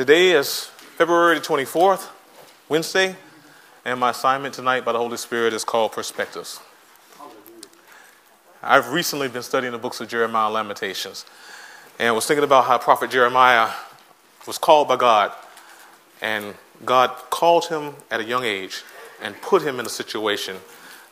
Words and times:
Today 0.00 0.30
is 0.30 0.64
February 0.96 1.40
24th, 1.40 2.08
Wednesday, 2.70 3.16
and 3.84 4.00
my 4.00 4.12
assignment 4.12 4.54
tonight 4.54 4.82
by 4.82 4.92
the 4.92 4.98
Holy 4.98 5.18
Spirit 5.18 5.52
is 5.52 5.62
called 5.62 5.92
Perspectives. 5.92 6.58
I've 8.62 8.92
recently 8.92 9.28
been 9.28 9.42
studying 9.42 9.72
the 9.72 9.78
books 9.78 10.00
of 10.00 10.08
Jeremiah 10.08 10.46
and 10.46 10.54
Lamentations, 10.54 11.26
and 11.98 12.14
was 12.14 12.24
thinking 12.24 12.44
about 12.44 12.64
how 12.64 12.78
Prophet 12.78 13.10
Jeremiah 13.10 13.68
was 14.46 14.56
called 14.56 14.88
by 14.88 14.96
God, 14.96 15.32
and 16.22 16.54
God 16.82 17.10
called 17.28 17.66
him 17.66 17.92
at 18.10 18.20
a 18.20 18.24
young 18.24 18.44
age 18.44 18.82
and 19.20 19.38
put 19.42 19.60
him 19.60 19.78
in 19.78 19.84
a 19.84 19.90
situation 19.90 20.56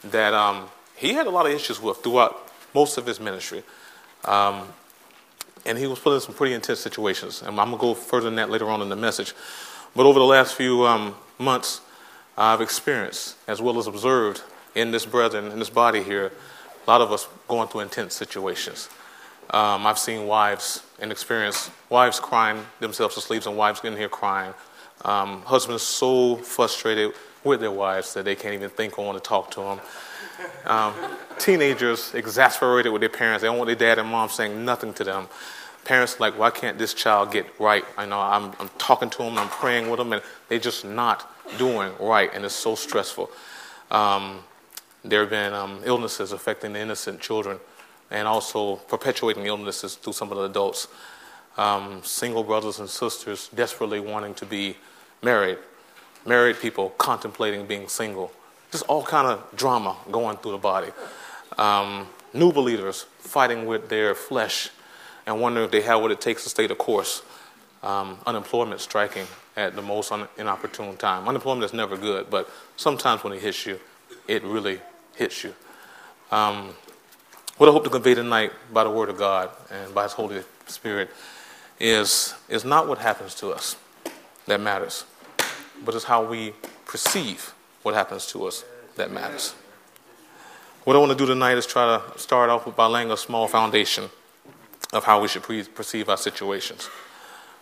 that 0.02 0.32
um, 0.32 0.70
he 0.96 1.12
had 1.12 1.26
a 1.26 1.30
lot 1.30 1.44
of 1.44 1.52
issues 1.52 1.78
with 1.78 1.98
throughout 1.98 2.50
most 2.74 2.96
of 2.96 3.04
his 3.04 3.20
ministry. 3.20 3.62
Um, 4.24 4.66
and 5.68 5.78
he 5.78 5.86
was 5.86 5.98
put 5.98 6.14
in 6.14 6.20
some 6.20 6.34
pretty 6.34 6.54
intense 6.54 6.80
situations. 6.80 7.42
And 7.42 7.50
I'm 7.60 7.68
going 7.68 7.78
to 7.78 7.80
go 7.80 7.94
further 7.94 8.24
than 8.24 8.36
that 8.36 8.50
later 8.50 8.68
on 8.70 8.80
in 8.80 8.88
the 8.88 8.96
message. 8.96 9.34
But 9.94 10.06
over 10.06 10.18
the 10.18 10.24
last 10.24 10.54
few 10.54 10.86
um, 10.86 11.14
months, 11.38 11.82
I've 12.36 12.60
experienced, 12.60 13.36
as 13.46 13.60
well 13.60 13.78
as 13.78 13.86
observed 13.86 14.42
in 14.74 14.90
this 14.90 15.04
brethren, 15.04 15.52
in 15.52 15.58
this 15.58 15.70
body 15.70 16.02
here, 16.02 16.32
a 16.86 16.90
lot 16.90 17.02
of 17.02 17.12
us 17.12 17.28
going 17.48 17.68
through 17.68 17.82
intense 17.82 18.14
situations. 18.14 18.88
Um, 19.50 19.86
I've 19.86 19.98
seen 19.98 20.26
wives 20.26 20.82
and 21.00 21.12
experienced 21.12 21.70
wives 21.90 22.18
crying 22.18 22.64
themselves 22.80 23.14
to 23.16 23.20
sleep, 23.20 23.44
and 23.46 23.56
wives 23.56 23.80
getting 23.80 23.98
here 23.98 24.08
crying. 24.08 24.54
Um, 25.04 25.42
husbands 25.42 25.82
so 25.82 26.36
frustrated 26.36 27.12
with 27.44 27.60
their 27.60 27.70
wives 27.70 28.14
that 28.14 28.24
they 28.24 28.34
can't 28.34 28.54
even 28.54 28.70
think 28.70 28.98
or 28.98 29.06
want 29.06 29.22
to 29.22 29.26
talk 29.26 29.50
to 29.52 29.60
them. 29.60 29.80
Um, 30.66 30.94
teenagers 31.38 32.14
exasperated 32.14 32.92
with 32.92 33.00
their 33.00 33.08
parents. 33.08 33.42
They 33.42 33.48
don't 33.48 33.58
want 33.58 33.68
their 33.68 33.76
dad 33.76 33.98
and 33.98 34.08
mom 34.08 34.28
saying 34.28 34.64
nothing 34.64 34.92
to 34.94 35.04
them. 35.04 35.28
Parents 35.84 36.20
like, 36.20 36.38
why 36.38 36.50
can't 36.50 36.78
this 36.78 36.92
child 36.92 37.32
get 37.32 37.46
right? 37.58 37.84
I 37.96 38.04
know 38.04 38.20
I'm, 38.20 38.52
I'm 38.60 38.68
talking 38.78 39.08
to 39.10 39.18
them, 39.18 39.38
I'm 39.38 39.48
praying 39.48 39.88
with 39.90 39.98
them, 39.98 40.12
and 40.12 40.22
they're 40.48 40.58
just 40.58 40.84
not 40.84 41.30
doing 41.56 41.92
right, 41.98 42.30
and 42.34 42.44
it's 42.44 42.54
so 42.54 42.74
stressful. 42.74 43.30
Um, 43.90 44.40
there 45.04 45.20
have 45.20 45.30
been 45.30 45.54
um, 45.54 45.80
illnesses 45.84 46.32
affecting 46.32 46.74
the 46.74 46.80
innocent 46.80 47.20
children 47.20 47.58
and 48.10 48.26
also 48.26 48.76
perpetuating 48.76 49.46
illnesses 49.46 49.94
through 49.94 50.12
some 50.12 50.30
of 50.30 50.38
the 50.38 50.44
adults. 50.44 50.88
Um, 51.56 52.02
single 52.04 52.44
brothers 52.44 52.78
and 52.78 52.88
sisters 52.88 53.48
desperately 53.54 54.00
wanting 54.00 54.34
to 54.34 54.46
be 54.46 54.76
married, 55.22 55.58
married 56.26 56.60
people 56.60 56.90
contemplating 56.90 57.66
being 57.66 57.88
single. 57.88 58.32
Just 58.70 58.84
all 58.84 59.02
kind 59.02 59.26
of 59.26 59.44
drama 59.56 59.96
going 60.10 60.36
through 60.36 60.52
the 60.52 60.58
body. 60.58 60.90
Um, 61.56 62.06
new 62.32 62.52
believers 62.52 63.06
fighting 63.18 63.66
with 63.66 63.88
their 63.88 64.14
flesh 64.14 64.70
and 65.28 65.42
wondering 65.42 65.66
if 65.66 65.70
they 65.70 65.82
have 65.82 66.00
what 66.00 66.10
it 66.10 66.22
takes 66.22 66.42
to 66.44 66.48
stay 66.48 66.66
the 66.66 66.74
course. 66.74 67.22
Um, 67.82 68.18
unemployment 68.26 68.80
striking 68.80 69.26
at 69.56 69.76
the 69.76 69.82
most 69.82 70.10
un- 70.10 70.26
inopportune 70.36 70.96
time. 70.96 71.28
Unemployment 71.28 71.64
is 71.64 71.72
never 71.72 71.96
good, 71.96 72.28
but 72.28 72.50
sometimes 72.76 73.22
when 73.22 73.34
it 73.34 73.40
hits 73.40 73.66
you, 73.66 73.78
it 74.26 74.42
really 74.42 74.80
hits 75.14 75.44
you. 75.44 75.54
Um, 76.32 76.74
what 77.58 77.68
I 77.68 77.72
hope 77.72 77.84
to 77.84 77.90
convey 77.90 78.14
tonight 78.14 78.52
by 78.72 78.84
the 78.84 78.90
Word 78.90 79.10
of 79.10 79.18
God 79.18 79.50
and 79.70 79.94
by 79.94 80.04
His 80.04 80.12
Holy 80.12 80.42
Spirit 80.66 81.10
is, 81.78 82.34
is 82.48 82.64
not 82.64 82.88
what 82.88 82.98
happens 82.98 83.34
to 83.36 83.50
us 83.50 83.76
that 84.46 84.60
matters, 84.60 85.04
but 85.84 85.94
it's 85.94 86.04
how 86.04 86.24
we 86.24 86.52
perceive 86.86 87.54
what 87.82 87.94
happens 87.94 88.26
to 88.28 88.44
us 88.46 88.64
that 88.96 89.12
matters. 89.12 89.54
What 90.84 90.96
I 90.96 90.98
want 90.98 91.12
to 91.12 91.18
do 91.18 91.26
tonight 91.26 91.58
is 91.58 91.66
try 91.66 91.98
to 91.98 92.18
start 92.18 92.50
off 92.50 92.74
by 92.74 92.86
laying 92.86 93.10
a 93.10 93.16
small 93.16 93.46
foundation 93.46 94.08
of 94.92 95.04
how 95.04 95.20
we 95.20 95.28
should 95.28 95.42
pre- 95.42 95.64
perceive 95.64 96.08
our 96.08 96.16
situations. 96.16 96.88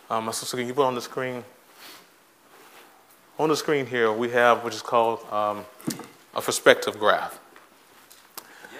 Um, 0.09 0.25
my 0.25 0.31
sister, 0.31 0.57
can 0.57 0.67
you 0.67 0.73
put 0.73 0.85
on 0.85 0.95
the 0.95 1.01
screen? 1.01 1.43
On 3.37 3.49
the 3.49 3.55
screen 3.55 3.85
here, 3.85 4.11
we 4.11 4.29
have 4.29 4.63
what 4.63 4.73
is 4.73 4.81
called 4.81 5.19
um, 5.31 5.65
a 6.33 6.41
perspective 6.41 6.97
graph. 6.97 7.39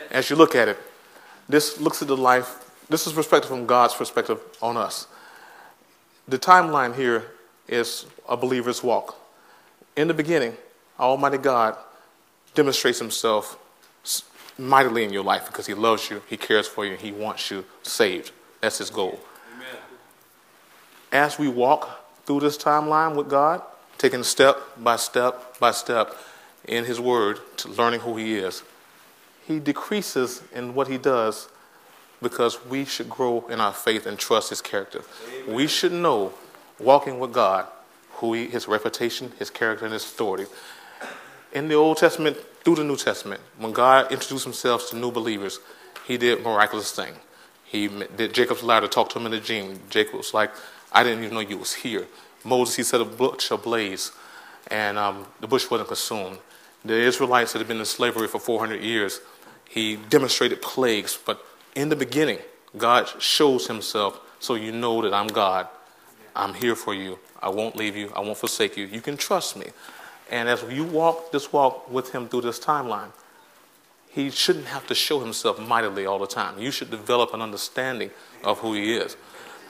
As 0.09 0.29
you 0.29 0.35
look 0.35 0.55
at 0.55 0.67
it, 0.67 0.77
this 1.49 1.79
looks 1.79 2.01
at 2.01 2.07
the 2.07 2.17
life, 2.17 2.71
this 2.89 3.05
is 3.05 3.13
perspective 3.13 3.49
from 3.49 3.65
God's 3.65 3.93
perspective 3.93 4.39
on 4.61 4.77
us. 4.77 5.07
The 6.27 6.39
timeline 6.39 6.95
here 6.95 7.25
is 7.67 8.05
a 8.27 8.37
believer's 8.37 8.81
walk. 8.81 9.19
In 9.95 10.07
the 10.07 10.13
beginning, 10.13 10.55
Almighty 10.99 11.37
God 11.37 11.75
demonstrates 12.55 12.99
himself 12.99 13.59
mightily 14.57 15.03
in 15.03 15.13
your 15.13 15.23
life 15.23 15.45
because 15.47 15.67
he 15.67 15.73
loves 15.73 16.09
you, 16.09 16.21
he 16.27 16.37
cares 16.37 16.67
for 16.67 16.85
you, 16.85 16.95
he 16.95 17.11
wants 17.11 17.51
you 17.51 17.65
saved. 17.83 18.31
That's 18.61 18.79
his 18.79 18.89
goal. 18.89 19.19
Amen. 19.55 19.67
As 21.11 21.37
we 21.37 21.47
walk 21.47 22.05
through 22.25 22.41
this 22.41 22.57
timeline 22.57 23.15
with 23.15 23.29
God, 23.29 23.61
taking 23.97 24.23
step 24.23 24.57
by 24.77 24.95
step 24.95 25.59
by 25.59 25.71
step 25.71 26.15
in 26.67 26.85
his 26.85 26.99
word 26.99 27.39
to 27.57 27.69
learning 27.69 28.01
who 28.01 28.17
he 28.17 28.35
is, 28.35 28.63
he 29.47 29.59
decreases 29.59 30.43
in 30.53 30.73
what 30.75 30.87
he 30.87 30.97
does 30.97 31.47
because 32.21 32.63
we 32.65 32.83
should 32.83 33.09
grow 33.09 33.45
in 33.47 33.61
our 33.61 33.73
faith 33.73 34.05
and 34.05 34.17
trust 34.17 34.49
his 34.49 34.61
character. 34.61 35.01
Amen. 35.43 35.55
We 35.55 35.67
should 35.67 35.93
know, 35.93 36.33
walking 36.79 37.19
with 37.19 37.31
God, 37.31 37.67
who 38.13 38.33
he, 38.33 38.47
his 38.47 38.67
reputation, 38.67 39.31
his 39.37 39.49
character, 39.49 39.85
and 39.85 39.93
his 39.93 40.03
authority. 40.03 40.45
In 41.53 41.67
the 41.67 41.75
Old 41.75 41.97
Testament, 41.97 42.37
through 42.67 42.75
the 42.75 42.83
New 42.83 42.97
Testament, 42.97 43.39
when 43.57 43.71
God 43.71 44.11
introduced 44.11 44.43
himself 44.43 44.89
to 44.89 44.97
new 44.97 45.09
believers, 45.09 45.61
he 46.05 46.17
did 46.17 46.43
miraculous 46.43 46.91
things. 46.91 47.15
He 47.63 47.87
did 47.87 48.33
Jacob's 48.33 48.61
ladder, 48.61 48.89
talked 48.89 49.13
to 49.13 49.19
him 49.19 49.25
in 49.25 49.31
the 49.31 49.39
dream. 49.39 49.79
Jacob 49.89 50.15
was 50.15 50.33
like, 50.33 50.51
I 50.91 51.01
didn't 51.01 51.23
even 51.23 51.35
know 51.35 51.39
you 51.39 51.57
was 51.57 51.75
here. 51.75 52.07
Moses, 52.43 52.75
he 52.75 52.83
set 52.83 52.99
a 52.99 53.05
bush 53.05 53.51
ablaze, 53.51 54.11
and 54.69 54.97
um, 54.97 55.27
the 55.39 55.47
bush 55.47 55.71
wasn't 55.71 55.87
consumed. 55.87 56.39
The 56.83 56.95
Israelites 56.95 57.53
that 57.53 57.59
had 57.59 57.69
been 57.69 57.79
in 57.79 57.85
slavery 57.85 58.27
for 58.27 58.37
400 58.37 58.83
years, 58.83 59.21
he 59.69 59.95
demonstrated 59.95 60.61
plagues, 60.61 61.17
but 61.25 61.41
in 61.73 61.87
the 61.87 61.95
beginning, 61.95 62.39
God 62.75 63.07
shows 63.21 63.67
himself 63.67 64.19
so 64.39 64.55
you 64.55 64.73
know 64.73 65.01
that 65.03 65.13
I'm 65.13 65.27
God. 65.27 65.69
I'm 66.35 66.53
here 66.53 66.75
for 66.75 66.93
you. 66.93 67.17
I 67.41 67.47
won't 67.47 67.77
leave 67.77 67.95
you. 67.95 68.11
I 68.13 68.19
won't 68.19 68.37
forsake 68.37 68.75
you. 68.75 68.87
You 68.87 68.99
can 68.99 69.15
trust 69.15 69.55
me. 69.55 69.67
And 70.31 70.49
as 70.49 70.63
you 70.69 70.83
walk 70.83 71.31
this 71.31 71.53
walk 71.53 71.89
with 71.91 72.11
him 72.11 72.27
through 72.27 72.41
this 72.41 72.59
timeline, 72.59 73.11
he 74.09 74.29
shouldn't 74.31 74.65
have 74.65 74.87
to 74.87 74.95
show 74.95 75.19
himself 75.19 75.59
mightily 75.59 76.05
all 76.05 76.19
the 76.19 76.27
time. 76.27 76.59
You 76.59 76.71
should 76.71 76.89
develop 76.89 77.33
an 77.33 77.41
understanding 77.41 78.11
of 78.43 78.59
who 78.59 78.73
he 78.73 78.95
is. 78.95 79.15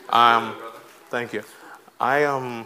Um, 0.10 0.56
thank 1.10 1.34
you. 1.34 1.44
I 2.00 2.24
um, 2.24 2.66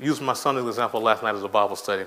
used 0.00 0.22
my 0.22 0.32
son 0.32 0.56
as 0.56 0.62
an 0.62 0.68
example 0.68 1.00
last 1.00 1.22
night 1.22 1.34
as 1.34 1.42
a 1.42 1.48
Bible 1.48 1.76
study. 1.76 2.04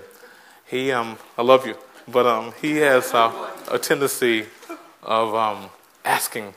He, 0.66 0.92
um, 0.92 1.18
I 1.38 1.42
love 1.42 1.66
you, 1.66 1.76
but 2.08 2.26
um, 2.26 2.54
he 2.62 2.78
has 2.78 3.14
uh, 3.14 3.52
a 3.72 3.80
tendency 3.80 4.46
of 5.04 5.36
um, 5.36 5.70
asking 6.04 6.54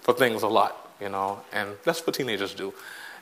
for 0.00 0.14
things 0.14 0.42
a 0.42 0.48
lot, 0.48 0.94
you 1.00 1.08
know, 1.08 1.40
and 1.52 1.70
that's 1.84 2.06
what 2.06 2.14
teenagers 2.14 2.54
do. 2.54 2.72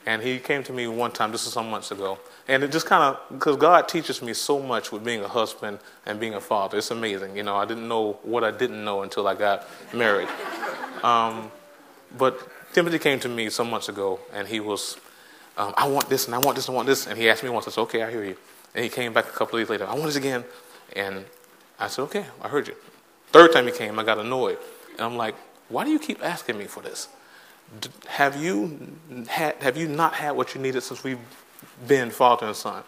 And 0.05 0.21
he 0.21 0.39
came 0.39 0.63
to 0.63 0.73
me 0.73 0.87
one 0.87 1.11
time, 1.11 1.31
this 1.31 1.47
is 1.47 1.53
some 1.53 1.69
months 1.69 1.91
ago. 1.91 2.19
And 2.47 2.61
it 2.63 2.71
just 2.71 2.85
kind 2.85 3.03
of, 3.03 3.39
because 3.39 3.55
God 3.55 3.87
teaches 3.87 4.21
me 4.21 4.33
so 4.33 4.59
much 4.59 4.91
with 4.91 5.03
being 5.03 5.23
a 5.23 5.27
husband 5.27 5.79
and 6.05 6.19
being 6.19 6.33
a 6.33 6.41
father. 6.41 6.77
It's 6.77 6.91
amazing. 6.91 7.37
You 7.37 7.43
know, 7.43 7.55
I 7.55 7.65
didn't 7.65 7.87
know 7.87 8.19
what 8.23 8.43
I 8.43 8.51
didn't 8.51 8.83
know 8.83 9.03
until 9.03 9.27
I 9.27 9.35
got 9.35 9.67
married. 9.93 10.29
Um, 11.03 11.51
but 12.17 12.39
Timothy 12.71 12.97
came 12.97 13.19
to 13.19 13.27
me 13.27 13.49
some 13.49 13.69
months 13.69 13.89
ago, 13.89 14.21
and 14.31 14.47
he 14.47 14.61
was, 14.61 14.95
um, 15.57 15.73
I 15.75 15.85
want 15.87 16.07
this, 16.07 16.27
and 16.27 16.33
I 16.33 16.37
want 16.37 16.55
this, 16.55 16.67
and 16.67 16.73
I 16.73 16.77
want 16.77 16.87
this. 16.87 17.07
And 17.07 17.17
he 17.17 17.29
asked 17.29 17.43
me 17.43 17.49
once, 17.49 17.67
I 17.67 17.71
said, 17.71 17.81
okay, 17.81 18.03
I 18.03 18.09
hear 18.09 18.23
you. 18.23 18.37
And 18.73 18.83
he 18.83 18.89
came 18.89 19.11
back 19.11 19.25
a 19.25 19.31
couple 19.31 19.59
of 19.59 19.65
days 19.65 19.69
later, 19.69 19.85
I 19.85 19.93
want 19.93 20.05
this 20.05 20.15
again. 20.15 20.45
And 20.95 21.25
I 21.77 21.87
said, 21.87 22.03
okay, 22.03 22.25
I 22.41 22.47
heard 22.47 22.67
you. 22.67 22.75
Third 23.31 23.51
time 23.51 23.65
he 23.65 23.71
came, 23.71 23.99
I 23.99 24.03
got 24.03 24.17
annoyed. 24.17 24.57
And 24.93 25.01
I'm 25.01 25.17
like, 25.17 25.35
why 25.69 25.83
do 25.83 25.91
you 25.91 25.99
keep 25.99 26.23
asking 26.23 26.57
me 26.57 26.65
for 26.65 26.81
this? 26.81 27.07
Have 28.07 28.41
you 28.41 28.97
had, 29.27 29.55
have 29.61 29.77
you 29.77 29.87
not 29.87 30.13
had 30.13 30.31
what 30.31 30.53
you 30.55 30.61
needed 30.61 30.81
since 30.81 31.03
we've 31.03 31.19
been 31.87 32.09
father 32.09 32.47
and 32.47 32.55
son? 32.55 32.83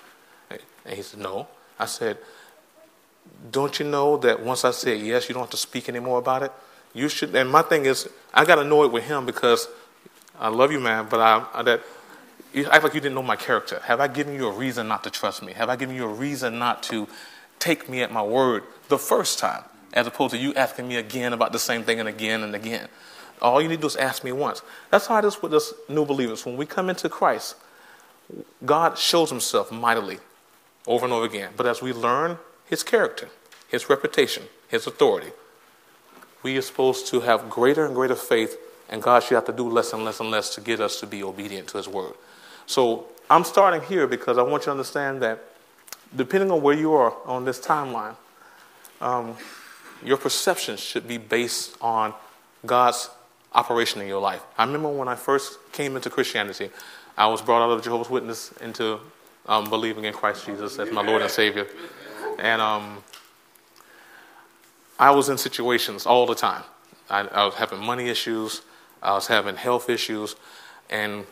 And 0.49 0.95
he 0.95 1.01
said, 1.01 1.19
no. 1.19 1.47
I 1.79 1.85
said, 1.85 2.17
don't 3.51 3.77
you 3.79 3.85
know 3.85 4.17
that 4.17 4.43
once 4.43 4.63
I 4.63 4.71
said 4.71 4.99
yes, 5.01 5.27
you 5.27 5.33
don't 5.33 5.43
have 5.43 5.49
to 5.51 5.57
speak 5.57 5.89
anymore 5.89 6.19
about 6.19 6.43
it? 6.43 6.51
You 6.93 7.09
should. 7.09 7.35
And 7.35 7.49
my 7.51 7.61
thing 7.61 7.85
is, 7.85 8.07
I 8.33 8.45
got 8.45 8.59
annoyed 8.59 8.91
with 8.91 9.03
him 9.03 9.25
because 9.25 9.67
I 10.39 10.49
love 10.49 10.71
you, 10.71 10.79
man, 10.79 11.07
but 11.09 11.19
I, 11.19 11.45
I 11.53 11.63
that 11.63 11.81
you 12.53 12.65
act 12.65 12.83
like 12.83 12.93
you 12.93 13.01
didn't 13.01 13.15
know 13.15 13.23
my 13.23 13.35
character. 13.35 13.81
Have 13.83 13.99
I 13.99 14.07
given 14.07 14.33
you 14.35 14.47
a 14.47 14.51
reason 14.51 14.87
not 14.87 15.03
to 15.03 15.09
trust 15.09 15.43
me? 15.43 15.53
Have 15.53 15.69
I 15.69 15.75
given 15.75 15.95
you 15.95 16.05
a 16.05 16.13
reason 16.13 16.57
not 16.57 16.83
to 16.83 17.07
take 17.59 17.89
me 17.89 18.01
at 18.01 18.11
my 18.11 18.23
word 18.23 18.63
the 18.87 18.97
first 18.97 19.39
time, 19.39 19.63
as 19.91 20.07
opposed 20.07 20.31
to 20.31 20.37
you 20.37 20.53
asking 20.53 20.87
me 20.87 20.95
again 20.95 21.33
about 21.33 21.51
the 21.51 21.59
same 21.59 21.83
thing 21.83 21.99
and 21.99 22.07
again 22.07 22.43
and 22.43 22.55
again? 22.55 22.87
All 23.41 23.61
you 23.61 23.67
need 23.67 23.75
to 23.75 23.81
do 23.81 23.87
is 23.87 23.95
ask 23.95 24.23
me 24.23 24.31
once. 24.31 24.61
That's 24.91 25.07
how 25.07 25.19
it 25.19 25.25
is 25.25 25.41
with 25.41 25.53
us 25.53 25.73
new 25.89 26.05
believers. 26.05 26.45
When 26.45 26.57
we 26.57 26.65
come 26.65 26.89
into 26.89 27.09
Christ, 27.09 27.55
God 28.65 28.97
shows 28.97 29.29
himself 29.29 29.71
mightily 29.71 30.19
over 30.87 31.05
and 31.05 31.13
over 31.13 31.25
again. 31.25 31.51
But 31.55 31.65
as 31.65 31.81
we 31.81 31.93
learn 31.93 32.37
his 32.65 32.83
character, 32.83 33.29
his 33.67 33.89
reputation, 33.89 34.43
his 34.67 34.87
authority, 34.87 35.31
we 36.43 36.57
are 36.57 36.61
supposed 36.61 37.07
to 37.07 37.21
have 37.21 37.49
greater 37.49 37.85
and 37.85 37.95
greater 37.95 38.15
faith, 38.15 38.57
and 38.89 39.01
God 39.01 39.23
should 39.23 39.35
have 39.35 39.45
to 39.45 39.53
do 39.53 39.69
less 39.69 39.93
and 39.93 40.05
less 40.05 40.19
and 40.19 40.29
less 40.29 40.53
to 40.55 40.61
get 40.61 40.79
us 40.79 40.99
to 40.99 41.07
be 41.07 41.23
obedient 41.23 41.67
to 41.69 41.77
his 41.77 41.87
word. 41.87 42.13
So 42.67 43.07
I'm 43.29 43.43
starting 43.43 43.81
here 43.81 44.07
because 44.07 44.37
I 44.37 44.43
want 44.43 44.61
you 44.61 44.65
to 44.65 44.71
understand 44.71 45.21
that 45.21 45.43
depending 46.15 46.51
on 46.51 46.61
where 46.61 46.75
you 46.75 46.93
are 46.93 47.15
on 47.25 47.45
this 47.45 47.59
timeline, 47.59 48.15
um, 49.01 49.35
your 50.03 50.17
perception 50.17 50.77
should 50.77 51.07
be 51.07 51.17
based 51.17 51.75
on 51.81 52.13
God's 52.65 53.09
operation 53.55 54.01
in 54.01 54.07
your 54.07 54.21
life. 54.21 54.43
I 54.57 54.65
remember 54.65 54.89
when 54.89 55.07
I 55.07 55.15
first 55.15 55.57
came 55.71 55.95
into 55.95 56.09
Christianity, 56.09 56.69
I 57.17 57.27
was 57.27 57.41
brought 57.41 57.63
out 57.63 57.71
of 57.71 57.81
Jehovah's 57.81 58.09
Witness 58.09 58.51
into 58.61 58.99
um, 59.47 59.69
believing 59.69 60.03
in 60.03 60.13
Christ 60.13 60.45
Jesus 60.45 60.77
as 60.77 60.91
my 60.91 61.01
Lord 61.01 61.21
and 61.21 61.31
Savior. 61.31 61.65
And 62.37 62.61
um, 62.61 63.03
I 64.99 65.11
was 65.11 65.29
in 65.29 65.37
situations 65.37 66.05
all 66.05 66.25
the 66.25 66.35
time. 66.35 66.63
I, 67.09 67.21
I, 67.21 67.45
was 67.45 67.55
having 67.55 67.79
money 67.79 68.09
issues, 68.09 68.61
I 69.01 69.13
was 69.13 69.27
having 69.27 69.55
health 69.55 69.89
issues, 69.89 70.35
and 70.89 71.25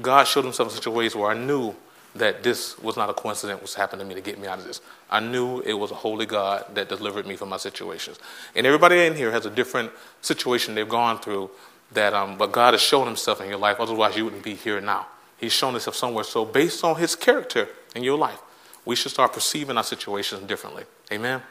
God 0.00 0.24
showed 0.24 0.44
himself 0.44 0.70
in 0.70 0.82
such 0.82 1.14
where 1.14 1.30
I 1.30 1.34
knew 1.34 1.74
that 2.18 2.42
this 2.42 2.78
was 2.78 2.96
not 2.96 3.10
a 3.10 3.14
coincidence 3.14 3.60
was 3.60 3.74
happening 3.74 4.06
to 4.06 4.08
me 4.08 4.14
to 4.14 4.20
get 4.20 4.38
me 4.38 4.46
out 4.46 4.58
of 4.58 4.64
this. 4.64 4.80
I 5.10 5.20
knew 5.20 5.60
it 5.60 5.74
was 5.74 5.90
a 5.90 5.94
holy 5.94 6.26
God 6.26 6.74
that 6.74 6.88
delivered 6.88 7.26
me 7.26 7.36
from 7.36 7.48
my 7.48 7.56
situations. 7.56 8.18
And 8.54 8.66
everybody 8.66 9.04
in 9.06 9.14
here 9.14 9.30
has 9.30 9.46
a 9.46 9.50
different 9.50 9.90
situation 10.22 10.74
they've 10.74 10.88
gone 10.88 11.18
through 11.18 11.50
that 11.92 12.14
um, 12.14 12.36
but 12.36 12.52
God 12.52 12.74
has 12.74 12.80
shown 12.80 13.06
himself 13.06 13.40
in 13.40 13.48
your 13.48 13.58
life, 13.58 13.78
otherwise 13.78 14.16
you 14.16 14.24
wouldn't 14.24 14.42
be 14.42 14.54
here 14.54 14.80
now. 14.80 15.06
He's 15.38 15.52
shown 15.52 15.74
himself 15.74 15.94
somewhere. 15.96 16.24
So 16.24 16.44
based 16.44 16.82
on 16.82 16.96
his 16.96 17.14
character 17.14 17.68
in 17.94 18.02
your 18.02 18.18
life, 18.18 18.40
we 18.84 18.96
should 18.96 19.12
start 19.12 19.32
perceiving 19.32 19.76
our 19.76 19.84
situations 19.84 20.42
differently. 20.46 20.84
Amen. 21.12 21.42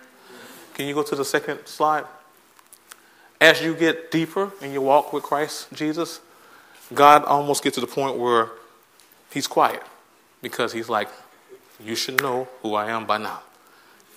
Can 0.74 0.88
you 0.88 0.94
go 0.94 1.04
to 1.04 1.16
the 1.16 1.26
second 1.26 1.66
slide? 1.66 2.06
As 3.40 3.62
you 3.62 3.76
get 3.76 4.12
deeper 4.12 4.52
in 4.62 4.72
your 4.72 4.82
walk 4.82 5.14
with 5.14 5.24
Christ 5.24 5.68
Jesus, 5.74 6.20
God 6.94 7.24
almost 7.26 7.64
gets 7.64 7.76
to 7.76 7.82
the 7.82 7.88
point 7.88 8.18
where 8.18 8.50
he's 9.32 9.48
quiet 9.48 9.84
because 10.42 10.74
he's 10.74 10.90
like, 10.90 11.10
You 11.84 11.96
should 11.96 12.22
know 12.22 12.48
who 12.62 12.76
I 12.76 12.90
am 12.90 13.06
by 13.06 13.18
now. 13.18 13.42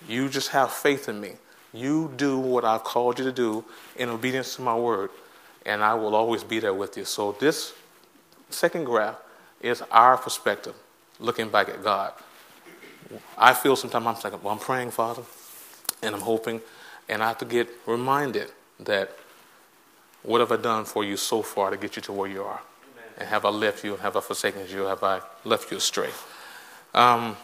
You 0.08 0.28
just 0.28 0.50
have 0.50 0.72
faith 0.72 1.08
in 1.08 1.20
me. 1.20 1.32
You 1.72 2.12
do 2.16 2.38
what 2.38 2.64
I've 2.64 2.84
called 2.84 3.18
you 3.18 3.24
to 3.24 3.32
do 3.32 3.64
in 3.96 4.08
obedience 4.08 4.56
to 4.56 4.62
my 4.62 4.74
word, 4.74 5.10
and 5.66 5.82
I 5.82 5.94
will 5.94 6.14
always 6.14 6.44
be 6.44 6.60
there 6.60 6.74
with 6.74 6.96
you. 6.96 7.04
So, 7.04 7.32
this 7.32 7.74
second 8.50 8.84
graph 8.84 9.16
is 9.60 9.82
our 9.90 10.16
perspective, 10.16 10.74
looking 11.18 11.50
back 11.50 11.68
at 11.68 11.82
God. 11.82 12.12
I 13.36 13.54
feel 13.54 13.76
sometimes 13.76 14.06
I'm 14.06 14.32
like, 14.32 14.42
well, 14.42 14.52
I'm 14.52 14.60
praying, 14.60 14.92
Father, 14.92 15.22
and 16.02 16.14
I'm 16.14 16.20
hoping, 16.20 16.60
and 17.08 17.22
I 17.22 17.28
have 17.28 17.38
to 17.38 17.44
get 17.44 17.68
reminded 17.86 18.48
that 18.80 19.16
what 20.22 20.40
have 20.40 20.52
I 20.52 20.56
done 20.56 20.84
for 20.84 21.04
you 21.04 21.16
so 21.16 21.42
far 21.42 21.70
to 21.70 21.76
get 21.76 21.96
you 21.96 22.02
to 22.02 22.12
where 22.12 22.28
you 22.28 22.42
are? 22.42 22.60
And 23.18 23.28
have 23.28 23.44
I 23.44 23.50
left 23.50 23.84
you? 23.84 23.96
Have 23.96 24.16
I 24.16 24.20
forsaken 24.20 24.62
you? 24.70 24.84
Have 24.84 25.02
I 25.02 25.20
left 25.44 25.70
you 25.72 25.76
astray? 25.76 26.10
Um, 26.94 27.36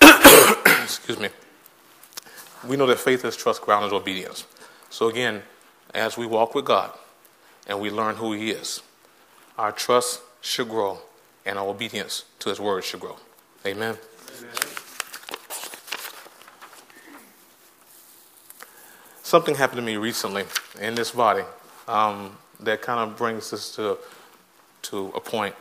excuse 0.82 1.18
me. 1.18 1.28
We 2.66 2.76
know 2.76 2.86
that 2.86 2.98
faith 2.98 3.24
is 3.26 3.36
trust, 3.36 3.60
grounded 3.60 3.92
in 3.92 3.96
obedience. 3.96 4.46
So 4.88 5.08
again, 5.08 5.42
as 5.94 6.16
we 6.16 6.26
walk 6.26 6.54
with 6.54 6.64
God 6.64 6.90
and 7.66 7.80
we 7.80 7.90
learn 7.90 8.16
who 8.16 8.32
He 8.32 8.50
is, 8.50 8.82
our 9.58 9.72
trust 9.72 10.22
should 10.40 10.70
grow 10.70 10.98
and 11.44 11.58
our 11.58 11.68
obedience 11.68 12.24
to 12.38 12.48
His 12.48 12.58
word 12.58 12.82
should 12.82 13.00
grow. 13.00 13.16
Amen. 13.66 13.98
Amen. 14.38 14.50
Something 19.22 19.56
happened 19.56 19.76
to 19.78 19.82
me 19.82 19.98
recently 19.98 20.44
in 20.80 20.94
this 20.94 21.10
body. 21.10 21.42
Um, 21.86 22.38
that 22.60 22.82
kind 22.82 23.00
of 23.00 23.16
brings 23.16 23.52
us 23.52 23.74
to, 23.76 23.98
to 24.82 25.12
a 25.14 25.20
point. 25.20 25.54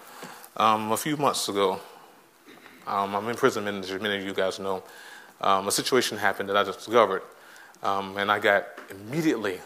Um, 0.55 0.91
a 0.91 0.97
few 0.97 1.17
months 1.17 1.49
ago, 1.49 1.79
um, 2.87 3.15
I'm 3.15 3.27
in 3.27 3.35
prison 3.35 3.65
ministry, 3.65 3.99
many 3.99 4.17
of 4.17 4.23
you 4.23 4.33
guys 4.33 4.59
know. 4.59 4.83
Um, 5.41 5.67
a 5.67 5.71
situation 5.71 6.17
happened 6.17 6.49
that 6.49 6.57
I 6.57 6.63
discovered, 6.63 7.21
um, 7.83 8.17
and 8.17 8.31
I 8.31 8.39
got 8.39 8.65
immediately 8.89 9.59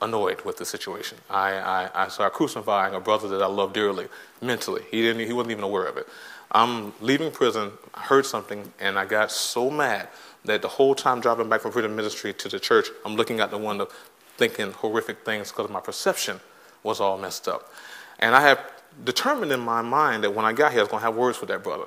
annoyed 0.00 0.42
with 0.42 0.58
the 0.58 0.64
situation. 0.64 1.18
I, 1.28 1.54
I, 1.54 2.04
I 2.04 2.08
started 2.08 2.34
crucifying 2.34 2.94
a 2.94 3.00
brother 3.00 3.28
that 3.28 3.42
I 3.42 3.46
love 3.46 3.72
dearly, 3.72 4.06
mentally. 4.40 4.82
He, 4.90 5.02
didn't, 5.02 5.26
he 5.26 5.32
wasn't 5.32 5.52
even 5.52 5.64
aware 5.64 5.86
of 5.86 5.96
it. 5.96 6.06
I'm 6.52 6.92
leaving 7.00 7.32
prison, 7.32 7.72
I 7.94 8.00
heard 8.02 8.24
something, 8.24 8.72
and 8.78 8.98
I 8.98 9.04
got 9.04 9.32
so 9.32 9.68
mad 9.68 10.08
that 10.44 10.62
the 10.62 10.68
whole 10.68 10.94
time 10.94 11.20
driving 11.20 11.48
back 11.48 11.62
from 11.62 11.72
prison 11.72 11.96
ministry 11.96 12.32
to 12.34 12.48
the 12.48 12.60
church, 12.60 12.86
I'm 13.04 13.16
looking 13.16 13.40
out 13.40 13.50
the 13.50 13.58
window 13.58 13.88
thinking 14.36 14.70
horrific 14.70 15.24
things 15.24 15.50
because 15.50 15.64
of 15.64 15.70
my 15.70 15.80
perception 15.80 16.38
was 16.86 17.00
all 17.00 17.18
messed 17.18 17.48
up. 17.48 17.70
And 18.18 18.34
I 18.34 18.40
had 18.40 18.58
determined 19.04 19.52
in 19.52 19.60
my 19.60 19.82
mind 19.82 20.24
that 20.24 20.34
when 20.34 20.46
I 20.46 20.52
got 20.52 20.72
here, 20.72 20.80
I 20.80 20.84
was 20.84 20.90
going 20.90 21.00
to 21.02 21.06
have 21.06 21.16
words 21.16 21.40
with 21.40 21.50
that 21.50 21.62
brother. 21.62 21.84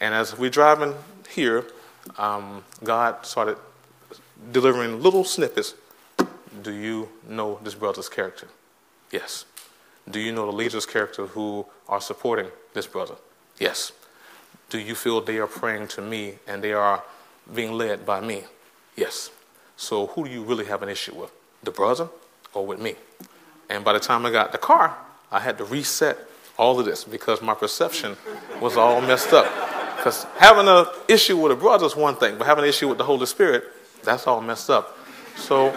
And 0.00 0.14
as 0.14 0.36
we're 0.36 0.50
driving 0.50 0.94
here, 1.30 1.64
um, 2.18 2.64
God 2.84 3.24
started 3.24 3.56
delivering 4.50 5.02
little 5.02 5.24
snippets. 5.24 5.74
Do 6.62 6.72
you 6.72 7.08
know 7.26 7.58
this 7.62 7.74
brother's 7.74 8.08
character? 8.08 8.48
Yes. 9.10 9.44
Do 10.10 10.18
you 10.18 10.32
know 10.32 10.46
the 10.46 10.52
leader's 10.52 10.86
character 10.86 11.26
who 11.26 11.64
are 11.88 12.00
supporting 12.00 12.48
this 12.74 12.86
brother? 12.86 13.14
Yes. 13.58 13.92
Do 14.68 14.78
you 14.78 14.94
feel 14.94 15.20
they 15.20 15.38
are 15.38 15.46
praying 15.46 15.88
to 15.88 16.02
me 16.02 16.34
and 16.46 16.62
they 16.62 16.72
are 16.72 17.04
being 17.54 17.72
led 17.72 18.04
by 18.04 18.20
me? 18.20 18.44
Yes. 18.96 19.30
So 19.76 20.08
who 20.08 20.24
do 20.24 20.30
you 20.30 20.42
really 20.42 20.64
have 20.64 20.82
an 20.82 20.88
issue 20.88 21.14
with? 21.14 21.30
The 21.62 21.70
brother 21.70 22.08
or 22.52 22.66
with 22.66 22.80
me? 22.80 22.96
And 23.72 23.82
by 23.82 23.94
the 23.94 24.00
time 24.00 24.26
I 24.26 24.30
got 24.30 24.52
the 24.52 24.58
car, 24.58 24.94
I 25.30 25.40
had 25.40 25.56
to 25.56 25.64
reset 25.64 26.18
all 26.58 26.78
of 26.78 26.84
this 26.84 27.04
because 27.04 27.40
my 27.40 27.54
perception 27.54 28.18
was 28.60 28.76
all 28.76 29.00
messed 29.00 29.32
up. 29.32 29.46
Because 29.96 30.24
having 30.36 30.68
an 30.68 30.84
issue 31.08 31.38
with 31.38 31.52
a 31.52 31.56
brother 31.56 31.86
is 31.86 31.96
one 31.96 32.16
thing, 32.16 32.36
but 32.36 32.46
having 32.46 32.64
an 32.64 32.68
issue 32.68 32.86
with 32.86 32.98
the 32.98 33.04
Holy 33.04 33.24
Spirit, 33.24 33.64
that's 34.04 34.26
all 34.26 34.42
messed 34.42 34.68
up. 34.68 34.98
So 35.36 35.70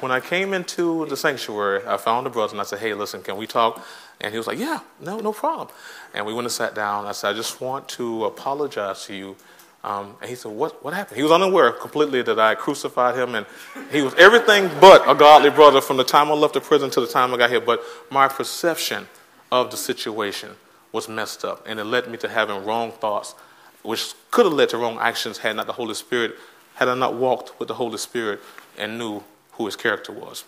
when 0.00 0.12
I 0.12 0.20
came 0.20 0.54
into 0.54 1.04
the 1.04 1.16
sanctuary, 1.16 1.86
I 1.86 1.98
found 1.98 2.24
the 2.24 2.30
brother 2.30 2.52
and 2.52 2.60
I 2.62 2.64
said, 2.64 2.78
Hey, 2.78 2.94
listen, 2.94 3.20
can 3.20 3.36
we 3.36 3.46
talk? 3.46 3.84
And 4.22 4.32
he 4.32 4.38
was 4.38 4.46
like, 4.46 4.58
Yeah, 4.58 4.80
no, 4.98 5.18
no 5.18 5.34
problem. 5.34 5.68
And 6.14 6.24
we 6.24 6.32
went 6.32 6.46
and 6.46 6.52
sat 6.52 6.74
down. 6.74 7.04
I 7.04 7.12
said, 7.12 7.28
I 7.28 7.32
just 7.34 7.60
want 7.60 7.86
to 7.90 8.24
apologize 8.24 9.04
to 9.06 9.14
you 9.14 9.36
um, 9.84 10.16
and 10.22 10.30
he 10.30 10.34
said, 10.34 10.50
what, 10.50 10.82
what 10.82 10.94
happened? 10.94 11.18
He 11.18 11.22
was 11.22 11.30
unaware 11.30 11.70
completely 11.70 12.22
that 12.22 12.40
I 12.40 12.54
crucified 12.54 13.16
him, 13.16 13.34
and 13.34 13.44
he 13.92 14.00
was 14.00 14.14
everything 14.14 14.70
but 14.80 15.02
a 15.06 15.14
godly 15.14 15.50
brother 15.50 15.82
from 15.82 15.98
the 15.98 16.04
time 16.04 16.28
I 16.28 16.34
left 16.34 16.54
the 16.54 16.60
prison 16.62 16.88
to 16.90 17.00
the 17.02 17.06
time 17.06 17.34
I 17.34 17.36
got 17.36 17.50
here. 17.50 17.60
But 17.60 17.82
my 18.10 18.26
perception 18.26 19.06
of 19.52 19.70
the 19.70 19.76
situation 19.76 20.52
was 20.90 21.06
messed 21.06 21.44
up, 21.44 21.66
and 21.66 21.78
it 21.78 21.84
led 21.84 22.08
me 22.10 22.16
to 22.18 22.28
having 22.30 22.64
wrong 22.64 22.92
thoughts, 22.92 23.34
which 23.82 24.14
could 24.30 24.46
have 24.46 24.54
led 24.54 24.70
to 24.70 24.78
wrong 24.78 24.96
actions 24.98 25.36
had 25.36 25.54
not 25.54 25.66
the 25.66 25.74
Holy 25.74 25.94
Spirit, 25.94 26.36
had 26.76 26.88
I 26.88 26.94
not 26.94 27.14
walked 27.14 27.58
with 27.58 27.68
the 27.68 27.74
Holy 27.74 27.98
Spirit 27.98 28.40
and 28.78 28.98
knew 28.98 29.22
who 29.52 29.66
his 29.66 29.76
character 29.76 30.12
was. 30.12 30.44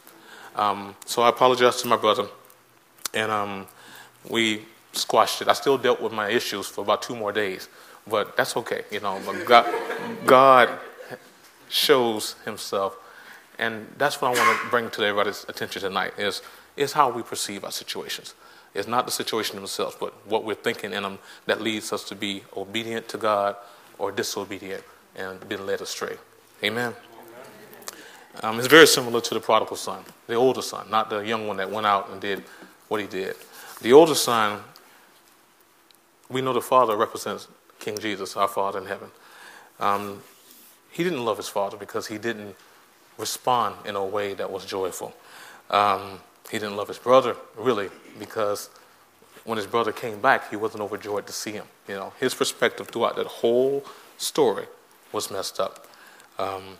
Um, 0.55 0.97
so 1.05 1.21
I 1.21 1.29
apologized 1.29 1.81
to 1.81 1.89
my 1.89 1.97
brother, 1.97 2.27
and 3.13 3.31
um, 3.31 3.67
we 4.31 4.63
squashed 4.93 5.43
it. 5.43 5.49
I 5.49 5.53
still 5.53 5.77
dealt 5.77 6.01
with 6.01 6.13
my 6.13 6.31
issues 6.31 6.67
for 6.67 6.81
about 6.81 7.03
two 7.03 7.15
more 7.15 7.33
days. 7.33 7.69
But 8.09 8.37
that's 8.37 8.57
okay, 8.57 8.83
you 8.91 9.01
know. 9.01 9.21
But 9.25 9.45
God, 9.45 9.75
God 10.25 10.69
shows 11.69 12.37
Himself, 12.45 12.97
and 13.59 13.87
that's 13.99 14.21
what 14.21 14.37
I 14.37 14.41
want 14.41 14.63
to 14.63 14.69
bring 14.71 14.91
to 14.91 15.03
everybody's 15.03 15.45
attention 15.49 15.83
tonight 15.83 16.13
is 16.19 16.43
is 16.77 16.93
how 16.93 17.11
we 17.11 17.23
perceive 17.23 17.65
our 17.65 17.73
situations. 17.73 18.35
It's 18.75 18.87
not 18.87 19.07
the 19.07 19.13
situation 19.13 19.57
themselves, 19.57 19.97
but 19.99 20.13
what 20.27 20.45
we're 20.45 20.55
thinking 20.55 20.93
in 20.93 21.03
them 21.03 21.19
that 21.47 21.63
leads 21.63 21.93
us 21.93 22.05
to 22.05 22.15
be 22.15 22.43
obedient 22.55 23.09
to 23.09 23.19
God 23.19 23.57
or 23.99 24.13
disobedient 24.13 24.85
and 25.17 25.49
being 25.49 25.65
led 25.65 25.81
astray. 25.81 26.17
Amen. 26.63 26.95
Um, 28.43 28.59
it's 28.59 28.69
very 28.69 28.87
similar 28.87 29.23
to 29.23 29.35
the 29.35 29.41
prodigal 29.41 29.77
son, 29.77 30.05
the 30.27 30.35
older 30.35 30.61
son, 30.61 30.91
not 30.91 31.09
the 31.09 31.21
young 31.21 31.47
one 31.47 31.57
that 31.57 31.71
went 31.71 31.87
out 31.87 32.11
and 32.11 32.21
did 32.21 32.45
what 32.89 33.01
he 33.01 33.07
did. 33.07 33.35
The 33.81 33.95
older 33.95 34.15
son, 34.15 34.61
we 36.29 36.43
know 36.43 36.53
the 36.53 36.61
father 36.61 36.97
represents 36.97 37.49
King 37.87 37.99
Jesus, 37.99 38.37
our 38.37 38.49
Father 38.49 38.81
in 38.81 38.87
heaven. 38.87 39.11
Um, 39.79 40.21
he 40.91 41.05
didn't 41.05 41.25
love 41.25 41.37
his 41.37 41.47
father 41.47 41.77
because 41.77 42.09
he 42.09 42.19
didn't 42.19 42.57
respond 43.17 43.77
in 43.87 43.95
a 43.95 44.05
way 44.05 44.35
that 44.35 44.51
was 44.51 44.65
joyful. 44.65 45.15
Um, 45.71 46.19
he 46.51 46.59
didn't 46.59 46.77
love 46.77 46.89
his 46.89 46.99
brother 46.99 47.37
really 47.57 47.91
because 48.19 48.71
when 49.45 49.57
his 49.57 49.69
brother 49.69 49.93
came 49.93 50.21
back, 50.21 50.51
he 50.51 50.57
wasn't 50.57 50.83
overjoyed 50.83 51.29
to 51.29 51.33
see 51.33 51.53
him. 51.53 51.67
You 51.87 51.95
know, 51.95 52.13
his 52.19 52.35
perspective 52.35 52.89
throughout 52.89 53.15
that 53.17 53.27
whole 53.27 53.85
story 54.19 54.67
was 55.13 55.31
messed 55.31 55.61
up. 55.61 55.87
Um, 56.41 56.79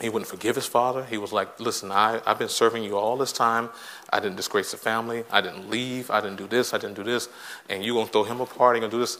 he 0.00 0.08
wouldn't 0.08 0.28
forgive 0.28 0.56
his 0.56 0.66
father. 0.66 1.04
He 1.04 1.16
was 1.16 1.32
like, 1.32 1.60
Listen, 1.60 1.92
I, 1.92 2.20
I've 2.26 2.40
been 2.40 2.48
serving 2.48 2.82
you 2.82 2.96
all 2.96 3.16
this 3.16 3.32
time. 3.32 3.68
I 4.12 4.18
didn't 4.18 4.34
disgrace 4.34 4.72
the 4.72 4.78
family. 4.78 5.22
I 5.30 5.40
didn't 5.40 5.70
leave. 5.70 6.10
I 6.10 6.20
didn't 6.20 6.38
do 6.38 6.48
this. 6.48 6.74
I 6.74 6.78
didn't 6.78 6.96
do 6.96 7.04
this. 7.04 7.28
And 7.70 7.84
you're 7.84 7.94
going 7.94 8.06
to 8.06 8.12
throw 8.12 8.24
him 8.24 8.40
a 8.40 8.46
party 8.46 8.80
and 8.80 8.90
do 8.90 8.98
this 8.98 9.18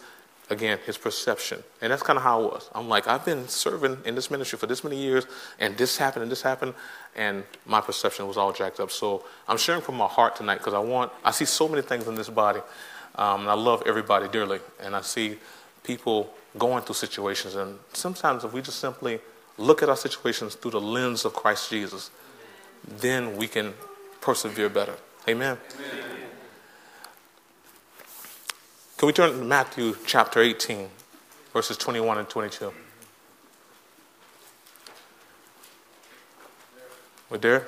again, 0.50 0.78
his 0.86 0.98
perception. 0.98 1.62
And 1.80 1.92
that's 1.92 2.02
kind 2.02 2.16
of 2.16 2.22
how 2.22 2.44
it 2.44 2.52
was. 2.52 2.70
I'm 2.74 2.88
like, 2.88 3.08
I've 3.08 3.24
been 3.24 3.48
serving 3.48 3.98
in 4.04 4.14
this 4.14 4.30
ministry 4.30 4.58
for 4.58 4.66
this 4.66 4.84
many 4.84 4.96
years, 4.96 5.26
and 5.58 5.76
this 5.76 5.96
happened 5.96 6.22
and 6.24 6.32
this 6.32 6.42
happened, 6.42 6.74
and 7.16 7.44
my 7.66 7.80
perception 7.80 8.26
was 8.28 8.36
all 8.36 8.52
jacked 8.52 8.80
up. 8.80 8.90
So 8.90 9.24
I'm 9.48 9.58
sharing 9.58 9.82
from 9.82 9.96
my 9.96 10.06
heart 10.06 10.36
tonight 10.36 10.58
because 10.58 10.74
I 10.74 10.80
want, 10.80 11.12
I 11.24 11.30
see 11.30 11.46
so 11.46 11.68
many 11.68 11.82
things 11.82 12.06
in 12.08 12.14
this 12.14 12.28
body 12.28 12.60
Um, 13.16 13.42
and 13.42 13.50
I 13.50 13.54
love 13.54 13.82
everybody 13.86 14.28
dearly. 14.28 14.60
And 14.80 14.94
I 14.96 15.00
see 15.02 15.38
people 15.82 16.32
going 16.58 16.82
through 16.82 16.96
situations. 16.96 17.54
And 17.54 17.78
sometimes 17.92 18.44
if 18.44 18.52
we 18.52 18.60
just 18.60 18.80
simply 18.80 19.20
look 19.56 19.82
at 19.82 19.88
our 19.88 19.96
situations 19.96 20.54
through 20.56 20.72
the 20.72 20.80
lens 20.80 21.24
of 21.24 21.32
Christ 21.34 21.70
Jesus, 21.70 22.10
then 22.86 23.36
we 23.36 23.46
can 23.46 23.74
persevere 24.20 24.68
better. 24.68 24.96
Amen. 25.28 25.58
Amen. 25.78 26.13
Can 29.04 29.08
we 29.08 29.12
turn 29.12 29.38
to 29.38 29.44
Matthew 29.44 29.94
chapter 30.06 30.40
18, 30.40 30.88
verses 31.52 31.76
21 31.76 32.16
and 32.16 32.26
22? 32.26 32.72
We're 37.28 37.36
there? 37.36 37.66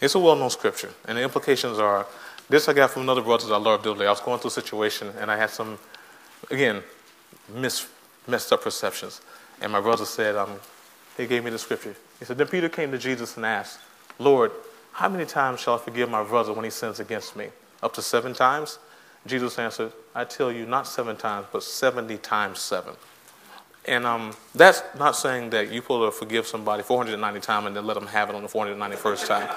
It's 0.00 0.14
a 0.14 0.18
well 0.18 0.36
known 0.36 0.48
scripture, 0.48 0.88
and 1.06 1.18
the 1.18 1.22
implications 1.22 1.78
are 1.78 2.06
this 2.48 2.66
I 2.66 2.72
got 2.72 2.92
from 2.92 3.02
another 3.02 3.20
brother 3.20 3.52
I 3.52 3.58
love 3.58 3.82
dearly. 3.82 4.06
I 4.06 4.10
was 4.10 4.22
going 4.22 4.40
through 4.40 4.48
a 4.48 4.52
situation, 4.52 5.12
and 5.20 5.30
I 5.30 5.36
had 5.36 5.50
some, 5.50 5.78
again, 6.50 6.82
mis- 7.54 7.88
messed 8.26 8.54
up 8.54 8.62
perceptions. 8.62 9.20
And 9.60 9.70
my 9.70 9.82
brother 9.82 10.06
said, 10.06 10.34
um, 10.34 10.58
he 11.18 11.26
gave 11.26 11.44
me 11.44 11.50
the 11.50 11.58
scripture. 11.58 11.94
He 12.20 12.24
said, 12.24 12.38
Then 12.38 12.48
Peter 12.48 12.70
came 12.70 12.90
to 12.90 12.96
Jesus 12.96 13.36
and 13.36 13.44
asked, 13.44 13.80
Lord, 14.18 14.50
how 14.92 15.10
many 15.10 15.26
times 15.26 15.60
shall 15.60 15.74
I 15.74 15.78
forgive 15.78 16.08
my 16.08 16.24
brother 16.24 16.54
when 16.54 16.64
he 16.64 16.70
sins 16.70 17.00
against 17.00 17.36
me? 17.36 17.48
Up 17.82 17.92
to 17.92 18.00
seven 18.00 18.32
times? 18.32 18.78
Jesus 19.26 19.58
answered, 19.58 19.92
I 20.14 20.24
tell 20.24 20.50
you, 20.52 20.66
not 20.66 20.86
seven 20.86 21.16
times, 21.16 21.46
but 21.52 21.62
70 21.62 22.16
times 22.18 22.60
seven. 22.60 22.94
And 23.86 24.04
um, 24.04 24.34
that's 24.54 24.82
not 24.98 25.14
saying 25.14 25.50
that 25.50 25.70
you 25.72 25.80
pull 25.80 26.04
to 26.04 26.10
forgive 26.10 26.46
somebody 26.46 26.82
490 26.82 27.40
times 27.40 27.66
and 27.66 27.76
then 27.76 27.86
let 27.86 27.94
them 27.94 28.06
have 28.08 28.28
it 28.28 28.34
on 28.34 28.42
the 28.42 28.48
491st 28.48 29.26
time. 29.28 29.56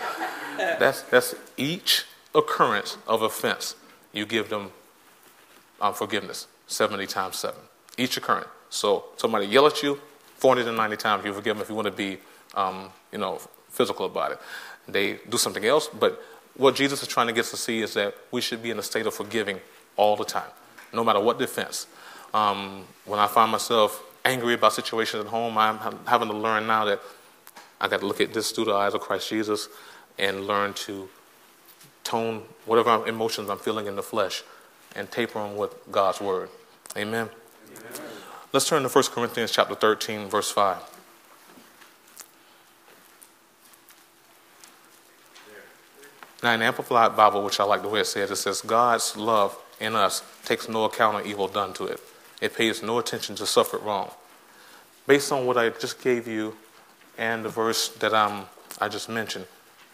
that's, 0.80 1.02
that's 1.04 1.36
each 1.58 2.06
occurrence 2.36 2.98
of 3.08 3.22
offense, 3.22 3.76
you 4.14 4.26
give 4.26 4.50
them 4.50 4.72
um, 5.82 5.94
forgiveness 5.94 6.48
70 6.68 7.08
times 7.08 7.38
7. 7.38 7.60
Each 7.98 8.18
occurrence. 8.18 8.48
So 8.70 9.06
somebody 9.18 9.48
yell 9.48 9.66
at 9.66 9.82
you 9.82 10.00
490 10.36 10.98
times, 10.98 11.26
you 11.26 11.34
forgive 11.34 11.56
them 11.56 11.64
if 11.64 11.70
you 11.70 11.76
want 11.76 11.88
to 11.88 11.92
be, 11.92 12.18
um, 12.54 12.90
you 13.12 13.18
know, 13.18 13.42
physical 13.70 14.06
about 14.06 14.34
it. 14.34 14.40
They 14.88 15.20
do 15.28 15.38
something 15.38 15.66
else, 15.66 15.88
but 15.88 16.24
what 16.60 16.75
Jesus 16.75 17.01
is 17.01 17.08
trying 17.08 17.28
to 17.28 17.34
get 17.34 17.46
us 17.46 17.51
to 17.51 17.58
see 17.58 17.82
is 17.82 17.94
that 17.94 18.13
we 18.32 18.42
should 18.42 18.62
be 18.62 18.70
in 18.70 18.78
a 18.78 18.84
state 18.84 19.08
of 19.08 19.13
forgiving 19.13 19.62
all 19.96 20.18
the 20.18 20.25
time, 20.25 20.51
no 20.94 21.06
matter 21.06 21.20
what 21.20 21.39
defense. 21.39 21.88
Um, 22.34 22.84
when 23.06 23.18
I 23.18 23.28
find 23.28 23.50
myself 23.50 24.04
angry 24.25 24.56
about 24.56 24.74
situations 24.74 25.24
at 25.24 25.30
home, 25.30 25.58
I'm 25.58 25.80
having 26.06 26.28
to 26.28 26.36
learn 26.36 26.68
now 26.68 26.84
that 26.84 27.00
I 27.80 27.88
got 27.88 28.01
to 28.01 28.06
look 28.06 28.20
at 28.20 28.34
this 28.34 28.51
through 28.51 28.66
the 28.66 28.74
eyes 28.74 28.94
of 28.94 29.00
Christ 29.00 29.30
Jesus 29.30 29.70
and 30.18 30.48
learn 30.48 30.74
to 30.74 31.08
tone 32.04 32.44
whatever 32.66 33.08
emotions 33.08 33.50
I'm 33.50 33.58
feeling 33.58 33.88
in 33.88 33.96
the 33.96 34.04
flesh 34.04 34.44
and 34.98 35.10
taper 35.10 35.39
them 35.42 35.56
with 35.56 35.74
God's 35.89 36.20
word. 36.20 36.50
Amen. 36.98 37.30
Amen. 37.78 37.92
Let's 38.51 38.68
turn 38.68 38.84
to 38.84 38.89
1 38.89 39.04
Corinthians 39.06 39.51
chapter 39.51 39.75
13, 39.75 40.28
verse 40.28 40.51
5. 40.51 40.99
Now, 46.41 46.53
in 46.53 46.62
the 46.62 46.67
Amplified 46.67 47.17
Bible, 47.17 47.43
which 47.43 47.60
I 47.60 47.65
like 47.65 47.81
the 47.81 47.89
way 47.89 48.00
it 48.00 48.08
says, 48.08 48.31
it 48.31 48.38
says, 48.38 48.62
God's 48.62 49.17
love 49.17 49.58
in 49.81 49.96
us 49.96 50.24
takes 50.46 50.69
no 50.69 50.86
account 50.86 51.19
of 51.19 51.25
evil 51.25 51.50
done 51.50 51.74
to 51.74 51.86
it. 51.86 52.00
It 52.41 52.55
pays 52.55 52.81
no 52.81 53.00
attention 53.00 53.36
to 53.36 53.46
suffered 53.46 53.81
wrong. 53.84 54.12
Based 55.05 55.31
on 55.34 55.46
what 55.46 55.58
I 55.58 55.69
just 55.69 56.01
gave 56.01 56.27
you 56.27 56.55
and 57.17 57.43
the 57.43 57.50
verse 57.50 57.89
that 57.89 58.13
I'm, 58.13 58.46
I 58.79 58.88
just 58.88 59.10
mentioned, 59.10 59.48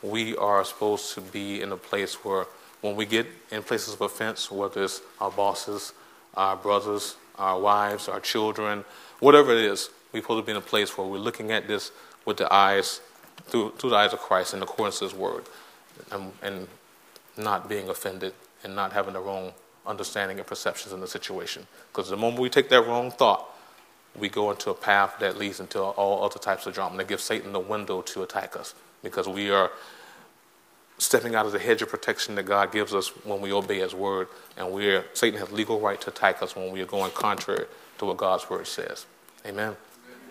we 0.04 0.36
are 0.38 0.64
supposed 0.64 1.16
to 1.16 1.22
be 1.22 1.62
in 1.62 1.72
a 1.72 1.78
place 1.78 2.24
where 2.24 2.46
when 2.82 2.96
we 2.96 3.08
get 3.08 3.26
in 3.52 3.64
places 3.64 3.96
of 3.96 4.02
offense, 4.02 4.52
whether 4.52 4.84
it's 4.84 5.02
our 5.20 5.32
bosses, 5.32 5.94
our 6.36 6.56
brothers, 6.56 7.16
our 7.40 7.60
wives, 7.60 8.08
our 8.08 8.20
children, 8.20 8.86
whatever 9.20 9.52
it 9.52 9.66
is, 9.66 9.90
we're 10.14 10.22
supposed 10.22 10.44
to 10.44 10.46
be 10.46 10.52
in 10.52 10.58
a 10.58 10.62
place 10.62 10.96
where 10.96 11.08
we're 11.08 11.18
looking 11.18 11.52
at 11.52 11.68
this 11.68 11.92
with 12.26 12.38
the 12.38 12.54
eyes, 12.54 13.02
through, 13.46 13.72
through 13.72 13.90
the 13.90 13.96
eyes 13.96 14.14
of 14.14 14.20
Christ 14.20 14.54
in 14.54 14.62
accordance 14.62 15.00
to 15.00 15.06
His 15.06 15.16
Word 15.16 15.46
and, 16.12 16.32
and 16.42 16.68
not 17.38 17.68
being 17.68 17.90
offended 17.90 18.34
and 18.64 18.76
not 18.76 18.94
having 18.94 19.14
the 19.14 19.20
wrong 19.20 19.54
understanding 19.86 20.38
and 20.40 20.48
perceptions 20.48 20.94
in 20.94 21.00
the 21.00 21.08
situation. 21.08 21.68
Because 21.92 22.10
the 22.10 22.18
moment 22.18 22.42
we 22.42 22.50
take 22.50 22.70
that 22.70 22.88
wrong 22.88 23.12
thought, 23.12 23.46
we 24.18 24.30
go 24.30 24.50
into 24.50 24.70
a 24.70 24.74
path 24.74 25.16
that 25.20 25.38
leads 25.38 25.60
into 25.60 25.80
all 25.80 26.24
other 26.24 26.40
types 26.40 26.66
of 26.66 26.74
drama. 26.74 26.94
And 26.94 27.02
it 27.02 27.08
gives 27.08 27.24
Satan 27.24 27.52
the 27.52 27.60
window 27.60 28.02
to 28.02 28.24
attack 28.24 28.56
us 28.56 28.74
because 29.04 29.28
we 29.28 29.52
are 29.52 29.72
stepping 30.98 31.36
out 31.36 31.46
of 31.46 31.52
the 31.52 31.60
hedge 31.60 31.82
of 31.82 31.90
protection 31.90 32.36
that 32.36 32.44
God 32.44 32.72
gives 32.72 32.94
us 32.94 33.10
when 33.26 33.42
we 33.42 33.52
obey 33.52 33.80
His 33.80 33.94
word, 33.94 34.28
and 34.58 34.72
we're 34.72 35.06
Satan 35.14 35.40
has 35.40 35.52
legal 35.52 35.80
right 35.80 36.00
to 36.02 36.10
attack 36.10 36.42
us 36.42 36.56
when 36.56 36.72
we 36.72 36.82
are 36.82 36.86
going 36.86 37.12
contrary 37.12 37.66
to 37.98 38.06
what 38.06 38.18
God's 38.18 38.50
word 38.50 38.68
says. 38.68 39.06
Amen. 39.46 39.76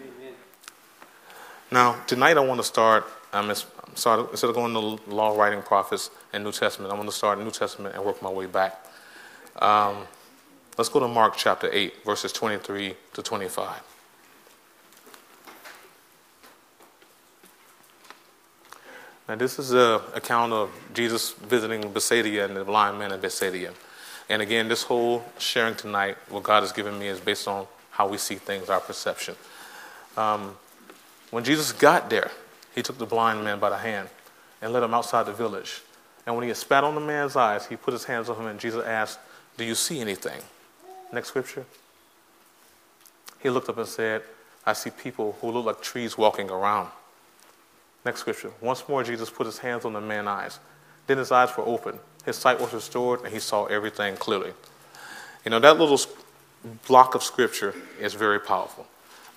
Amen. 0.01 0.35
Now 1.71 2.01
tonight 2.07 2.37
I 2.37 2.41
want 2.41 2.61
to 2.61 2.67
start. 2.67 3.07
Start, 3.35 4.31
instead 4.31 4.49
of 4.49 4.55
going 4.55 4.73
to 4.75 5.13
law 5.13 5.37
writing 5.37 5.61
prophets 5.61 6.11
and 6.33 6.45
New 6.45 6.53
Testament, 6.53 6.93
I 6.93 6.97
want 6.97 7.09
to 7.09 7.15
start 7.15 7.41
New 7.41 7.51
Testament 7.51 7.97
and 7.97 8.05
work 8.05 8.23
my 8.23 8.31
way 8.31 8.47
back. 8.47 8.87
Um, 9.57 10.07
let's 10.79 10.89
go 10.89 11.01
to 11.01 11.09
Mark 11.09 11.35
chapter 11.37 11.69
8, 11.73 12.05
verses 12.05 12.33
23 12.33 12.95
to 13.15 13.23
25. 13.23 13.83
Now, 19.29 19.35
this 19.35 19.59
is 19.59 19.73
an 19.73 20.01
account 20.15 20.53
of 20.53 20.71
Jesus 20.93 21.33
visiting 21.33 21.91
Bethsaida 21.91 22.45
and 22.45 22.57
the 22.57 22.65
blind 22.65 23.01
man 23.01 23.11
in 23.11 23.21
Bethsaida. 23.21 23.75
And 24.29 24.43
again, 24.43 24.69
this 24.69 24.85
whole 24.85 25.25
sharing 25.39 25.75
tonight, 25.75 26.19
what 26.29 26.45
God 26.45 26.63
has 26.63 26.71
given 26.71 27.01
me, 27.01 27.09
is 27.09 27.19
based 27.19 27.49
on 27.49 27.67
how 27.91 28.07
we 28.07 28.17
see 28.17 28.37
things, 28.37 28.69
our 28.69 28.81
perception. 28.81 29.35
Um, 30.17 30.57
when 31.33 31.43
Jesus 31.43 31.73
got 31.73 32.11
there, 32.11 32.31
he 32.75 32.83
took 32.83 32.99
the 32.99 33.07
blind 33.07 33.45
man 33.45 33.59
by 33.59 33.71
the 33.71 33.79
hand 33.79 34.09
and 34.61 34.73
led 34.73 34.83
him 34.83 34.95
outside 34.95 35.27
the 35.27 35.33
village. 35.33 35.83
And 36.27 36.35
when 36.35 36.43
he 36.43 36.49
had 36.49 36.57
spat 36.57 36.85
on 36.85 36.95
the 36.95 37.01
man's 37.01 37.37
eyes, 37.37 37.67
he 37.67 37.77
put 37.77 37.93
his 37.93 38.05
hands 38.05 38.29
on 38.29 38.37
him, 38.37 38.47
and 38.47 38.59
Jesus 38.59 38.85
asked, 38.85 39.19
Do 39.57 39.65
you 39.65 39.75
see 39.75 40.01
anything? 40.01 40.41
Next 41.13 41.29
scripture. 41.29 41.65
He 43.41 43.51
looked 43.51 43.69
up 43.69 43.77
and 43.77 43.87
said, 43.87 44.23
I 44.67 44.73
see 44.73 44.91
people 44.91 45.37
who 45.41 45.51
look 45.51 45.67
like 45.67 45.83
trees 45.83 46.17
walking 46.17 46.51
around. 46.51 46.89
Next 48.05 48.21
scripture. 48.21 48.51
Once 48.61 48.89
more, 48.89 49.05
Jesus 49.05 49.29
put 49.29 49.47
his 49.47 49.59
hands 49.59 49.85
on 49.85 49.93
the 49.93 50.01
man's 50.01 50.29
eyes. 50.29 50.59
Then 51.07 51.19
his 51.19 51.31
eyes 51.31 51.55
were 51.57 51.65
opened. 51.65 51.99
His 52.25 52.37
sight 52.37 52.59
was 52.59 52.73
restored, 52.73 53.21
and 53.23 53.33
he 53.33 53.39
saw 53.39 53.67
everything 53.67 54.17
clearly. 54.17 54.53
You 55.45 55.51
know, 55.51 55.61
that 55.61 55.79
little 55.79 56.01
block 56.87 57.15
of 57.15 57.23
scripture 57.23 57.75
is 58.01 58.15
very 58.15 58.41
powerful. 58.41 58.87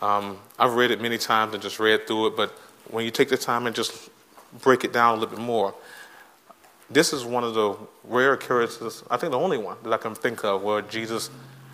Um, 0.01 0.37
I've 0.57 0.75
read 0.75 0.91
it 0.91 1.01
many 1.01 1.17
times 1.17 1.53
and 1.53 1.61
just 1.61 1.79
read 1.79 2.07
through 2.07 2.27
it, 2.27 2.37
but 2.37 2.57
when 2.89 3.05
you 3.05 3.11
take 3.11 3.29
the 3.29 3.37
time 3.37 3.67
and 3.67 3.75
just 3.75 4.09
break 4.61 4.83
it 4.83 4.93
down 4.93 5.17
a 5.17 5.19
little 5.19 5.35
bit 5.35 5.43
more, 5.43 5.73
this 6.89 7.11
is 7.11 7.25
one 7.25 7.43
of 7.43 7.53
the 7.53 7.75
rare 8.05 8.33
occurrences, 8.33 9.03
I 9.09 9.17
think 9.17 9.31
the 9.31 9.39
only 9.39 9.57
one 9.57 9.77
that 9.83 9.91
I 9.91 9.97
can 9.97 10.15
think 10.15 10.43
of, 10.43 10.61
where 10.61 10.81
Jesus 10.81 11.29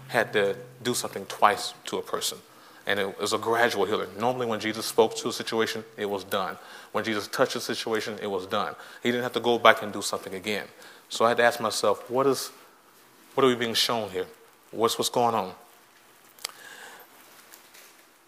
had 0.08 0.34
to 0.34 0.56
do 0.84 0.94
something 0.94 1.26
twice 1.28 1.74
to 1.86 1.98
a 1.98 2.02
person. 2.02 2.38
And 2.86 3.00
it 3.00 3.20
was 3.20 3.32
a 3.32 3.38
gradual 3.38 3.86
healing. 3.86 4.10
Normally, 4.20 4.46
when 4.46 4.60
Jesus 4.60 4.86
spoke 4.86 5.16
to 5.18 5.30
a 5.30 5.34
situation, 5.34 5.86
it 5.98 6.10
was 6.10 6.24
done. 6.24 6.58
When 6.92 7.04
Jesus 7.04 7.28
touched 7.28 7.56
a 7.56 7.62
situation, 7.62 8.18
it 8.22 8.28
was 8.28 8.46
done. 8.46 8.76
He 9.02 9.10
didn't 9.10 9.24
have 9.24 9.34
to 9.34 9.40
go 9.40 9.58
back 9.58 9.82
and 9.82 9.94
do 9.94 10.02
something 10.02 10.34
again. 10.34 10.66
So 11.10 11.24
I 11.24 11.30
had 11.30 11.38
to 11.38 11.44
ask 11.44 11.62
myself, 11.62 12.10
what 12.10 12.28
is, 12.28 12.52
what 13.36 13.46
are 13.46 13.48
we 13.48 13.56
being 13.56 13.74
shown 13.74 14.10
here? 14.10 14.26
What's 14.72 14.98
what's 14.98 15.10
going 15.10 15.36
on? 15.36 15.54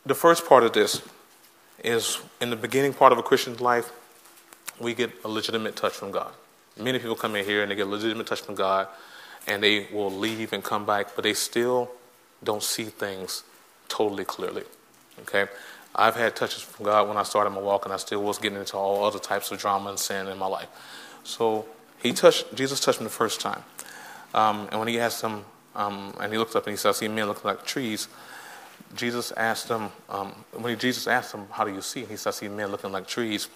The 0.06 0.16
first 0.16 0.48
part 0.48 0.64
of 0.64 0.74
this 0.74 1.02
is 1.84 2.20
in 2.42 2.50
the 2.50 2.56
beginning 2.56 2.94
part 2.94 3.12
of 3.12 3.18
a 3.18 3.24
Christian's 3.24 3.62
life, 3.62 3.92
we 4.80 4.94
get 4.94 5.12
a 5.24 5.28
legitimate 5.28 5.76
touch 5.76 5.94
from 5.94 6.12
God. 6.12 6.32
Many 6.78 7.00
people 7.00 7.16
come 7.16 7.36
in 7.36 7.46
here 7.46 7.62
and 7.62 7.72
they 7.72 7.76
get 7.76 7.88
a 7.88 7.90
legitimate 7.90 8.28
touch 8.28 8.42
from 8.42 8.56
God, 8.56 8.88
and 9.48 9.64
they 9.64 9.88
will 9.92 10.12
leave 10.12 10.52
and 10.54 10.64
come 10.64 10.86
back, 10.86 11.16
but 11.16 11.24
they 11.24 11.34
still 11.34 11.92
don't 12.44 12.64
see 12.64 12.86
things 12.86 13.44
totally 13.88 14.26
clearly. 14.26 14.64
Okay? 15.22 15.46
I've 15.96 16.16
had 16.16 16.36
touches 16.36 16.62
from 16.62 16.86
God 16.86 17.08
when 17.08 17.18
I 17.18 17.24
started 17.24 17.52
my 17.52 17.62
walk, 17.62 17.86
and 17.86 17.94
I 17.94 17.98
still 17.98 18.22
was 18.22 18.38
getting 18.38 18.58
into 18.58 18.76
all 18.76 19.06
other 19.06 19.20
types 19.20 19.52
of 19.52 19.60
drama 19.60 19.92
and 19.92 20.00
sin 20.00 20.28
in 20.28 20.38
my 20.38 20.48
life. 20.48 20.68
So 21.24 21.66
he 22.02 22.12
touched, 22.12 22.54
Jesus 22.56 22.80
touched 22.80 23.00
me 23.00 23.06
the 23.06 23.12
first 23.12 23.40
time. 23.40 23.64
Um, 24.34 24.68
and 24.72 24.80
when 24.80 24.90
he 24.90 25.00
asked 25.00 25.22
him, 25.22 25.46
um, 25.76 26.14
and 26.20 26.32
he 26.32 26.38
looked 26.38 26.56
up 26.56 26.68
and 26.68 26.74
he 26.74 26.78
said, 26.78 26.90
I 26.90 26.92
see 26.94 27.08
men 27.08 27.28
looking 27.28 27.46
like 27.46 27.66
trees. 27.66 28.08
Jesus 28.96 29.32
asked 29.34 29.68
him, 29.68 29.90
um, 30.10 30.34
when 30.54 30.72
he, 30.72 30.76
Jesus 30.76 31.08
asked 31.08 31.34
him, 31.34 31.46
How 31.52 31.66
do 31.66 31.74
you 31.74 31.82
see? 31.82 32.02
He 32.02 32.16
says, 32.16 32.28
I 32.28 32.32
see 32.32 32.48
men 32.48 32.72
looking 32.72 32.92
like 32.92 33.08
trees. 33.08 33.50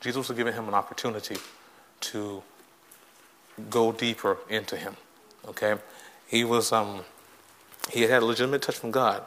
Jesus 0.00 0.28
was 0.28 0.36
giving 0.36 0.54
him 0.54 0.68
an 0.68 0.74
opportunity 0.74 1.36
to 2.00 2.42
go 3.68 3.92
deeper 3.92 4.38
into 4.48 4.76
him. 4.76 4.96
Okay? 5.48 5.74
He 6.26 6.44
was, 6.44 6.72
um, 6.72 7.02
he 7.90 8.02
had 8.02 8.10
had 8.10 8.22
a 8.22 8.26
legitimate 8.26 8.62
touch 8.62 8.76
from 8.76 8.90
God. 8.90 9.22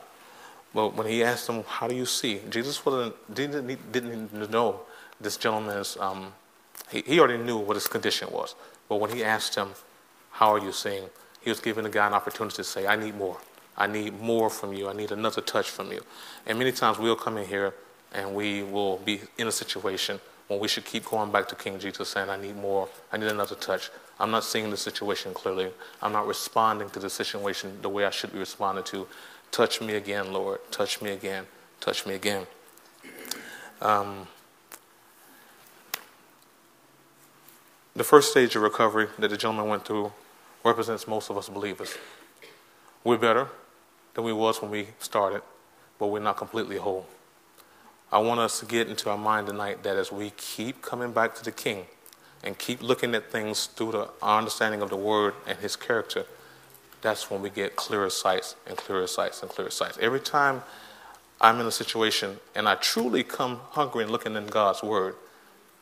But 0.73 0.95
when 0.95 1.07
he 1.07 1.23
asked 1.23 1.47
him, 1.47 1.63
How 1.67 1.87
do 1.87 1.95
you 1.95 2.05
see? 2.05 2.41
Jesus 2.49 2.85
wasn't, 2.85 3.15
didn't, 3.33 3.91
didn't 3.91 4.51
know 4.51 4.81
this 5.19 5.37
gentleman's, 5.37 5.97
um, 5.97 6.33
he, 6.89 7.01
he 7.05 7.19
already 7.19 7.41
knew 7.41 7.57
what 7.57 7.75
his 7.75 7.87
condition 7.87 8.29
was. 8.31 8.55
But 8.89 8.97
when 8.97 9.11
he 9.11 9.23
asked 9.23 9.55
him, 9.55 9.69
How 10.31 10.53
are 10.53 10.59
you 10.59 10.71
seeing? 10.71 11.09
He 11.41 11.49
was 11.49 11.59
giving 11.59 11.83
the 11.83 11.89
guy 11.89 12.07
an 12.07 12.13
opportunity 12.13 12.55
to 12.57 12.63
say, 12.63 12.87
I 12.87 12.95
need 12.95 13.15
more. 13.15 13.37
I 13.77 13.87
need 13.87 14.19
more 14.21 14.49
from 14.49 14.73
you. 14.73 14.87
I 14.87 14.93
need 14.93 15.11
another 15.11 15.41
touch 15.41 15.69
from 15.69 15.91
you. 15.91 16.01
And 16.45 16.59
many 16.59 16.71
times 16.71 16.99
we'll 16.99 17.15
come 17.15 17.37
in 17.37 17.47
here 17.47 17.73
and 18.13 18.35
we 18.35 18.61
will 18.63 18.97
be 18.97 19.21
in 19.37 19.47
a 19.47 19.51
situation 19.51 20.19
when 20.47 20.59
we 20.59 20.67
should 20.67 20.85
keep 20.85 21.05
going 21.05 21.31
back 21.31 21.47
to 21.47 21.55
King 21.55 21.79
Jesus 21.79 22.09
saying, 22.09 22.29
I 22.29 22.37
need 22.37 22.55
more. 22.55 22.87
I 23.11 23.17
need 23.17 23.29
another 23.29 23.55
touch. 23.55 23.89
I'm 24.19 24.29
not 24.29 24.43
seeing 24.43 24.69
the 24.69 24.77
situation 24.77 25.33
clearly. 25.33 25.69
I'm 26.01 26.11
not 26.11 26.27
responding 26.27 26.89
to 26.91 26.99
the 26.99 27.09
situation 27.09 27.79
the 27.81 27.89
way 27.89 28.05
I 28.05 28.11
should 28.11 28.31
be 28.31 28.39
responding 28.39 28.83
to. 28.85 29.07
Touch 29.51 29.81
me 29.81 29.95
again, 29.95 30.31
Lord. 30.31 30.59
Touch 30.71 31.01
me 31.01 31.11
again. 31.11 31.45
Touch 31.79 32.05
me 32.05 32.13
again. 32.13 32.45
Um, 33.81 34.27
the 37.95 38.03
first 38.03 38.31
stage 38.31 38.55
of 38.55 38.61
recovery 38.61 39.07
that 39.17 39.29
the 39.29 39.37
gentleman 39.37 39.67
went 39.67 39.85
through 39.85 40.11
represents 40.63 41.07
most 41.07 41.29
of 41.29 41.37
us 41.37 41.49
believers. 41.49 41.97
We're 43.03 43.17
better 43.17 43.49
than 44.13 44.23
we 44.23 44.33
was 44.33 44.61
when 44.61 44.71
we 44.71 44.87
started, 44.99 45.41
but 45.99 46.07
we're 46.07 46.19
not 46.19 46.37
completely 46.37 46.77
whole. 46.77 47.05
I 48.11 48.19
want 48.19 48.39
us 48.39 48.59
to 48.59 48.65
get 48.65 48.87
into 48.87 49.09
our 49.09 49.17
mind 49.17 49.47
tonight 49.47 49.81
that 49.83 49.97
as 49.97 50.11
we 50.11 50.31
keep 50.37 50.81
coming 50.81 51.11
back 51.11 51.33
to 51.35 51.43
the 51.43 51.51
King 51.51 51.85
and 52.43 52.57
keep 52.57 52.81
looking 52.83 53.15
at 53.15 53.31
things 53.31 53.65
through 53.65 53.93
the 53.93 54.09
understanding 54.21 54.81
of 54.81 54.89
the 54.89 54.97
Word 54.97 55.33
and 55.47 55.57
His 55.57 55.75
character, 55.75 56.25
that's 57.01 57.31
when 57.31 57.41
we 57.41 57.49
get 57.49 57.75
clearer 57.75 58.09
sights 58.09 58.55
and 58.67 58.77
clearer 58.77 59.07
sights 59.07 59.41
and 59.41 59.49
clearer 59.49 59.71
sights. 59.71 59.97
Every 59.99 60.19
time 60.19 60.61
I'm 61.41 61.59
in 61.59 61.65
a 61.65 61.71
situation 61.71 62.37
and 62.53 62.69
I 62.69 62.75
truly 62.75 63.23
come 63.23 63.59
hungry 63.71 64.03
and 64.03 64.11
looking 64.11 64.35
in 64.35 64.45
God's 64.45 64.83
Word, 64.83 65.15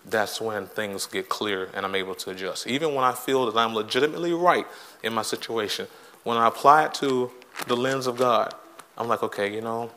that's 0.06 0.40
when 0.40 0.68
things 0.68 1.06
get 1.06 1.30
clear 1.30 1.70
and 1.74 1.86
I'm 1.86 1.96
able 1.96 2.16
to 2.16 2.32
adjust. 2.32 2.66
Even 2.66 2.96
when 2.96 3.04
I 3.04 3.12
feel 3.12 3.52
that 3.52 3.60
I'm 3.60 3.76
legitimately 3.76 4.34
right 4.34 4.66
in 5.04 5.14
my 5.14 5.22
situation, 5.22 5.88
when 6.24 6.38
I 6.38 6.48
apply 6.48 6.86
it 6.86 6.94
to 6.96 7.30
the 7.68 7.76
lens 7.76 8.08
of 8.08 8.18
God, 8.18 8.54
I'm 8.98 9.08
like, 9.08 9.24
okay, 9.24 9.54
you 9.54 9.62
know, 9.62 9.92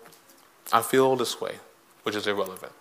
I 0.72 0.82
feel 0.82 1.16
this 1.16 1.40
way, 1.40 1.56
which 2.02 2.14
is 2.14 2.26
irrelevant. 2.26 2.72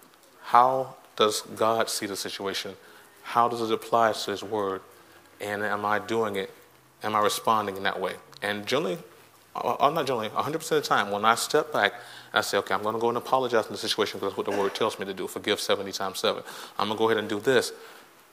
How 0.43 0.95
does 1.15 1.41
God 1.41 1.89
see 1.89 2.05
the 2.05 2.15
situation? 2.15 2.75
How 3.23 3.47
does 3.47 3.61
it 3.61 3.71
apply 3.71 4.13
to 4.13 4.31
His 4.31 4.43
Word? 4.43 4.81
And 5.41 5.63
am 5.63 5.85
I 5.85 5.99
doing 5.99 6.35
it? 6.35 6.51
Am 7.03 7.15
I 7.15 7.19
responding 7.19 7.77
in 7.77 7.83
that 7.83 7.99
way? 7.99 8.13
And 8.41 8.65
generally, 8.65 8.97
I'm 9.55 9.75
uh, 9.79 9.89
not 9.89 10.07
generally, 10.07 10.29
100% 10.29 10.55
of 10.55 10.69
the 10.69 10.81
time, 10.81 11.11
when 11.11 11.25
I 11.25 11.35
step 11.35 11.71
back 11.71 11.93
I 12.33 12.41
say, 12.41 12.57
okay, 12.57 12.73
I'm 12.73 12.81
going 12.81 12.95
to 12.95 12.99
go 12.99 13.09
and 13.09 13.17
apologize 13.17 13.67
in 13.67 13.73
the 13.73 13.77
situation 13.77 14.19
because 14.19 14.31
that's 14.33 14.37
what 14.37 14.51
the 14.51 14.59
word 14.59 14.73
tells 14.73 14.97
me 14.97 15.05
to 15.05 15.13
do. 15.13 15.27
Forgive 15.27 15.59
70 15.59 15.91
times 15.91 16.19
7. 16.19 16.41
I'm 16.79 16.87
going 16.87 16.97
to 16.97 16.99
go 16.99 17.05
ahead 17.09 17.17
and 17.17 17.29
do 17.29 17.39
this. 17.39 17.71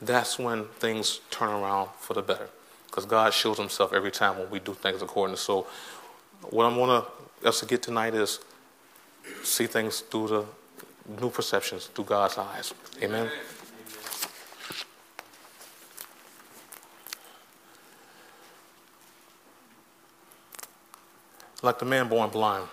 That's 0.01 0.39
when 0.39 0.65
things 0.79 1.21
turn 1.31 1.51
around 1.51 1.91
for 1.99 2.15
the 2.15 2.23
better. 2.23 2.49
Because 2.87 3.05
God 3.05 3.35
shows 3.35 3.59
himself 3.59 3.93
every 3.93 4.11
time 4.11 4.39
when 4.39 4.49
we 4.49 4.59
do 4.59 4.73
things 4.73 5.03
according 5.03 5.37
to. 5.37 5.41
So, 5.41 5.67
what 6.49 6.65
I 6.65 6.77
want 6.77 7.07
us 7.45 7.61
to 7.61 7.67
get 7.67 7.83
tonight 7.83 8.15
is 8.15 8.41
see 9.43 9.67
things 9.67 10.01
through 10.01 10.29
the 10.29 10.45
new 11.21 11.31
perceptions, 11.31 11.87
through 11.87 12.05
God's 12.05 12.39
eyes. 12.39 12.73
Amen. 13.03 13.27
Amen. 13.27 13.33
Like 21.63 21.79
the 21.79 21.85
man 21.85 22.09
born 22.09 22.31
blind 22.31 22.67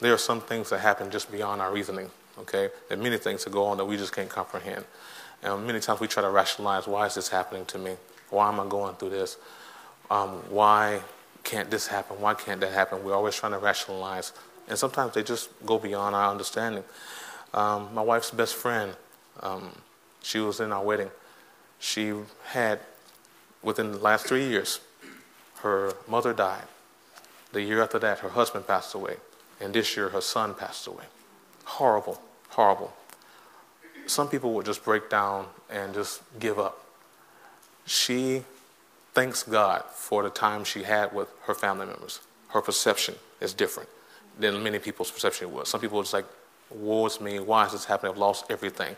there 0.00 0.12
are 0.12 0.18
some 0.18 0.40
things 0.40 0.70
that 0.70 0.80
happen 0.80 1.10
just 1.10 1.30
beyond 1.30 1.60
our 1.60 1.72
reasoning, 1.72 2.10
okay? 2.38 2.70
There 2.88 2.98
are 2.98 3.02
many 3.02 3.18
things 3.18 3.44
that 3.44 3.50
go 3.52 3.64
on 3.64 3.78
that 3.78 3.84
we 3.84 3.96
just 3.96 4.14
can't 4.14 4.28
comprehend. 4.28 4.84
And 5.42 5.66
many 5.66 5.80
times 5.80 6.00
we 6.00 6.06
try 6.06 6.22
to 6.22 6.30
rationalize 6.30 6.86
why 6.86 7.06
is 7.06 7.14
this 7.14 7.28
happening 7.28 7.64
to 7.66 7.78
me? 7.78 7.96
Why 8.30 8.48
am 8.48 8.60
I 8.60 8.66
going 8.66 8.94
through 8.96 9.10
this? 9.10 9.36
Um, 10.10 10.30
why 10.50 11.00
can't 11.48 11.70
this 11.70 11.86
happen? 11.86 12.20
Why 12.20 12.34
can't 12.34 12.60
that 12.60 12.72
happen? 12.72 13.02
We're 13.02 13.14
always 13.14 13.34
trying 13.34 13.52
to 13.52 13.58
rationalize. 13.58 14.34
And 14.68 14.78
sometimes 14.78 15.14
they 15.14 15.22
just 15.22 15.48
go 15.64 15.78
beyond 15.78 16.14
our 16.14 16.30
understanding. 16.30 16.84
Um, 17.54 17.88
my 17.94 18.02
wife's 18.02 18.30
best 18.30 18.54
friend, 18.54 18.94
um, 19.40 19.70
she 20.22 20.40
was 20.40 20.60
in 20.60 20.72
our 20.72 20.84
wedding. 20.84 21.10
She 21.78 22.12
had, 22.48 22.80
within 23.62 23.92
the 23.92 23.98
last 23.98 24.26
three 24.26 24.46
years, 24.46 24.80
her 25.62 25.94
mother 26.06 26.34
died. 26.34 26.64
The 27.52 27.62
year 27.62 27.82
after 27.82 27.98
that, 27.98 28.18
her 28.18 28.28
husband 28.28 28.66
passed 28.66 28.94
away. 28.94 29.16
And 29.58 29.72
this 29.72 29.96
year, 29.96 30.10
her 30.10 30.20
son 30.20 30.52
passed 30.52 30.86
away. 30.86 31.04
Horrible, 31.64 32.20
horrible. 32.50 32.92
Some 34.06 34.28
people 34.28 34.52
would 34.52 34.66
just 34.66 34.84
break 34.84 35.08
down 35.08 35.46
and 35.70 35.94
just 35.94 36.20
give 36.38 36.58
up. 36.58 36.84
She 37.86 38.44
thanks 39.18 39.42
God 39.42 39.82
for 39.92 40.22
the 40.22 40.30
time 40.30 40.62
she 40.62 40.84
had 40.84 41.12
with 41.12 41.28
her 41.42 41.54
family 41.54 41.86
members. 41.86 42.20
Her 42.50 42.62
perception 42.62 43.16
is 43.40 43.52
different 43.52 43.88
than 44.38 44.62
many 44.62 44.78
people's 44.78 45.10
perception 45.10 45.52
was. 45.52 45.68
Some 45.68 45.80
people 45.80 46.00
just 46.00 46.14
like, 46.14 46.24
woe 46.70 47.04
is 47.06 47.20
me, 47.20 47.40
why 47.40 47.66
is 47.66 47.72
this 47.72 47.84
happening? 47.86 48.12
I've 48.12 48.18
lost 48.18 48.44
everything. 48.48 48.94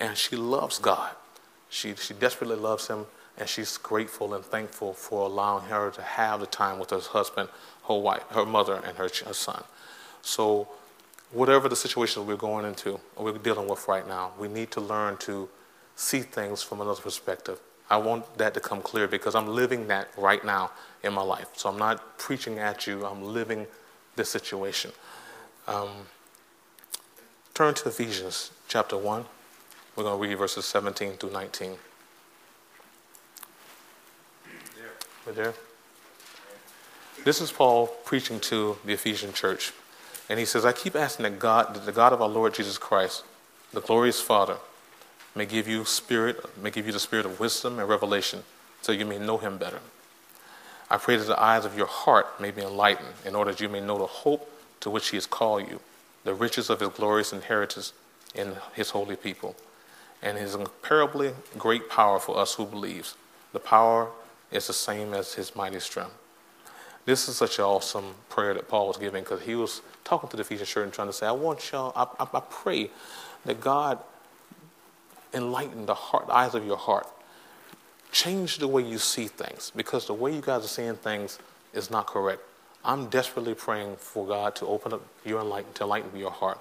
And 0.00 0.18
she 0.18 0.34
loves 0.34 0.80
God. 0.80 1.12
She, 1.70 1.94
she 1.94 2.12
desperately 2.12 2.56
loves 2.56 2.88
him, 2.88 3.06
and 3.38 3.48
she's 3.48 3.76
grateful 3.76 4.34
and 4.34 4.44
thankful 4.44 4.94
for 4.94 5.26
allowing 5.26 5.66
her 5.66 5.92
to 5.92 6.02
have 6.02 6.40
the 6.40 6.46
time 6.46 6.80
with 6.80 6.90
her 6.90 6.98
husband, 6.98 7.48
her 7.86 7.94
wife, 7.94 8.24
her 8.30 8.44
mother, 8.44 8.82
and 8.84 8.98
her, 8.98 9.08
her 9.26 9.32
son. 9.32 9.62
So, 10.22 10.66
whatever 11.30 11.68
the 11.68 11.76
situation 11.76 12.26
we're 12.26 12.34
going 12.34 12.66
into 12.66 12.98
or 13.14 13.26
we're 13.26 13.38
dealing 13.38 13.68
with 13.68 13.86
right 13.86 14.08
now, 14.08 14.32
we 14.40 14.48
need 14.48 14.72
to 14.72 14.80
learn 14.80 15.18
to 15.18 15.48
see 15.94 16.22
things 16.22 16.64
from 16.64 16.80
another 16.80 17.00
perspective. 17.00 17.60
I 17.92 17.98
want 17.98 18.38
that 18.38 18.54
to 18.54 18.60
come 18.60 18.80
clear 18.80 19.06
because 19.06 19.34
I'm 19.34 19.48
living 19.48 19.88
that 19.88 20.08
right 20.16 20.42
now 20.42 20.70
in 21.02 21.12
my 21.12 21.20
life. 21.20 21.48
So 21.58 21.68
I'm 21.68 21.78
not 21.78 22.16
preaching 22.16 22.58
at 22.58 22.86
you, 22.86 23.04
I'm 23.04 23.22
living 23.22 23.66
this 24.16 24.30
situation. 24.30 24.92
Um, 25.68 25.90
turn 27.52 27.74
to 27.74 27.90
Ephesians 27.90 28.50
chapter 28.66 28.96
1. 28.96 29.26
We're 29.94 30.04
going 30.04 30.18
to 30.18 30.26
read 30.26 30.38
verses 30.38 30.64
17 30.64 31.18
through 31.18 31.32
19. 31.32 31.76
We're 35.26 35.32
there? 35.34 35.54
This 37.26 37.42
is 37.42 37.52
Paul 37.52 37.88
preaching 38.06 38.40
to 38.40 38.78
the 38.86 38.94
Ephesian 38.94 39.34
church. 39.34 39.74
And 40.30 40.38
he 40.38 40.46
says, 40.46 40.64
I 40.64 40.72
keep 40.72 40.96
asking 40.96 41.24
that 41.24 41.38
God, 41.38 41.74
that 41.74 41.84
the 41.84 41.92
God 41.92 42.14
of 42.14 42.22
our 42.22 42.28
Lord 42.28 42.54
Jesus 42.54 42.78
Christ, 42.78 43.22
the 43.70 43.82
glorious 43.82 44.18
Father, 44.18 44.56
may 45.34 45.46
give 45.46 45.66
you 45.66 45.84
spirit, 45.84 46.44
may 46.62 46.70
give 46.70 46.86
you 46.86 46.92
the 46.92 47.00
spirit 47.00 47.26
of 47.26 47.40
wisdom 47.40 47.78
and 47.78 47.88
revelation, 47.88 48.42
so 48.80 48.92
you 48.92 49.06
may 49.06 49.18
know 49.18 49.38
him 49.38 49.58
better. 49.58 49.80
I 50.90 50.98
pray 50.98 51.16
that 51.16 51.24
the 51.24 51.42
eyes 51.42 51.64
of 51.64 51.76
your 51.76 51.86
heart 51.86 52.40
may 52.40 52.50
be 52.50 52.62
enlightened, 52.62 53.14
in 53.24 53.34
order 53.34 53.52
that 53.52 53.60
you 53.60 53.68
may 53.68 53.80
know 53.80 53.98
the 53.98 54.06
hope 54.06 54.50
to 54.80 54.90
which 54.90 55.08
he 55.08 55.16
has 55.16 55.26
called 55.26 55.68
you, 55.68 55.80
the 56.24 56.34
riches 56.34 56.68
of 56.68 56.80
his 56.80 56.90
glorious 56.90 57.32
inheritance 57.32 57.92
in 58.34 58.56
his 58.74 58.90
holy 58.90 59.16
people, 59.16 59.56
and 60.22 60.36
his 60.36 60.54
incomparably 60.54 61.32
great 61.56 61.88
power 61.88 62.18
for 62.18 62.36
us 62.36 62.54
who 62.54 62.66
believes. 62.66 63.16
The 63.52 63.58
power 63.58 64.10
is 64.50 64.66
the 64.66 64.72
same 64.72 65.14
as 65.14 65.34
his 65.34 65.56
mighty 65.56 65.80
strength. 65.80 66.12
This 67.04 67.28
is 67.28 67.36
such 67.36 67.58
an 67.58 67.64
awesome 67.64 68.14
prayer 68.28 68.54
that 68.54 68.68
Paul 68.68 68.88
was 68.88 68.96
giving 68.96 69.24
because 69.24 69.42
he 69.42 69.54
was 69.54 69.82
talking 70.04 70.28
to 70.28 70.36
the 70.36 70.42
Ephesian 70.42 70.66
church 70.66 70.84
and 70.84 70.92
trying 70.92 71.08
to 71.08 71.12
say, 71.12 71.26
I 71.26 71.32
want 71.32 71.72
y'all, 71.72 71.92
I, 71.96 72.22
I, 72.22 72.28
I 72.36 72.42
pray 72.48 72.90
that 73.44 73.60
God 73.60 73.98
enlighten 75.34 75.86
the 75.86 75.94
heart, 75.94 76.26
the 76.26 76.34
eyes 76.34 76.54
of 76.54 76.66
your 76.66 76.76
heart. 76.76 77.06
Change 78.10 78.58
the 78.58 78.68
way 78.68 78.82
you 78.82 78.98
see 78.98 79.26
things 79.26 79.72
because 79.74 80.06
the 80.06 80.14
way 80.14 80.34
you 80.34 80.42
guys 80.42 80.64
are 80.64 80.68
seeing 80.68 80.96
things 80.96 81.38
is 81.72 81.90
not 81.90 82.06
correct. 82.06 82.42
I'm 82.84 83.08
desperately 83.08 83.54
praying 83.54 83.96
for 83.96 84.26
God 84.26 84.56
to 84.56 84.66
open 84.66 84.92
up 84.92 85.02
your 85.24 85.40
enlighten, 85.40 85.72
to 85.74 85.84
enlighten 85.84 86.18
your 86.18 86.30
heart. 86.30 86.58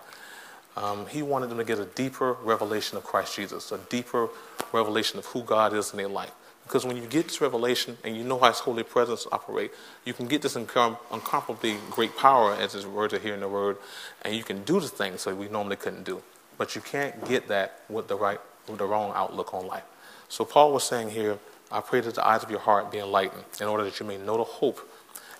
Um, 0.78 1.06
he 1.08 1.22
wanted 1.22 1.50
them 1.50 1.58
to 1.58 1.64
get 1.64 1.80
a 1.80 1.86
deeper 1.86 2.34
revelation 2.44 2.98
of 2.98 3.04
Christ 3.04 3.36
Jesus, 3.36 3.72
a 3.72 3.78
deeper 3.78 4.30
revelation 4.72 5.20
of 5.20 5.26
who 5.26 5.42
God 5.42 5.74
is 5.74 5.92
in 5.92 5.98
their 5.98 6.08
life. 6.08 6.32
Because 6.64 6.86
when 6.86 6.96
you 6.96 7.06
get 7.06 7.26
this 7.26 7.42
revelation 7.42 7.98
and 8.04 8.16
you 8.16 8.24
know 8.24 8.40
how 8.40 8.48
His 8.48 8.60
holy 8.60 8.84
presence 8.84 9.28
operate, 9.32 9.72
you 10.06 10.14
can 10.14 10.28
get 10.28 10.42
this 10.42 10.56
incomparably 10.56 11.76
great 11.90 12.16
power, 12.16 12.54
as 12.54 12.72
His 12.72 12.86
words 12.86 13.14
are 13.14 13.20
here 13.20 13.34
in 13.34 13.42
the 13.42 13.50
Word, 13.50 13.78
and 14.22 14.34
you 14.34 14.44
can 14.44 14.64
do 14.64 14.80
the 14.80 14.88
things 14.88 15.26
that 15.26 15.36
we 15.36 15.50
normally 15.50 15.76
couldn't 15.76 16.06
do. 16.06 16.22
But 16.58 16.76
you 16.76 16.82
can't 16.82 17.28
get 17.28 17.50
that 17.50 17.82
with 17.90 18.08
the 18.08 18.16
right, 18.16 18.40
with 18.68 18.78
the 18.78 18.86
wrong 18.86 19.12
outlook 19.16 19.54
on 19.54 19.68
life. 19.68 19.84
So 20.30 20.46
Paul 20.46 20.74
was 20.74 20.84
saying 20.84 21.10
here, 21.12 21.40
I 21.72 21.82
pray 21.82 22.02
that 22.02 22.16
the 22.16 22.26
eyes 22.26 22.44
of 22.44 22.50
your 22.50 22.60
heart 22.60 22.92
be 22.92 23.00
enlightened, 23.00 23.44
in 23.60 23.68
order 23.68 23.84
that 23.84 24.00
you 24.00 24.06
may 24.06 24.18
know 24.18 24.38
the 24.38 24.44
hope. 24.44 24.80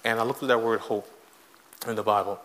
And 0.04 0.20
I 0.20 0.24
looked 0.24 0.42
at 0.42 0.48
that 0.48 0.62
word 0.62 0.80
hope 0.80 1.10
in 1.88 1.96
the 1.96 2.04
Bible. 2.04 2.40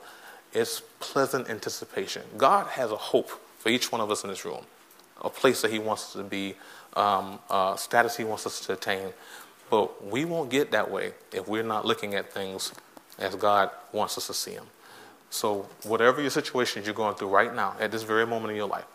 It's 0.53 0.83
pleasant 1.01 1.49
anticipation. 1.49 2.23
God 2.37 2.67
has 2.69 2.91
a 2.91 2.97
hope 2.97 3.31
for 3.59 3.69
each 3.69 3.93
one 3.93 4.01
of 4.01 4.11
us 4.11 4.25
in 4.25 4.31
this 4.31 4.45
room, 4.45 4.65
a 5.21 5.31
place 5.31 5.63
that 5.63 5.71
He 5.71 5.79
wants 5.79 6.05
us 6.05 6.13
to 6.15 6.23
be 6.23 6.55
um, 6.95 7.39
status 7.77 8.17
He 8.17 8.25
wants 8.25 8.47
us 8.47 8.61
to 8.61 8.73
attain. 8.73 9.13
But 9.71 10.07
we 10.07 10.25
won't 10.25 10.51
get 10.51 10.71
that 10.71 10.91
way 10.91 11.13
if 11.33 11.49
we're 11.49 11.63
not 11.63 11.85
looking 11.85 12.15
at 12.15 12.33
things 12.33 12.73
as 13.19 13.35
God 13.35 13.71
wants 13.93 14.17
us 14.19 14.29
to 14.29 14.35
see 14.35 14.55
them. 14.55 14.67
So, 15.31 15.67
whatever 15.83 16.21
your 16.21 16.31
situation 16.31 16.85
you're 16.85 16.95
going 16.95 17.17
through 17.17 17.29
right 17.29 17.53
now, 17.53 17.75
at 17.81 17.91
this 17.91 18.05
very 18.05 18.27
moment 18.27 18.53
in 18.53 18.57
your 18.57 18.69
life, 18.69 18.87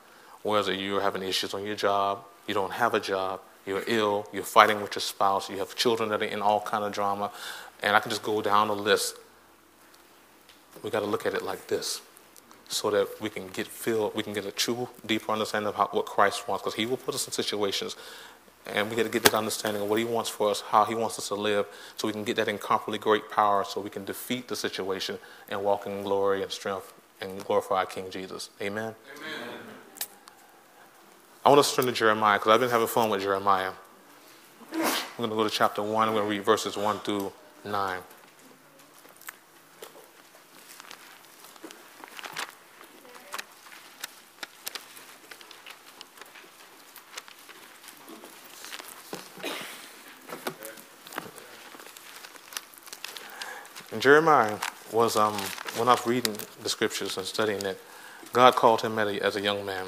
whether 0.44 0.74
you're 0.74 1.02
having 1.02 1.24
issues 1.24 1.54
on 1.54 1.66
your 1.66 1.76
job, 1.76 2.24
you 2.48 2.54
don't 2.54 2.72
have 2.74 2.94
a 2.94 3.00
job, 3.00 3.42
you're 3.66 3.84
ill, 3.88 4.28
you're 4.34 4.44
fighting 4.44 4.82
with 4.82 4.96
your 4.96 5.02
spouse, 5.02 5.50
you 5.50 5.58
have 5.58 5.76
children 5.76 6.10
that 6.10 6.22
are 6.22 6.26
in 6.26 6.42
all 6.42 6.62
kind 6.62 6.84
of 6.84 6.92
drama, 6.92 7.32
and 7.84 7.96
I 7.96 8.00
can 8.00 8.10
just 8.10 8.24
go 8.24 8.42
down 8.42 8.68
the 8.68 8.76
list. 8.76 9.16
We 10.84 10.90
got 10.90 11.02
to 11.02 11.06
look 11.06 11.26
at 11.26 11.34
it 11.34 11.44
like 11.44 11.68
this, 11.68 12.02
so 12.68 12.90
that 12.90 13.22
we 13.22 13.30
can 13.30 13.48
get 13.50 13.68
feel, 13.68 14.12
we 14.16 14.24
can 14.24 14.34
get 14.34 14.46
a 14.46 14.52
true, 14.52 14.90
deeper 15.06 15.32
understanding 15.32 15.70
of 15.70 15.76
how, 15.76 15.90
what 15.92 16.06
Christ 16.06 16.48
wants, 16.48 16.64
because 16.64 16.76
He 16.76 16.86
will 16.86 16.98
put 16.98 17.14
us 17.14 17.28
in 17.28 17.34
situations, 17.34 17.96
and 18.66 18.90
we 18.90 18.96
got 18.96 19.04
to 19.04 19.10
get 19.10 19.24
that 19.24 19.34
understanding 19.34 19.84
of 19.84 19.90
what 19.90 20.00
He 20.00 20.06
wants 20.06 20.30
for 20.30 20.50
us, 20.50 20.62
how 20.62 20.86
He 20.86 20.96
wants 20.96 21.20
us 21.20 21.28
to 21.28 21.36
live, 21.36 21.68
so 21.98 22.08
we 22.08 22.14
can 22.14 22.24
get 22.24 22.38
that 22.38 22.48
incomparably 22.48 22.98
great 22.98 23.30
power, 23.30 23.64
so 23.64 23.80
we 23.80 23.90
can 23.92 24.06
defeat 24.06 24.48
the 24.48 24.56
situation 24.56 25.20
and 25.50 25.64
walk 25.64 25.86
in 25.86 26.02
glory 26.02 26.42
and 26.42 26.52
strength 26.52 26.94
and 27.20 27.46
glorify 27.46 27.76
our 27.76 27.86
King 27.86 28.10
Jesus. 28.10 28.50
Amen. 28.60 28.96
Amen. 29.16 29.51
I 31.44 31.50
want 31.50 31.66
to 31.66 31.76
turn 31.76 31.86
to 31.88 31.92
Jeremiah 31.92 32.38
because 32.38 32.54
I've 32.54 32.60
been 32.60 32.70
having 32.70 32.88
fun 32.88 33.10
with 33.10 33.22
Jeremiah. 33.22 33.72
I'm 34.74 35.18
going 35.18 35.32
to 35.32 35.36
go 35.36 35.44
to 35.44 35.50
chapter 35.50 35.82
1. 35.82 36.08
I'm 36.08 36.14
going 36.14 36.26
to 36.26 36.30
read 36.30 36.44
verses 36.44 36.78
1 36.78 37.00
through 37.00 37.34
9. 37.66 38.00
And 53.92 54.00
Jeremiah 54.00 54.58
was, 54.92 55.18
um, 55.18 55.34
when 55.78 55.88
I 55.88 55.94
was 55.94 56.06
reading 56.06 56.38
the 56.62 56.70
scriptures 56.70 57.18
and 57.18 57.26
studying 57.26 57.66
it, 57.66 57.82
God 58.32 58.56
called 58.56 58.82
him 58.84 59.00
as 59.00 59.36
a 59.36 59.42
young 59.42 59.66
man. 59.66 59.88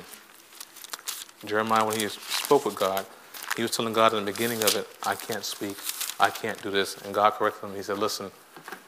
Jeremiah, 1.45 1.86
when 1.86 1.99
he 1.99 2.08
spoke 2.08 2.65
with 2.65 2.75
God, 2.75 3.06
he 3.56 3.62
was 3.62 3.71
telling 3.71 3.93
God 3.93 4.13
in 4.13 4.25
the 4.25 4.32
beginning 4.32 4.63
of 4.63 4.75
it, 4.75 4.88
I 5.03 5.15
can't 5.15 5.43
speak, 5.43 5.77
I 6.19 6.29
can't 6.29 6.62
do 6.63 6.71
this. 6.71 6.97
And 7.03 7.13
God 7.13 7.34
corrected 7.34 7.69
him. 7.69 7.75
He 7.75 7.84
said, 7.84 7.99
Listen, 7.99 8.32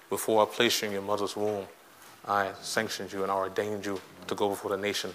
before 0.09 0.41
I 0.41 0.45
placed 0.45 0.81
you 0.81 0.87
in 0.87 0.93
your 0.93 1.01
mother's 1.01 1.35
womb, 1.35 1.65
I 2.27 2.51
sanctioned 2.61 3.11
you 3.11 3.23
and 3.23 3.31
I 3.31 3.35
ordained 3.35 3.85
you 3.85 4.01
to 4.27 4.35
go 4.35 4.49
before 4.49 4.71
the 4.71 4.77
nation. 4.77 5.13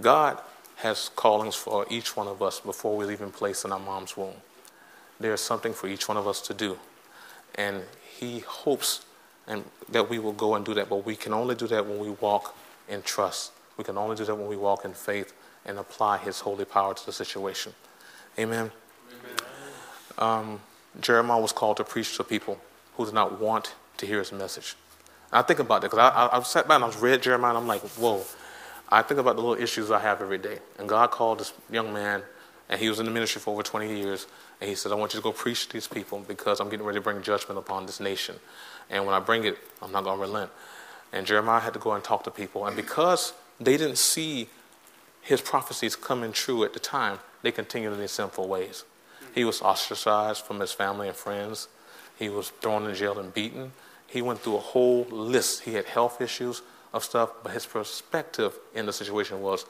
God 0.00 0.40
has 0.76 1.10
callings 1.14 1.54
for 1.54 1.86
each 1.90 2.16
one 2.16 2.26
of 2.26 2.42
us 2.42 2.58
before 2.58 2.96
we're 2.96 3.12
even 3.12 3.30
placed 3.30 3.64
in 3.64 3.72
our 3.72 3.78
mom's 3.78 4.16
womb. 4.16 4.34
There's 5.20 5.40
something 5.40 5.72
for 5.72 5.86
each 5.86 6.08
one 6.08 6.16
of 6.16 6.26
us 6.26 6.40
to 6.42 6.54
do. 6.54 6.78
And 7.54 7.82
He 8.18 8.40
hopes 8.40 9.04
and 9.46 9.64
that 9.88 10.08
we 10.08 10.18
will 10.18 10.32
go 10.32 10.54
and 10.54 10.64
do 10.64 10.74
that, 10.74 10.88
but 10.88 11.04
we 11.04 11.16
can 11.16 11.32
only 11.32 11.54
do 11.54 11.66
that 11.66 11.86
when 11.86 11.98
we 11.98 12.10
walk 12.10 12.56
in 12.88 13.02
trust. 13.02 13.52
We 13.76 13.84
can 13.84 13.98
only 13.98 14.16
do 14.16 14.24
that 14.24 14.34
when 14.34 14.48
we 14.48 14.56
walk 14.56 14.84
in 14.84 14.94
faith 14.94 15.32
and 15.64 15.78
apply 15.78 16.18
His 16.18 16.40
holy 16.40 16.64
power 16.64 16.94
to 16.94 17.06
the 17.06 17.12
situation. 17.12 17.72
Amen. 18.38 18.70
Amen. 19.10 19.38
Um, 20.18 20.60
Jeremiah 21.00 21.40
was 21.40 21.52
called 21.52 21.78
to 21.78 21.84
preach 21.84 22.16
to 22.16 22.24
people 22.24 22.58
who 22.96 23.04
did 23.04 23.14
not 23.14 23.40
want 23.40 23.74
to 23.98 24.06
hear 24.06 24.18
his 24.18 24.32
message. 24.32 24.76
And 25.30 25.38
I 25.38 25.42
think 25.42 25.58
about 25.58 25.82
that 25.82 25.90
because 25.90 26.12
I, 26.12 26.26
I, 26.26 26.38
I 26.38 26.42
sat 26.42 26.68
back 26.68 26.76
and 26.76 26.84
I 26.84 26.86
was 26.86 26.96
read 26.96 27.22
Jeremiah 27.22 27.50
and 27.50 27.58
I'm 27.58 27.66
like, 27.66 27.82
whoa. 27.82 28.22
I 28.88 29.00
think 29.00 29.18
about 29.18 29.36
the 29.36 29.42
little 29.42 29.62
issues 29.62 29.90
I 29.90 30.00
have 30.00 30.20
every 30.20 30.36
day. 30.36 30.58
And 30.78 30.86
God 30.86 31.10
called 31.10 31.40
this 31.40 31.54
young 31.70 31.94
man, 31.94 32.22
and 32.68 32.78
he 32.78 32.90
was 32.90 33.00
in 33.00 33.06
the 33.06 33.10
ministry 33.10 33.40
for 33.40 33.54
over 33.54 33.62
20 33.62 33.98
years, 33.98 34.26
and 34.60 34.68
he 34.68 34.76
said, 34.76 34.92
I 34.92 34.96
want 34.96 35.14
you 35.14 35.20
to 35.20 35.24
go 35.24 35.32
preach 35.32 35.66
to 35.68 35.72
these 35.72 35.88
people 35.88 36.22
because 36.28 36.60
I'm 36.60 36.68
getting 36.68 36.84
ready 36.84 36.98
to 36.98 37.02
bring 37.02 37.22
judgment 37.22 37.58
upon 37.58 37.86
this 37.86 38.00
nation. 38.00 38.36
And 38.90 39.06
when 39.06 39.14
I 39.14 39.20
bring 39.20 39.44
it, 39.44 39.56
I'm 39.80 39.92
not 39.92 40.04
going 40.04 40.18
to 40.18 40.20
relent. 40.20 40.50
And 41.10 41.26
Jeremiah 41.26 41.60
had 41.60 41.72
to 41.72 41.78
go 41.78 41.92
and 41.92 42.04
talk 42.04 42.24
to 42.24 42.30
people. 42.30 42.66
And 42.66 42.76
because 42.76 43.32
they 43.58 43.78
didn't 43.78 43.96
see 43.96 44.48
his 45.22 45.40
prophecies 45.40 45.96
coming 45.96 46.32
true 46.32 46.64
at 46.64 46.74
the 46.74 46.80
time, 46.80 47.20
they 47.42 47.52
continued 47.52 47.92
in 47.92 47.98
their 47.98 48.08
sinful 48.08 48.48
ways. 48.48 48.84
He 49.34 49.44
was 49.44 49.62
ostracized 49.62 50.44
from 50.44 50.60
his 50.60 50.72
family 50.72 51.08
and 51.08 51.16
friends. 51.16 51.68
He 52.18 52.28
was 52.28 52.50
thrown 52.50 52.86
in 52.86 52.94
jail 52.94 53.18
and 53.18 53.32
beaten. 53.32 53.72
He 54.06 54.20
went 54.20 54.40
through 54.40 54.56
a 54.56 54.60
whole 54.60 55.04
list. 55.04 55.62
He 55.62 55.74
had 55.74 55.86
health 55.86 56.20
issues 56.20 56.62
of 56.92 57.02
stuff, 57.02 57.30
but 57.42 57.52
his 57.52 57.64
perspective 57.64 58.58
in 58.74 58.84
the 58.84 58.92
situation 58.92 59.40
was, 59.40 59.64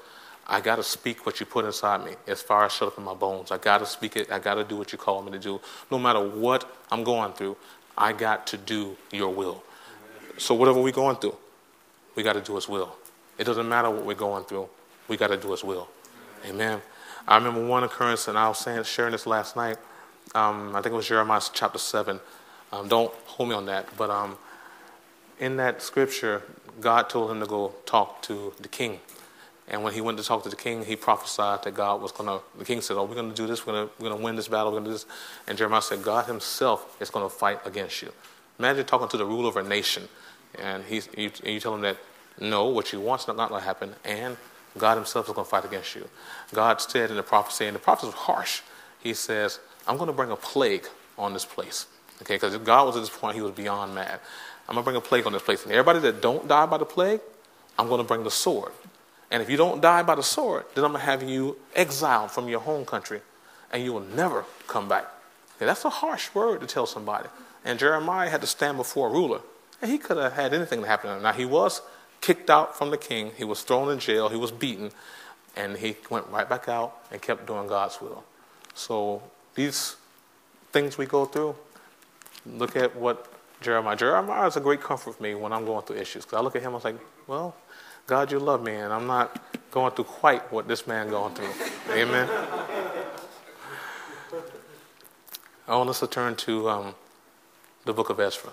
I 0.47 0.61
got 0.61 0.77
to 0.77 0.83
speak 0.83 1.25
what 1.25 1.39
you 1.39 1.47
put 1.47 1.65
inside 1.65 2.05
me 2.05 2.13
as 2.27 2.43
far 2.43 2.65
as 2.65 2.73
shut 2.73 2.89
up 2.89 2.99
in 2.99 3.05
my 3.05 3.15
bones. 3.15 3.53
I 3.53 3.59
got 3.59 3.79
to 3.79 3.87
speak 3.87 4.17
it. 4.17 4.33
I 4.33 4.41
got 4.41 4.55
to 4.55 4.65
do 4.65 4.77
what 4.77 4.91
you 4.91 4.99
call 4.99 5.23
me 5.23 5.31
to 5.33 5.39
do. 5.39 5.61
No 5.91 5.99
matter 5.99 6.21
what 6.21 6.69
I'm 6.91 7.05
going 7.05 7.33
through, 7.35 7.57
I 7.97 8.13
got 8.13 8.47
to 8.49 8.57
do 8.57 8.97
your 9.13 9.33
will. 9.33 9.63
So, 10.39 10.55
whatever 10.55 10.81
we're 10.81 10.93
going 10.93 11.17
through, 11.17 11.37
we 12.17 12.23
got 12.23 12.33
to 12.33 12.41
do 12.41 12.57
his 12.57 12.69
will. 12.69 12.97
It 13.39 13.45
doesn't 13.45 13.69
matter 13.69 13.91
what 13.91 14.05
we're 14.05 14.15
going 14.15 14.45
through, 14.45 14.69
we 15.09 15.17
got 15.17 15.29
to 15.29 15.37
do 15.37 15.51
his 15.51 15.65
will. 15.65 15.89
Amen. 16.47 16.81
I 17.27 17.37
remember 17.37 17.65
one 17.67 17.85
occurrence, 17.85 18.29
and 18.29 18.37
I 18.37 18.49
was 18.49 18.59
saying, 18.59 18.83
sharing 18.85 19.13
this 19.13 19.27
last 19.27 19.57
night. 19.57 19.77
Um, 20.35 20.75
I 20.75 20.83
think 20.83 20.93
it 20.93 20.97
was 20.97 21.09
Jeremiah 21.09 21.41
chapter 21.53 21.79
7. 21.79 22.21
Um, 22.73 22.89
don't 22.89 23.13
hold 23.27 23.49
me 23.49 23.55
on 23.55 23.67
that. 23.67 23.89
But 23.97 24.11
um, 24.11 24.39
in 25.39 25.57
that 25.57 25.83
scripture, 25.83 26.43
God 26.81 27.09
told 27.09 27.31
him 27.31 27.41
to 27.41 27.47
go 27.47 27.75
talk 27.87 28.23
to 28.23 28.55
the 28.61 28.69
king. 28.69 29.01
And 29.69 29.83
when 29.83 29.95
he 29.95 30.01
went 30.01 30.19
to 30.19 30.25
talk 30.25 30.43
to 30.43 30.49
the 30.49 30.57
king, 30.57 30.85
he 30.85 30.97
prophesied 30.97 31.63
that 31.63 31.75
God 31.75 32.03
was 32.03 32.13
going 32.13 32.29
to, 32.29 32.45
the 32.59 32.65
king 32.65 32.81
said, 32.81 32.97
Oh, 32.97 33.05
we're 33.05 33.15
going 33.15 33.31
to 33.31 33.35
do 33.35 33.47
this, 33.47 33.67
we're 33.67 33.89
going 33.99 34.17
to, 34.17 34.23
win 34.23 34.37
this 34.37 34.49
battle, 34.49 34.73
we're 34.73 34.81
going 34.81 34.85
to 34.85 34.91
do 34.91 34.95
this. 34.95 35.07
And 35.47 35.57
Jeremiah 35.57 35.83
said, 35.83 36.03
God 36.03 36.27
himself 36.27 37.01
is 37.01 37.11
going 37.11 37.25
to 37.25 37.35
fight 37.35 37.61
against 37.65 38.03
you. 38.03 38.13
Imagine 38.59 38.85
talking 38.85 39.09
to 39.09 39.17
the 39.17 39.25
ruler 39.25 39.49
of 39.49 39.57
a 39.57 39.63
nation, 39.63 40.09
and, 40.59 40.85
he's, 40.85 41.09
you, 41.17 41.31
and 41.45 41.55
you 41.55 41.61
tell 41.61 41.75
him 41.75 41.81
that, 41.83 41.97
no, 42.41 42.67
what 42.67 42.93
you 42.93 43.01
want 43.01 43.23
is 43.23 43.29
not 43.29 43.37
going 43.37 43.61
to 43.61 43.67
happen, 43.67 43.95
and 44.05 44.37
God 44.79 44.97
himself 44.97 45.29
is 45.29 45.35
going 45.35 45.45
to 45.45 45.51
fight 45.51 45.65
against 45.65 45.95
you. 45.95 46.09
God 46.53 46.81
said 46.81 47.11
in 47.11 47.17
the 47.17 47.23
prophecy, 47.23 47.67
and 47.67 47.75
the 47.75 47.81
prophecy 47.81 48.07
was 48.07 48.15
harsh. 48.15 48.63
He 49.03 49.15
says, 49.15 49.61
I'm 49.87 49.97
going 49.97 50.07
to 50.09 50.13
bring 50.13 50.31
a 50.31 50.37
plague 50.37 50.87
on 51.19 51.33
this 51.33 51.45
place. 51.45 51.87
Okay, 52.23 52.37
because 52.37 52.57
God 52.59 52.87
was 52.87 52.97
at 52.97 53.01
this 53.01 53.11
point, 53.11 53.35
he 53.35 53.43
was 53.43 53.53
beyond 53.53 53.95
mad. 53.95 54.21
I'm 54.69 54.75
going 54.75 54.85
to 54.85 54.85
bring 54.85 54.97
a 54.97 55.01
plague 55.01 55.27
on 55.27 55.33
this 55.33 55.43
place. 55.43 55.65
And 55.65 55.73
everybody 55.73 55.99
that 56.01 56.23
don't 56.23 56.47
die 56.47 56.67
by 56.67 56.79
the 56.79 56.85
plague, 56.85 57.21
I'm 57.79 57.89
going 57.89 58.01
to 58.01 58.07
bring 58.07 58.23
the 58.23 58.31
sword. 58.31 58.73
And 59.31 59.43
if 59.43 59.51
you 59.51 59.57
don't 59.57 59.81
die 59.81 60.03
by 60.03 60.15
the 60.15 60.23
sword, 60.23 60.65
then 60.75 60.85
I'm 60.85 60.93
going 60.93 61.01
to 61.01 61.07
have 61.07 61.23
you 61.23 61.57
exiled 61.75 62.31
from 62.31 62.49
your 62.49 62.61
home 62.61 62.85
country, 62.85 63.23
and 63.73 63.83
you 63.83 63.93
will 63.93 64.01
never 64.01 64.45
come 64.69 64.89
back. 64.89 65.07
Okay, 65.57 65.67
that's 65.67 65.85
a 65.85 65.91
harsh 65.91 66.33
word 66.35 66.61
to 66.61 66.67
tell 66.67 66.87
somebody. 66.87 67.29
And 67.65 67.79
Jeremiah 67.79 68.31
had 68.31 68.41
to 68.43 68.47
stand 68.47 68.77
before 68.77 69.09
a 69.09 69.13
ruler. 69.13 69.41
And 69.81 69.91
he 69.91 69.99
could 69.99 70.17
have 70.17 70.35
had 70.35 70.55
anything 70.55 70.83
to 70.83 70.87
happen 70.87 71.11
to 71.11 71.17
him. 71.17 71.23
Now, 71.23 71.33
he 71.33 71.45
was 71.45 71.83
kicked 72.23 72.49
out 72.49 72.79
from 72.79 72.91
the 72.91 72.97
king. 72.97 73.33
He 73.37 73.45
was 73.45 73.63
thrown 73.63 73.91
in 73.91 73.99
jail. 73.99 74.31
He 74.31 74.37
was 74.37 74.51
beaten. 74.51 74.91
And 75.55 75.77
he 75.77 75.97
went 76.09 76.29
right 76.29 76.49
back 76.49 76.69
out 76.69 76.97
and 77.11 77.21
kept 77.21 77.47
doing 77.47 77.67
God's 77.67 78.01
will. 78.01 78.25
So 78.75 79.23
these 79.55 79.97
things 80.73 80.97
we 80.97 81.05
go 81.05 81.27
through, 81.27 81.55
look 82.47 82.75
at 82.75 82.97
what 82.97 83.31
Jeremiah. 83.61 83.97
Jeremiah 83.97 84.47
is 84.47 84.57
a 84.57 84.61
great 84.61 84.81
comfort 84.81 85.17
for 85.17 85.23
me 85.23 85.35
when 85.35 85.53
I'm 85.53 85.67
going 85.67 85.85
through 85.85 85.97
issues. 85.97 86.25
Because 86.25 86.39
I 86.39 86.43
look 86.43 86.57
at 86.57 86.63
him, 86.63 86.71
I 86.71 86.75
was 86.77 86.85
like, 86.85 86.97
well, 87.27 87.55
God, 88.07 88.33
you 88.33 88.39
love 88.39 88.63
me, 88.63 88.75
and 88.75 88.93
I'm 88.93 89.07
not 89.07 89.41
going 89.71 89.93
through 89.93 90.07
quite 90.07 90.51
what 90.51 90.67
this 90.67 90.87
man 90.87 91.11
going 91.11 91.35
through. 91.35 91.53
Amen. 91.91 92.29
I 95.69 95.77
want 95.77 95.91
us 95.91 96.01
to 96.01 96.07
turn 96.07 96.35
to 96.37 96.69
um, 96.69 96.95
the 97.85 97.93
book 97.93 98.11
of 98.11 98.19
Ezra. 98.19 98.51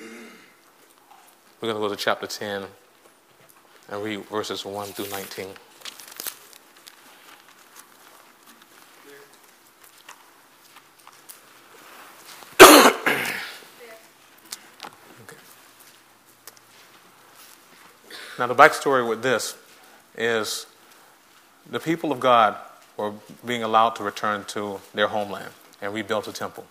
We're 0.00 1.68
going 1.72 1.74
to 1.74 1.80
go 1.80 1.88
to 1.88 1.96
chapter 1.96 2.26
10 2.26 2.64
and 3.88 4.02
read 4.02 4.24
verses 4.26 4.64
1 4.64 4.88
through 4.88 5.08
19. 5.08 5.48
Now, 18.38 18.46
the 18.46 18.54
backstory 18.54 19.08
with 19.08 19.22
this 19.22 19.56
is 20.16 20.66
the 21.70 21.78
people 21.78 22.10
of 22.10 22.18
God 22.18 22.56
were 22.96 23.12
being 23.44 23.62
allowed 23.62 23.90
to 23.96 24.02
return 24.02 24.44
to 24.46 24.80
their 24.94 25.08
homeland 25.08 25.52
and 25.80 25.94
rebuild 25.94 26.24
the 26.24 26.32
temple. 26.32 26.66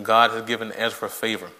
God 0.00 0.30
had 0.30 0.46
given 0.46 0.70
Ezra 0.72 1.08
favor 1.08 1.50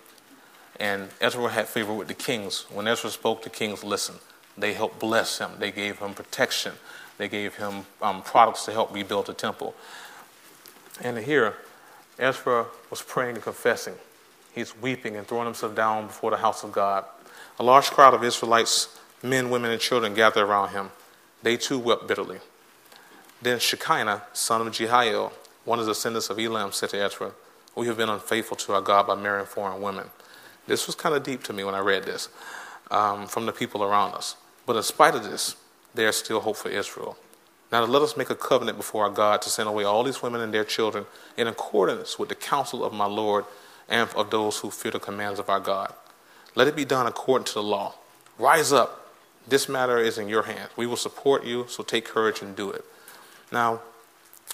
and 0.79 1.09
Ezra 1.21 1.49
had 1.49 1.69
favor 1.69 1.93
with 1.93 2.09
the 2.09 2.15
kings. 2.15 2.67
When 2.71 2.87
Ezra 2.87 3.11
spoke, 3.11 3.43
the 3.43 3.51
kings 3.51 3.83
listened. 3.83 4.19
They 4.57 4.75
helped 4.75 4.99
bless 4.99 5.39
him. 5.39 5.51
They 5.59 5.71
gave 5.71 5.99
him 5.99 6.15
protection. 6.15 6.75
They 7.17 7.29
gave 7.29 7.57
him 7.57 7.87
um, 8.01 8.23
products 8.23 8.65
to 8.67 8.73
help 8.73 8.93
rebuild 8.95 9.27
the 9.27 9.35
temple. 9.35 9.75
And 11.03 11.19
here, 11.19 11.57
Ezra 12.19 12.67
was 12.91 13.03
praying 13.03 13.37
and 13.37 13.43
confessing. 13.43 13.95
He's 14.55 14.77
weeping 14.77 15.17
and 15.17 15.27
throwing 15.27 15.47
himself 15.47 15.75
down 15.75 16.09
before 16.09 16.31
the 16.31 16.37
house 16.37 16.65
of 16.65 16.73
God. 16.73 17.05
A 17.59 17.63
large 17.63 17.91
crowd 17.91 18.15
of 18.15 18.25
Israelites, 18.25 18.99
men, 19.23 19.51
women, 19.51 19.71
and 19.71 19.81
children 19.81 20.15
gathered 20.15 20.43
around 20.43 20.71
him. 20.71 20.91
They 21.43 21.57
too 21.57 21.79
wept 21.79 22.09
bitterly. 22.09 22.39
Then 23.41 23.59
Shekaniah, 23.59 24.23
son 24.33 24.67
of 24.67 24.73
Jehiel, 24.73 25.33
one 25.65 25.79
of 25.79 25.87
the 25.87 25.93
descendants 25.93 26.31
of 26.31 26.39
Elam, 26.39 26.73
said 26.73 26.91
to 26.91 27.01
Ezra, 27.01 27.33
We 27.77 27.87
have 27.87 27.97
been 27.97 28.09
unfaithful 28.09 28.57
to 28.59 28.75
our 28.75 28.81
God 28.81 29.07
by 29.07 29.15
marrying 29.15 29.47
foreign 29.47 29.81
women. 29.81 30.11
This 30.69 30.87
was 30.87 30.95
kind 30.95 31.15
of 31.15 31.23
deep 31.23 31.43
to 31.45 31.53
me 31.53 31.65
when 31.65 31.75
I 31.75 31.81
read 31.81 32.05
this 32.05 32.29
um, 32.91 33.27
from 33.27 33.47
the 33.47 33.53
people 33.53 33.83
around 33.83 34.15
us. 34.15 34.37
But 34.67 34.77
in 34.77 34.83
spite 34.83 35.15
of 35.15 35.25
this, 35.25 35.57
there's 35.95 36.17
still 36.17 36.41
hope 36.41 36.57
for 36.57 36.69
Israel. 36.69 37.17
Now 37.73 37.85
let 37.85 38.03
us 38.03 38.17
make 38.17 38.31
a 38.31 38.35
covenant 38.35 38.77
before 38.77 39.05
our 39.05 39.11
God 39.11 39.43
to 39.43 39.51
send 39.51 39.69
away 39.69 39.85
all 39.85 40.05
these 40.05 40.23
women 40.23 40.41
and 40.41 40.53
their 40.53 40.65
children 40.65 41.07
in 41.37 41.47
accordance 41.47 42.19
with 42.19 42.29
the 42.29 42.35
counsel 42.35 42.85
of 42.85 42.93
my 42.93 43.07
Lord 43.07 43.45
and 43.89 44.09
of 44.11 44.31
those 44.31 44.59
who 44.59 44.71
fear 44.71 44.91
the 44.91 45.01
commands 45.01 45.39
of 45.39 45.49
our 45.49 45.61
God. 45.61 45.93
Let 46.55 46.69
it 46.69 46.77
be 46.77 46.85
done 46.85 47.07
according 47.07 47.47
to 47.47 47.55
the 47.55 47.63
law. 47.63 47.95
Rise 48.39 48.73
up. 48.73 49.07
This 49.47 49.69
matter 49.69 49.99
is 49.99 50.19
in 50.19 50.29
your 50.29 50.43
hands. 50.43 50.71
We 50.77 50.87
will 50.87 50.97
support 50.97 51.45
you, 51.45 51.67
so 51.69 51.83
take 51.83 52.05
courage 52.05 52.43
and 52.43 52.55
do 52.55 52.71
it. 52.71 52.85
Now, 53.51 53.81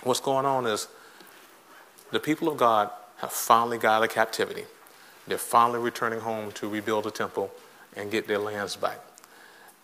what's 0.05 0.21
going 0.21 0.47
on 0.47 0.67
is 0.67 0.87
the 2.13 2.21
people 2.21 2.49
of 2.49 2.57
God 2.57 2.91
have 3.17 3.33
finally 3.33 3.79
got 3.79 3.99
out 3.99 4.05
of 4.05 4.11
captivity. 4.11 4.65
They're 5.27 5.39
finally 5.39 5.79
returning 5.79 6.21
home 6.21 6.53
to 6.53 6.69
rebuild 6.69 7.05
the 7.05 7.11
temple 7.11 7.51
and 7.97 8.11
get 8.11 8.27
their 8.27 8.39
lands 8.39 8.77
back. 8.77 8.99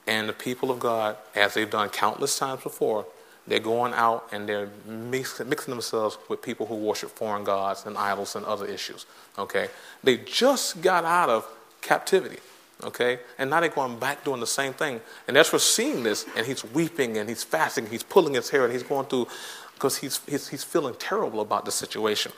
And 0.07 0.29
the 0.29 0.33
people 0.33 0.71
of 0.71 0.81
God, 0.81 1.17
as 1.35 1.55
they've 1.55 1.71
done 1.71 1.89
countless 1.89 2.39
times 2.39 2.63
before, 2.63 3.07
they're 3.47 3.59
going 3.59 3.95
out 3.95 4.29
and 4.33 4.49
they're 4.49 4.69
mix, 4.87 5.41
mixing 5.41 5.73
themselves 5.73 6.19
with 6.29 6.43
people 6.43 6.67
who 6.67 6.75
worship 6.75 7.11
foreign 7.11 7.45
gods 7.45 7.87
and 7.87 7.97
idols 7.97 8.37
and 8.37 8.45
other 8.45 8.67
issues. 8.67 9.07
Okay? 9.39 9.69
They 10.05 10.19
just 10.19 10.83
got 10.83 11.05
out 11.05 11.31
of 11.31 11.49
captivity. 11.81 12.39
Okay? 12.83 13.21
And 13.39 13.51
now 13.51 13.61
they're 13.61 13.69
going 13.69 13.99
back 13.99 14.25
doing 14.25 14.41
the 14.41 14.47
same 14.47 14.73
thing. 14.73 15.01
And 15.29 15.37
Ezra 15.37 15.59
seeing 15.59 16.03
this, 16.03 16.27
and 16.37 16.47
he's 16.47 16.65
weeping 16.65 17.19
and 17.19 17.29
he's 17.29 17.43
fasting, 17.43 17.87
he's 17.87 18.03
pulling 18.03 18.35
his 18.35 18.51
hair, 18.51 18.65
and 18.65 18.73
he's 18.73 18.83
going 18.83 19.07
through, 19.07 19.27
because 19.75 19.97
he's, 19.97 20.21
he's, 20.27 20.49
he's 20.49 20.65
feeling 20.65 20.95
terrible 20.99 21.41
about 21.41 21.65
the 21.65 21.73
situation. 21.73 22.33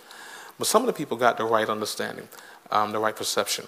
But 0.59 0.67
some 0.67 0.83
of 0.83 0.87
the 0.87 0.93
people 0.93 1.17
got 1.17 1.39
the 1.39 1.45
right 1.45 1.69
understanding, 1.69 2.29
um, 2.71 2.93
the 2.93 2.99
right 2.99 3.17
perception. 3.17 3.67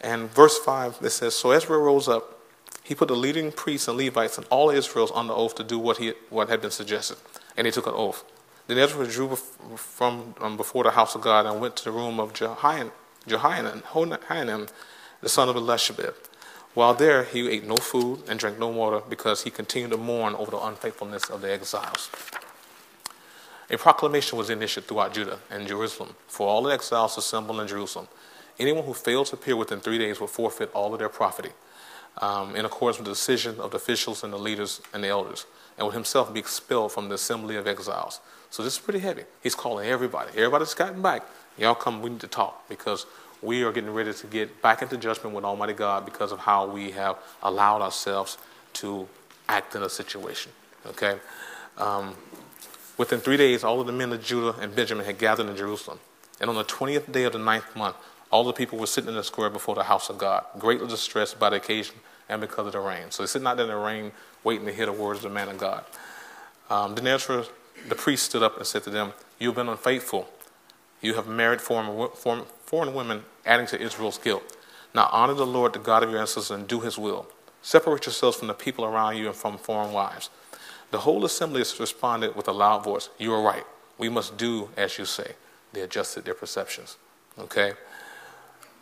And 0.00 0.30
verse 0.30 0.58
5, 0.58 0.98
it 1.02 1.10
says 1.10 1.34
So 1.34 1.50
Ezra 1.50 1.78
rose 1.78 2.08
up 2.08 2.40
he 2.90 2.96
put 2.96 3.06
the 3.06 3.14
leading 3.14 3.52
priests 3.52 3.86
and 3.86 3.96
Levites 3.96 4.36
and 4.36 4.44
all 4.50 4.68
Israel's 4.68 5.12
under 5.12 5.32
oath 5.32 5.54
to 5.54 5.62
do 5.62 5.78
what, 5.78 5.98
he, 5.98 6.12
what 6.28 6.48
had 6.48 6.60
been 6.60 6.72
suggested. 6.72 7.18
And 7.56 7.64
he 7.64 7.72
took 7.72 7.86
an 7.86 7.92
oath. 7.94 8.24
Then 8.66 8.78
Ezra 8.78 9.06
drew 9.06 9.36
from 9.36 10.34
um, 10.40 10.56
before 10.56 10.82
the 10.82 10.90
house 10.90 11.14
of 11.14 11.20
God 11.20 11.46
and 11.46 11.60
went 11.60 11.76
to 11.76 11.84
the 11.84 11.92
room 11.92 12.18
of 12.18 12.32
Jehohanan, 12.32 12.90
Jehohanan 13.28 14.68
the 15.20 15.28
son 15.28 15.48
of 15.48 15.54
Elishabeth. 15.54 16.28
While 16.74 16.94
there, 16.94 17.22
he 17.22 17.48
ate 17.48 17.64
no 17.64 17.76
food 17.76 18.24
and 18.28 18.40
drank 18.40 18.58
no 18.58 18.66
water 18.66 19.02
because 19.08 19.44
he 19.44 19.50
continued 19.50 19.92
to 19.92 19.96
mourn 19.96 20.34
over 20.34 20.50
the 20.50 20.60
unfaithfulness 20.60 21.30
of 21.30 21.42
the 21.42 21.52
exiles. 21.52 22.10
A 23.70 23.78
proclamation 23.78 24.36
was 24.36 24.50
initiated 24.50 24.88
throughout 24.88 25.14
Judah 25.14 25.38
and 25.50 25.66
Jerusalem 25.66 26.14
for 26.26 26.48
all 26.48 26.62
the 26.62 26.72
exiles 26.72 27.16
assembled 27.16 27.60
in 27.60 27.68
Jerusalem. 27.68 28.08
Anyone 28.58 28.84
who 28.84 28.94
failed 28.94 29.26
to 29.26 29.36
appear 29.36 29.56
within 29.56 29.80
three 29.80 29.98
days 29.98 30.20
would 30.20 30.30
forfeit 30.30 30.70
all 30.74 30.92
of 30.92 30.98
their 30.98 31.08
property 31.08 31.50
um, 32.18 32.56
in 32.56 32.64
accordance 32.64 32.98
with 32.98 33.06
the 33.06 33.12
decision 33.12 33.60
of 33.60 33.70
the 33.70 33.76
officials 33.76 34.24
and 34.24 34.32
the 34.32 34.38
leaders 34.38 34.80
and 34.92 35.04
the 35.04 35.08
elders, 35.08 35.46
and 35.78 35.86
would 35.86 35.94
himself 35.94 36.32
be 36.34 36.40
expelled 36.40 36.92
from 36.92 37.08
the 37.08 37.14
assembly 37.14 37.56
of 37.56 37.66
exiles. 37.66 38.20
So 38.50 38.62
this 38.62 38.74
is 38.74 38.78
pretty 38.78 38.98
heavy. 38.98 39.22
He's 39.42 39.54
calling 39.54 39.88
everybody. 39.88 40.30
Everybody's 40.30 40.74
gotten 40.74 41.00
back. 41.00 41.22
Y'all 41.56 41.74
come, 41.74 42.02
we 42.02 42.10
need 42.10 42.20
to 42.20 42.26
talk 42.26 42.68
because 42.68 43.06
we 43.40 43.62
are 43.62 43.72
getting 43.72 43.94
ready 43.94 44.12
to 44.12 44.26
get 44.26 44.60
back 44.60 44.82
into 44.82 44.96
judgment 44.96 45.34
with 45.34 45.44
Almighty 45.44 45.72
God 45.72 46.04
because 46.04 46.32
of 46.32 46.40
how 46.40 46.66
we 46.66 46.90
have 46.90 47.16
allowed 47.42 47.80
ourselves 47.80 48.36
to 48.74 49.08
act 49.48 49.74
in 49.74 49.82
a 49.82 49.88
situation. 49.88 50.52
Okay? 50.86 51.18
Um, 51.78 52.14
within 53.00 53.18
three 53.18 53.38
days, 53.38 53.64
all 53.64 53.80
of 53.80 53.86
the 53.86 53.94
men 53.94 54.12
of 54.12 54.22
Judah 54.22 54.54
and 54.60 54.76
Benjamin 54.76 55.06
had 55.06 55.16
gathered 55.16 55.48
in 55.48 55.56
Jerusalem. 55.56 55.98
And 56.38 56.50
on 56.50 56.56
the 56.56 56.64
20th 56.64 57.10
day 57.10 57.24
of 57.24 57.32
the 57.32 57.38
ninth 57.38 57.74
month, 57.74 57.96
all 58.30 58.44
the 58.44 58.52
people 58.52 58.78
were 58.78 58.86
sitting 58.86 59.08
in 59.08 59.16
the 59.16 59.24
square 59.24 59.48
before 59.48 59.74
the 59.74 59.84
house 59.84 60.10
of 60.10 60.18
God, 60.18 60.44
greatly 60.58 60.86
distressed 60.86 61.38
by 61.38 61.48
the 61.48 61.56
occasion 61.56 61.94
and 62.28 62.42
because 62.42 62.66
of 62.66 62.74
the 62.74 62.78
rain. 62.78 63.04
So 63.08 63.22
they're 63.22 63.28
sitting 63.28 63.48
out 63.48 63.56
there 63.56 63.64
in 63.64 63.72
the 63.72 63.78
rain, 63.78 64.12
waiting 64.44 64.66
to 64.66 64.72
hear 64.74 64.84
the 64.84 64.92
words 64.92 65.24
of 65.24 65.30
the 65.30 65.34
man 65.34 65.48
of 65.48 65.56
God. 65.56 65.82
Um, 66.68 66.94
the 66.94 67.94
priest, 67.96 68.24
stood 68.24 68.42
up 68.42 68.58
and 68.58 68.66
said 68.66 68.82
to 68.82 68.90
them, 68.90 69.14
You 69.38 69.48
have 69.48 69.56
been 69.56 69.70
unfaithful. 69.70 70.28
You 71.00 71.14
have 71.14 71.26
married 71.26 71.62
foreign, 71.62 72.12
foreign 72.66 72.92
women, 72.92 73.24
adding 73.46 73.66
to 73.68 73.80
Israel's 73.80 74.18
guilt. 74.18 74.42
Now 74.94 75.08
honor 75.10 75.32
the 75.32 75.46
Lord, 75.46 75.72
the 75.72 75.78
God 75.78 76.02
of 76.02 76.10
your 76.10 76.20
ancestors, 76.20 76.50
and 76.50 76.68
do 76.68 76.80
his 76.80 76.98
will. 76.98 77.28
Separate 77.62 78.04
yourselves 78.04 78.36
from 78.36 78.48
the 78.48 78.54
people 78.54 78.84
around 78.84 79.16
you 79.16 79.26
and 79.26 79.34
from 79.34 79.56
foreign 79.56 79.92
wives. 79.94 80.28
The 80.90 80.98
whole 80.98 81.24
assembly 81.24 81.60
responded 81.78 82.34
with 82.34 82.48
a 82.48 82.52
loud 82.52 82.84
voice, 82.84 83.10
You 83.18 83.32
are 83.32 83.42
right. 83.42 83.64
We 83.98 84.08
must 84.08 84.36
do 84.36 84.70
as 84.76 84.98
you 84.98 85.04
say. 85.04 85.34
They 85.72 85.82
adjusted 85.82 86.24
their 86.24 86.34
perceptions. 86.34 86.96
Okay? 87.38 87.72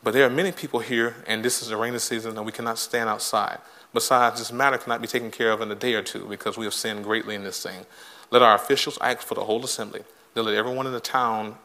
But 0.03 0.14
there 0.14 0.25
are 0.25 0.31
many 0.31 0.53
people 0.53 0.81
here, 0.81 1.16
and 1.27 1.44
this 1.44 1.61
is 1.61 1.68
the 1.68 1.77
rainy 1.77 1.99
season, 1.99 2.37
and 2.37 2.47
we 2.47 2.53
cannot 2.53 2.79
stand 2.79 3.09
outside. 3.09 3.59
Besides, 3.92 4.38
this 4.38 4.53
matter 4.53 4.79
cannot 4.79 5.01
be 5.01 5.09
taken 5.09 5.31
care 5.31 5.51
of 5.51 5.61
in 5.61 5.71
a 5.71 5.75
day 5.75 5.94
or 5.94 6.03
two 6.03 6.27
because 6.29 6.57
we 6.57 6.64
have 6.64 6.75
sinned 6.75 7.05
greatly 7.05 7.35
in 7.35 7.42
this 7.42 7.62
thing. 7.62 7.85
Let 8.31 8.42
our 8.42 8.55
officials 8.55 8.99
act 9.01 9.23
for 9.23 9.35
the 9.35 9.44
whole 9.44 9.64
assembly. 9.64 10.03
Then 10.35 10.44
let 10.44 10.55
everyone 10.55 10.87
in 10.87 10.92
the 10.92 11.01
town 11.01 11.57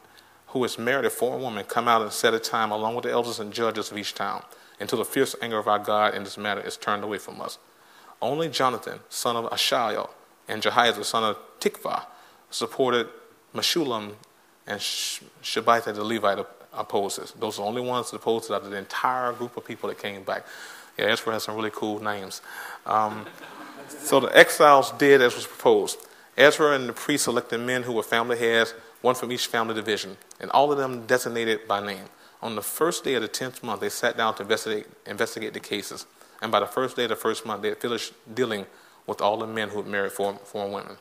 who 0.48 0.62
has 0.62 0.78
married 0.78 1.04
a 1.04 1.10
foreign 1.10 1.42
woman 1.42 1.64
come 1.64 1.86
out 1.86 2.02
and 2.02 2.12
set 2.12 2.34
a 2.34 2.38
time 2.38 2.70
along 2.70 2.94
with 2.94 3.04
the 3.04 3.10
elders 3.10 3.40
and 3.40 3.52
judges 3.52 3.90
of 3.90 3.98
each 3.98 4.14
town 4.14 4.42
until 4.80 4.98
the 4.98 5.04
fierce 5.04 5.36
anger 5.42 5.58
of 5.58 5.68
our 5.68 5.78
God 5.78 6.14
in 6.14 6.24
this 6.24 6.38
matter 6.38 6.60
is 6.60 6.76
turned 6.76 7.04
away 7.04 7.18
from 7.18 7.40
us. 7.40 7.58
Only 8.22 8.48
Jonathan, 8.48 9.00
son 9.08 9.36
of 9.36 9.52
Asahel, 9.52 10.10
and 10.48 10.62
Jehiah, 10.62 11.04
son 11.04 11.24
of 11.24 11.38
Tikvah, 11.60 12.04
supported 12.50 13.08
Meshullam 13.54 14.14
and 14.66 14.80
Shabbatai 14.80 15.94
the 15.94 16.04
Levite 16.04 16.46
opposes. 16.72 17.32
Those 17.32 17.58
are 17.58 17.62
the 17.62 17.68
only 17.68 17.82
ones 17.82 18.10
that 18.10 18.16
oppose 18.18 18.50
out 18.50 18.62
of 18.62 18.70
the 18.70 18.76
entire 18.76 19.32
group 19.32 19.56
of 19.56 19.64
people 19.64 19.88
that 19.88 19.98
came 19.98 20.22
back. 20.22 20.44
Yeah, 20.98 21.06
Ezra 21.06 21.32
has 21.32 21.44
some 21.44 21.56
really 21.56 21.70
cool 21.72 22.02
names. 22.02 22.40
Um, 22.86 23.26
so 23.88 24.20
the 24.20 24.36
exiles 24.36 24.92
did 24.92 25.20
as 25.22 25.34
was 25.34 25.46
proposed. 25.46 25.98
Ezra 26.36 26.72
and 26.72 26.88
the 26.88 26.92
priests 26.92 27.24
selected 27.24 27.58
men 27.58 27.82
who 27.82 27.92
were 27.92 28.02
family 28.02 28.38
heads, 28.38 28.74
one 29.02 29.14
from 29.14 29.30
each 29.30 29.46
family 29.46 29.74
division, 29.74 30.16
and 30.40 30.50
all 30.50 30.72
of 30.72 30.78
them 30.78 31.06
designated 31.06 31.68
by 31.68 31.84
name. 31.84 32.04
On 32.42 32.56
the 32.56 32.62
first 32.62 33.04
day 33.04 33.14
of 33.14 33.22
the 33.22 33.28
tenth 33.28 33.62
month, 33.62 33.80
they 33.80 33.88
sat 33.88 34.16
down 34.16 34.34
to 34.36 34.42
investigate, 34.42 34.86
investigate 35.06 35.54
the 35.54 35.60
cases. 35.60 36.06
And 36.42 36.50
by 36.50 36.60
the 36.60 36.66
first 36.66 36.96
day 36.96 37.04
of 37.04 37.10
the 37.10 37.16
first 37.16 37.46
month, 37.46 37.62
they 37.62 37.68
had 37.68 37.78
finished 37.78 38.12
dealing 38.34 38.66
with 39.06 39.20
all 39.20 39.36
the 39.36 39.46
men 39.46 39.68
who 39.70 39.78
had 39.78 39.86
married 39.86 40.12
foreign, 40.12 40.38
foreign 40.38 40.72
women. 40.72 40.96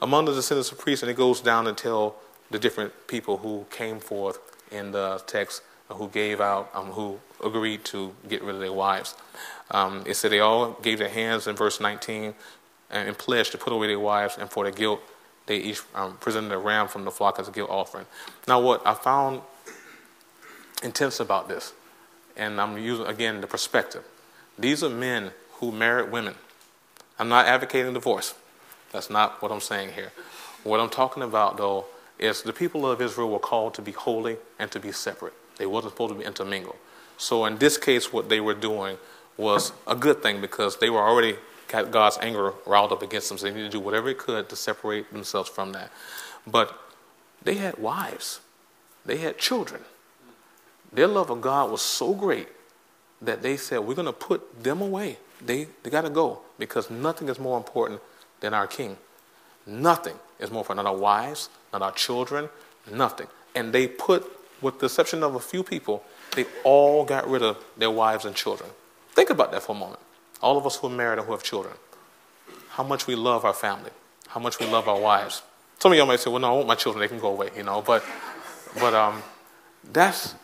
Among 0.00 0.26
the 0.26 0.32
descendants 0.32 0.70
of 0.70 0.78
priests, 0.78 1.02
and 1.02 1.10
it 1.10 1.16
goes 1.16 1.40
down 1.40 1.74
tell 1.74 2.16
the 2.50 2.58
different 2.58 2.92
people 3.06 3.38
who 3.38 3.66
came 3.70 4.00
forth 4.00 4.38
in 4.70 4.92
the 4.92 5.22
text 5.26 5.62
who 5.88 6.08
gave 6.08 6.40
out, 6.40 6.70
um, 6.74 6.86
who 6.86 7.18
agreed 7.42 7.84
to 7.86 8.14
get 8.28 8.42
rid 8.42 8.54
of 8.56 8.60
their 8.60 8.72
wives. 8.72 9.14
Um, 9.70 10.02
it 10.06 10.14
said 10.14 10.32
they 10.32 10.40
all 10.40 10.72
gave 10.82 10.98
their 10.98 11.08
hands 11.08 11.46
in 11.46 11.56
verse 11.56 11.80
19 11.80 12.34
and, 12.90 13.08
and 13.08 13.18
pledged 13.18 13.52
to 13.52 13.58
put 13.58 13.72
away 13.72 13.86
their 13.86 13.98
wives, 13.98 14.36
and 14.38 14.50
for 14.50 14.64
their 14.64 14.72
guilt, 14.72 15.00
they 15.46 15.56
each 15.56 15.80
um, 15.94 16.16
presented 16.18 16.52
a 16.52 16.58
ram 16.58 16.88
from 16.88 17.04
the 17.04 17.10
flock 17.10 17.38
as 17.38 17.48
a 17.48 17.50
guilt 17.50 17.70
offering. 17.70 18.06
Now, 18.46 18.60
what 18.60 18.86
I 18.86 18.94
found 18.94 19.40
intense 20.82 21.20
about 21.20 21.48
this, 21.48 21.72
and 22.36 22.60
I'm 22.60 22.76
using 22.78 23.06
again 23.06 23.40
the 23.40 23.46
perspective, 23.46 24.04
these 24.58 24.82
are 24.82 24.90
men 24.90 25.30
who 25.54 25.72
married 25.72 26.10
women. 26.12 26.34
I'm 27.18 27.28
not 27.28 27.46
advocating 27.46 27.92
divorce. 27.94 28.34
That's 28.92 29.10
not 29.10 29.42
what 29.42 29.52
I'm 29.52 29.60
saying 29.60 29.92
here. 29.92 30.12
What 30.64 30.80
I'm 30.80 30.90
talking 30.90 31.22
about, 31.22 31.56
though, 31.56 31.86
is 32.18 32.42
the 32.42 32.52
people 32.52 32.90
of 32.90 33.00
Israel 33.00 33.30
were 33.30 33.38
called 33.38 33.74
to 33.74 33.82
be 33.82 33.92
holy 33.92 34.36
and 34.58 34.70
to 34.70 34.80
be 34.80 34.92
separate. 34.92 35.34
They 35.56 35.66
wasn't 35.66 35.92
supposed 35.92 36.12
to 36.12 36.18
be 36.18 36.24
intermingled. 36.24 36.76
So 37.16 37.44
in 37.44 37.58
this 37.58 37.76
case, 37.76 38.12
what 38.12 38.28
they 38.28 38.40
were 38.40 38.54
doing 38.54 38.98
was 39.36 39.72
a 39.86 39.94
good 39.94 40.22
thing 40.22 40.40
because 40.40 40.78
they 40.78 40.90
were 40.90 41.00
already 41.00 41.36
got 41.68 41.90
God's 41.90 42.18
anger 42.20 42.54
riled 42.66 42.92
up 42.92 43.02
against 43.02 43.28
them. 43.28 43.38
So 43.38 43.46
they 43.46 43.54
needed 43.54 43.72
to 43.72 43.78
do 43.78 43.84
whatever 43.84 44.08
they 44.08 44.14
could 44.14 44.48
to 44.48 44.56
separate 44.56 45.12
themselves 45.12 45.48
from 45.48 45.72
that. 45.72 45.90
But 46.46 46.76
they 47.42 47.54
had 47.54 47.78
wives. 47.78 48.40
They 49.04 49.18
had 49.18 49.38
children. 49.38 49.82
Their 50.92 51.06
love 51.06 51.30
of 51.30 51.40
God 51.40 51.70
was 51.70 51.82
so 51.82 52.14
great 52.14 52.48
that 53.20 53.42
they 53.42 53.56
said, 53.56 53.80
we're 53.80 53.94
going 53.94 54.06
to 54.06 54.12
put 54.12 54.62
them 54.62 54.80
away. 54.80 55.18
They, 55.44 55.68
they 55.82 55.90
got 55.90 56.02
to 56.02 56.10
go 56.10 56.40
because 56.58 56.90
nothing 56.90 57.28
is 57.28 57.38
more 57.38 57.56
important 57.56 58.00
than 58.40 58.54
our 58.54 58.66
king. 58.66 58.96
Nothing 59.66 60.16
is 60.38 60.50
more 60.50 60.60
important. 60.60 60.84
Not 60.84 60.92
our 60.94 60.98
wives, 60.98 61.48
not 61.72 61.82
our 61.82 61.92
children, 61.92 62.48
nothing. 62.90 63.26
And 63.54 63.72
they 63.72 63.86
put, 63.86 64.24
with 64.60 64.80
the 64.80 64.86
exception 64.86 65.22
of 65.22 65.34
a 65.34 65.40
few 65.40 65.62
people, 65.62 66.02
they 66.34 66.46
all 66.64 67.04
got 67.04 67.28
rid 67.28 67.42
of 67.42 67.62
their 67.76 67.90
wives 67.90 68.24
and 68.24 68.34
children. 68.34 68.70
Think 69.12 69.30
about 69.30 69.52
that 69.52 69.62
for 69.62 69.74
a 69.74 69.78
moment. 69.78 70.00
All 70.40 70.56
of 70.56 70.66
us 70.66 70.76
who 70.76 70.86
are 70.86 70.90
married 70.90 71.18
and 71.18 71.26
who 71.26 71.32
have 71.32 71.42
children, 71.42 71.74
how 72.70 72.84
much 72.84 73.06
we 73.06 73.14
love 73.14 73.44
our 73.44 73.52
family, 73.52 73.90
how 74.28 74.40
much 74.40 74.58
we 74.58 74.66
love 74.66 74.88
our 74.88 75.00
wives. 75.00 75.42
Some 75.80 75.92
of 75.92 75.98
y'all 75.98 76.06
might 76.06 76.20
say, 76.20 76.30
well, 76.30 76.40
no, 76.40 76.48
I 76.48 76.56
want 76.56 76.68
my 76.68 76.74
children, 76.74 77.00
they 77.00 77.08
can 77.08 77.18
go 77.18 77.28
away, 77.28 77.50
you 77.56 77.62
know, 77.62 77.82
but, 77.82 78.04
but 78.78 78.94
um, 78.94 79.22
that's 79.92 80.34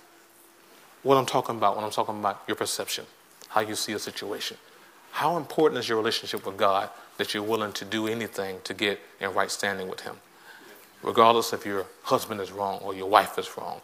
what 1.02 1.16
I'm 1.16 1.26
talking 1.26 1.56
about 1.56 1.76
when 1.76 1.84
I'm 1.84 1.90
talking 1.90 2.18
about 2.18 2.42
your 2.48 2.56
perception, 2.56 3.04
how 3.48 3.60
you 3.60 3.74
see 3.74 3.92
a 3.92 3.98
situation. 3.98 4.56
How 5.14 5.36
important 5.36 5.78
is 5.78 5.88
your 5.88 5.96
relationship 5.96 6.44
with 6.44 6.56
God 6.56 6.90
that 7.18 7.34
you're 7.34 7.42
willing 7.44 7.72
to 7.74 7.84
do 7.84 8.08
anything 8.08 8.58
to 8.64 8.74
get 8.74 8.98
in 9.20 9.32
right 9.32 9.48
standing 9.48 9.86
with 9.86 10.00
Him? 10.00 10.16
Regardless 11.04 11.52
if 11.52 11.64
your 11.64 11.86
husband 12.02 12.40
is 12.40 12.50
wrong 12.50 12.80
or 12.82 12.96
your 12.96 13.08
wife 13.08 13.38
is 13.38 13.56
wrong, 13.56 13.80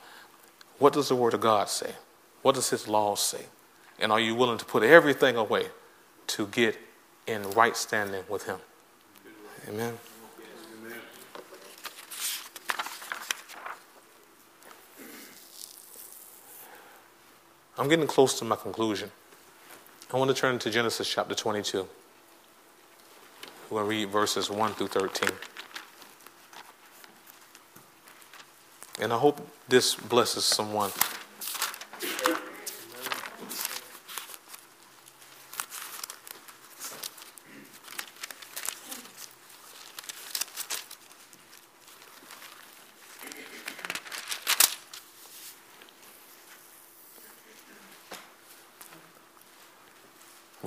what 0.81 0.93
does 0.93 1.09
the 1.09 1.15
Word 1.15 1.33
of 1.33 1.41
God 1.41 1.69
say? 1.69 1.93
What 2.43 2.57
does 2.57 2.71
His 2.71 2.89
law 2.89 3.15
say? 3.15 3.45
And 4.01 4.11
are 4.11 4.19
you 4.19 4.35
willing 4.35 4.59
to 4.59 4.65
put 4.65 4.83
everything 4.83 5.37
away 5.37 5.67
to 6.27 6.49
get 6.49 6.77
in 7.29 7.49
right 7.53 7.77
standing 7.77 8.25
with 8.29 8.47
Him? 8.47 8.59
Amen. 9.69 9.99
I'm 17.79 17.89
getting 17.89 18.09
close 18.09 18.37
to 18.41 18.45
my 18.45 18.57
conclusion. 18.57 19.13
I 20.13 20.17
want 20.17 20.29
to 20.29 20.35
turn 20.35 20.59
to 20.59 20.71
Genesis 20.71 21.09
chapter 21.09 21.37
22. 21.37 21.87
We're 23.71 23.79
going 23.79 23.85
to 23.85 23.89
read 23.89 24.09
verses 24.09 24.51
1 24.51 24.73
through 24.73 24.89
13. 24.89 25.29
And 29.01 29.13
I 29.13 29.19
hope 29.19 29.41
this 29.69 29.95
blesses 29.95 30.45
someone. 30.45 30.91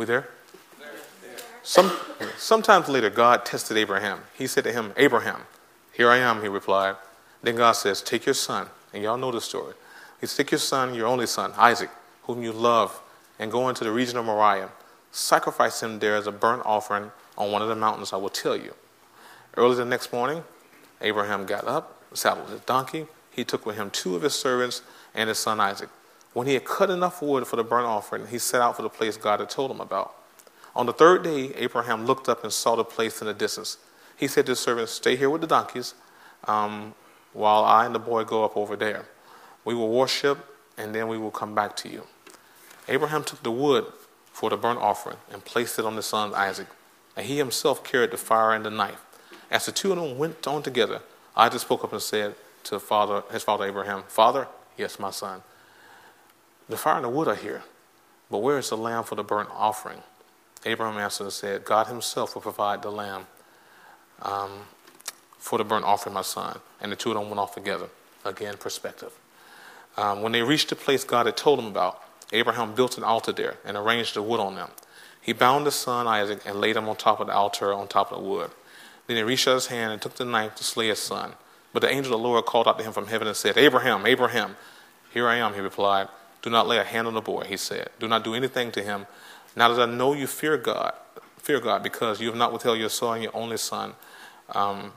We 0.03 0.07
there? 0.07 0.27
Some, 1.61 1.89
sometimes 2.53 2.87
later, 2.87 3.09
God 3.09 3.45
tested 3.45 3.77
Abraham. 3.77 4.19
He 4.37 4.45
said 4.45 4.63
to 4.65 4.71
him, 4.71 4.93
Abraham, 4.95 5.41
here 5.91 6.11
I 6.11 6.17
am, 6.17 6.43
he 6.43 6.47
replied. 6.47 6.97
Then 7.41 7.55
God 7.55 7.71
says, 7.71 7.99
Take 7.99 8.27
your 8.27 8.35
son, 8.35 8.67
and 8.93 9.01
y'all 9.01 9.17
know 9.17 9.31
the 9.31 9.41
story. 9.41 9.73
He 10.21 10.27
says, 10.27 10.37
Take 10.37 10.51
your 10.51 10.59
son, 10.59 10.93
your 10.93 11.07
only 11.07 11.25
son, 11.25 11.51
Isaac, 11.57 11.89
whom 12.25 12.43
you 12.43 12.51
love, 12.51 13.01
and 13.39 13.51
go 13.51 13.69
into 13.69 13.83
the 13.83 13.91
region 13.91 14.17
of 14.17 14.25
Moriah. 14.25 14.69
Sacrifice 15.11 15.81
him 15.81 15.97
there 15.97 16.15
as 16.15 16.27
a 16.27 16.31
burnt 16.31 16.61
offering 16.63 17.09
on 17.39 17.51
one 17.51 17.63
of 17.63 17.69
the 17.69 17.75
mountains 17.75 18.13
I 18.13 18.17
will 18.17 18.29
tell 18.29 18.55
you. 18.55 18.75
Early 19.57 19.75
the 19.75 19.85
next 19.85 20.13
morning, 20.13 20.43
Abraham 21.01 21.47
got 21.47 21.65
up, 21.65 22.03
saddled 22.13 22.49
his 22.49 22.61
donkey. 22.61 23.07
He 23.31 23.43
took 23.43 23.65
with 23.65 23.77
him 23.77 23.89
two 23.89 24.15
of 24.15 24.21
his 24.21 24.35
servants 24.35 24.83
and 25.15 25.27
his 25.27 25.39
son 25.39 25.59
Isaac. 25.59 25.89
When 26.33 26.45
he 26.45 26.53
had 26.53 26.65
cut 26.65 26.91
enough 26.91 27.19
wood 27.19 27.47
for 27.47 27.55
the 27.55 27.63
burnt 27.63 27.87
offering, 27.87 28.27
he 28.27 28.37
set 28.37 28.61
out 28.61 28.75
for 28.75 28.83
the 28.83 28.89
place 28.89 29.17
God 29.17 29.39
had 29.39 29.49
told 29.49 29.71
him 29.71 29.81
about. 29.81 30.13
On 30.75 30.85
the 30.85 30.93
third 30.93 31.23
day, 31.23 31.53
Abraham 31.55 32.05
looked 32.05 32.27
up 32.27 32.43
and 32.43 32.51
saw 32.51 32.75
the 32.75 32.83
place 32.83 33.21
in 33.21 33.27
the 33.27 33.33
distance. 33.33 33.77
He 34.17 34.27
said 34.27 34.45
to 34.47 34.53
his 34.53 34.59
servants, 34.59 34.91
Stay 34.91 35.15
here 35.15 35.29
with 35.29 35.41
the 35.41 35.47
donkeys. 35.47 35.93
Um, 36.45 36.95
while 37.33 37.63
I 37.63 37.85
and 37.85 37.93
the 37.93 37.99
boy 37.99 38.23
go 38.23 38.45
up 38.45 38.55
over 38.55 38.75
there. 38.75 39.05
We 39.65 39.73
will 39.73 39.89
worship, 39.89 40.37
and 40.77 40.93
then 40.93 41.07
we 41.07 41.17
will 41.17 41.31
come 41.31 41.53
back 41.53 41.75
to 41.77 41.89
you. 41.89 42.03
Abraham 42.87 43.23
took 43.23 43.43
the 43.43 43.51
wood 43.51 43.85
for 44.31 44.49
the 44.49 44.57
burnt 44.57 44.79
offering 44.79 45.17
and 45.31 45.43
placed 45.43 45.79
it 45.79 45.85
on 45.85 45.95
his 45.95 46.05
son 46.05 46.33
Isaac, 46.33 46.67
and 47.15 47.25
he 47.25 47.37
himself 47.37 47.83
carried 47.83 48.11
the 48.11 48.17
fire 48.17 48.53
and 48.53 48.65
the 48.65 48.69
knife. 48.69 49.03
As 49.49 49.65
the 49.65 49.71
two 49.71 49.91
of 49.91 49.97
them 49.97 50.17
went 50.17 50.45
on 50.47 50.63
together, 50.63 51.01
Isaac 51.35 51.61
spoke 51.61 51.83
up 51.83 51.93
and 51.93 52.01
said 52.01 52.35
to 52.65 52.79
father, 52.79 53.23
his 53.31 53.43
father 53.43 53.65
Abraham, 53.65 54.03
Father, 54.07 54.47
yes, 54.77 54.99
my 54.99 55.11
son, 55.11 55.43
the 56.67 56.77
fire 56.77 56.95
and 56.95 57.05
the 57.05 57.09
wood 57.09 57.27
are 57.27 57.35
here, 57.35 57.63
but 58.29 58.39
where 58.39 58.57
is 58.57 58.69
the 58.69 58.77
lamb 58.77 59.03
for 59.03 59.15
the 59.15 59.23
burnt 59.23 59.49
offering? 59.51 60.01
Abraham 60.65 60.97
answered 60.97 61.25
and 61.25 61.33
said, 61.33 61.65
God 61.65 61.87
himself 61.87 62.35
will 62.35 62.41
provide 62.41 62.81
the 62.81 62.91
lamb. 62.91 63.27
Um, 64.21 64.49
for 65.37 65.57
the 65.57 65.65
burnt 65.65 65.83
offering, 65.83 66.13
my 66.13 66.21
son. 66.21 66.59
And 66.79 66.91
the 66.91 66.95
two 66.95 67.11
of 67.11 67.17
them 67.17 67.27
went 67.27 67.39
off 67.39 67.53
together. 67.53 67.89
Again, 68.23 68.55
perspective. 68.57 69.11
Um, 69.97 70.21
when 70.21 70.31
they 70.31 70.41
reached 70.41 70.69
the 70.69 70.75
place 70.75 71.03
God 71.03 71.25
had 71.25 71.35
told 71.35 71.59
them 71.59 71.67
about, 71.67 72.01
Abraham 72.31 72.73
built 72.73 72.97
an 72.97 73.03
altar 73.03 73.33
there 73.33 73.55
and 73.65 73.75
arranged 73.75 74.15
the 74.15 74.21
wood 74.21 74.39
on 74.39 74.55
them. 74.55 74.69
He 75.21 75.33
bound 75.33 75.65
his 75.65 75.75
son 75.75 76.07
Isaac 76.07 76.41
and 76.45 76.59
laid 76.59 76.77
him 76.77 76.87
on 76.87 76.95
top 76.95 77.19
of 77.19 77.27
the 77.27 77.33
altar 77.33 77.73
on 77.73 77.87
top 77.87 78.11
of 78.11 78.21
the 78.21 78.27
wood. 78.27 78.51
Then 79.07 79.17
he 79.17 79.23
reached 79.23 79.47
out 79.47 79.55
his 79.55 79.67
hand 79.67 79.91
and 79.91 80.01
took 80.01 80.15
the 80.15 80.25
knife 80.25 80.55
to 80.55 80.63
slay 80.63 80.87
his 80.87 80.99
son. 80.99 81.33
But 81.73 81.81
the 81.81 81.89
angel 81.89 82.13
of 82.13 82.21
the 82.21 82.27
Lord 82.27 82.45
called 82.45 82.67
out 82.67 82.77
to 82.77 82.83
him 82.83 82.93
from 82.93 83.07
heaven 83.07 83.27
and 83.27 83.35
said, 83.35 83.57
Abraham, 83.57 84.05
Abraham. 84.05 84.55
Here 85.13 85.27
I 85.27 85.35
am, 85.35 85.53
he 85.53 85.59
replied. 85.59 86.07
Do 86.41 86.49
not 86.49 86.67
lay 86.67 86.77
a 86.77 86.83
hand 86.83 87.07
on 87.07 87.13
the 87.13 87.21
boy, 87.21 87.43
he 87.43 87.57
said. 87.57 87.89
Do 87.99 88.07
not 88.07 88.23
do 88.23 88.33
anything 88.33 88.71
to 88.71 88.81
him. 88.81 89.07
Now 89.55 89.73
that 89.73 89.89
I 89.89 89.91
know 89.91 90.13
you 90.13 90.27
fear 90.27 90.57
God, 90.57 90.93
fear 91.37 91.59
God, 91.59 91.83
because 91.83 92.19
you 92.19 92.27
have 92.27 92.37
not 92.37 92.53
withheld 92.53 92.79
your 92.79 92.89
son, 92.89 93.21
your 93.21 93.35
only 93.35 93.57
son. 93.57 93.93
Um, 94.49 94.91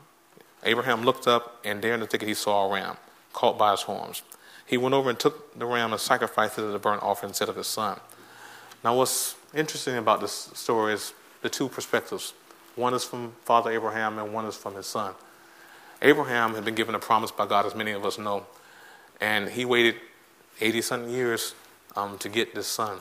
Abraham 0.64 1.02
looked 1.04 1.26
up, 1.26 1.60
and 1.64 1.82
there 1.82 1.94
in 1.94 2.00
the 2.00 2.06
thicket 2.06 2.28
he 2.28 2.34
saw 2.34 2.66
a 2.66 2.72
ram 2.72 2.96
caught 3.32 3.58
by 3.58 3.72
his 3.72 3.82
horns. 3.82 4.22
He 4.64 4.76
went 4.76 4.94
over 4.94 5.10
and 5.10 5.18
took 5.18 5.56
the 5.58 5.66
ram 5.66 5.92
and 5.92 6.00
sacrificed 6.00 6.58
it 6.58 6.62
as 6.62 6.74
a 6.74 6.78
burnt 6.78 7.02
offering 7.02 7.30
instead 7.30 7.48
of 7.48 7.56
his 7.56 7.66
son. 7.66 8.00
Now, 8.82 8.96
what's 8.96 9.36
interesting 9.54 9.96
about 9.96 10.20
this 10.20 10.50
story 10.54 10.94
is 10.94 11.12
the 11.42 11.48
two 11.48 11.68
perspectives. 11.68 12.32
One 12.74 12.94
is 12.94 13.04
from 13.04 13.32
Father 13.44 13.70
Abraham, 13.70 14.18
and 14.18 14.32
one 14.32 14.46
is 14.46 14.56
from 14.56 14.74
his 14.74 14.86
son. 14.86 15.14
Abraham 16.02 16.54
had 16.54 16.64
been 16.64 16.74
given 16.74 16.94
a 16.94 16.98
promise 16.98 17.30
by 17.30 17.46
God, 17.46 17.66
as 17.66 17.74
many 17.74 17.92
of 17.92 18.04
us 18.04 18.18
know, 18.18 18.46
and 19.20 19.48
he 19.48 19.64
waited 19.64 19.96
80 20.60 20.82
something 20.82 21.10
years 21.10 21.54
um, 21.94 22.18
to 22.18 22.28
get 22.28 22.54
this 22.54 22.66
son. 22.66 22.98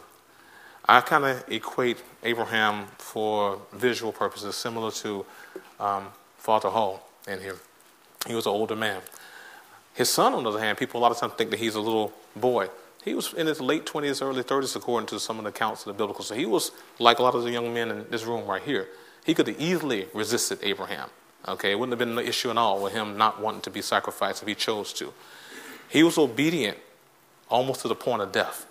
I 0.87 1.01
kind 1.01 1.25
of 1.25 1.43
equate 1.49 1.97
Abraham 2.23 2.85
for 2.97 3.59
visual 3.73 4.11
purposes, 4.11 4.55
similar 4.55 4.91
to 4.91 5.25
um, 5.79 6.07
Father 6.37 6.69
Hall 6.69 7.09
in 7.27 7.39
here. 7.39 7.57
He 8.27 8.35
was 8.35 8.45
an 8.45 8.51
older 8.51 8.75
man. 8.75 9.01
His 9.95 10.09
son, 10.09 10.33
on 10.33 10.43
the 10.43 10.49
other 10.49 10.59
hand, 10.59 10.77
people 10.77 10.99
a 10.99 11.01
lot 11.01 11.11
of 11.11 11.17
times 11.17 11.33
think 11.33 11.49
that 11.51 11.59
he's 11.59 11.75
a 11.75 11.81
little 11.81 12.13
boy. 12.35 12.69
He 13.03 13.15
was 13.15 13.33
in 13.33 13.47
his 13.47 13.61
late 13.61 13.85
20s, 13.85 14.21
early 14.21 14.43
30s, 14.43 14.75
according 14.75 15.07
to 15.07 15.19
some 15.19 15.37
of 15.37 15.43
the 15.43 15.49
accounts 15.49 15.81
of 15.81 15.87
the 15.87 15.93
biblical. 15.93 16.23
So 16.23 16.35
he 16.35 16.45
was 16.45 16.71
like 16.99 17.19
a 17.19 17.23
lot 17.23 17.33
of 17.33 17.43
the 17.43 17.51
young 17.51 17.73
men 17.73 17.89
in 17.89 18.05
this 18.09 18.23
room 18.23 18.47
right 18.47 18.61
here. 18.61 18.87
He 19.25 19.33
could 19.33 19.47
have 19.47 19.59
easily 19.59 20.07
resisted 20.13 20.59
Abraham. 20.61 21.09
Okay, 21.47 21.71
it 21.71 21.79
wouldn't 21.79 21.93
have 21.93 21.99
been 21.99 22.17
an 22.17 22.25
issue 22.25 22.49
at 22.49 22.57
all 22.57 22.81
with 22.81 22.93
him 22.93 23.17
not 23.17 23.39
wanting 23.39 23.61
to 23.61 23.69
be 23.69 23.81
sacrificed 23.81 24.41
if 24.41 24.47
he 24.47 24.55
chose 24.55 24.91
to. 24.93 25.13
He 25.87 26.03
was 26.03 26.17
obedient 26.17 26.77
almost 27.49 27.81
to 27.81 27.87
the 27.87 27.95
point 27.95 28.21
of 28.21 28.31
death. 28.31 28.65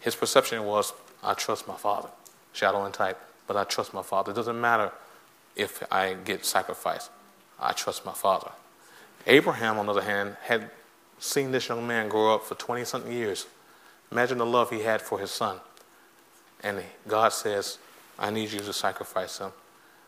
His 0.00 0.14
perception 0.16 0.64
was, 0.64 0.92
I 1.22 1.34
trust 1.34 1.66
my 1.66 1.76
father, 1.76 2.08
shadow 2.52 2.84
and 2.84 2.94
type, 2.94 3.20
but 3.46 3.56
I 3.56 3.64
trust 3.64 3.94
my 3.94 4.02
father. 4.02 4.32
It 4.32 4.34
doesn't 4.34 4.60
matter 4.60 4.92
if 5.54 5.82
I 5.90 6.14
get 6.14 6.44
sacrificed. 6.44 7.10
I 7.58 7.72
trust 7.72 8.04
my 8.04 8.12
father. 8.12 8.50
Abraham, 9.26 9.78
on 9.78 9.86
the 9.86 9.92
other 9.92 10.02
hand, 10.02 10.36
had 10.42 10.70
seen 11.18 11.50
this 11.50 11.68
young 11.68 11.86
man 11.86 12.08
grow 12.08 12.34
up 12.34 12.44
for 12.44 12.54
20 12.54 12.84
something 12.84 13.12
years. 13.12 13.46
Imagine 14.12 14.38
the 14.38 14.46
love 14.46 14.70
he 14.70 14.82
had 14.82 15.00
for 15.02 15.18
his 15.18 15.30
son. 15.30 15.58
And 16.62 16.82
God 17.08 17.32
says, 17.32 17.78
I 18.18 18.30
need 18.30 18.52
you 18.52 18.60
to 18.60 18.72
sacrifice 18.72 19.38
him. 19.38 19.50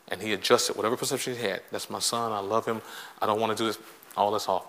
And 0.07 0.21
he 0.21 0.33
adjusted 0.33 0.75
whatever 0.75 0.97
perception 0.97 1.35
he 1.35 1.41
had. 1.41 1.61
That's 1.71 1.89
my 1.89 1.99
son. 1.99 2.31
I 2.31 2.39
love 2.39 2.65
him. 2.65 2.81
I 3.21 3.25
don't 3.25 3.39
want 3.39 3.55
to 3.55 3.61
do 3.61 3.67
this. 3.67 3.77
All 4.17 4.31
this 4.31 4.47
off. 4.47 4.65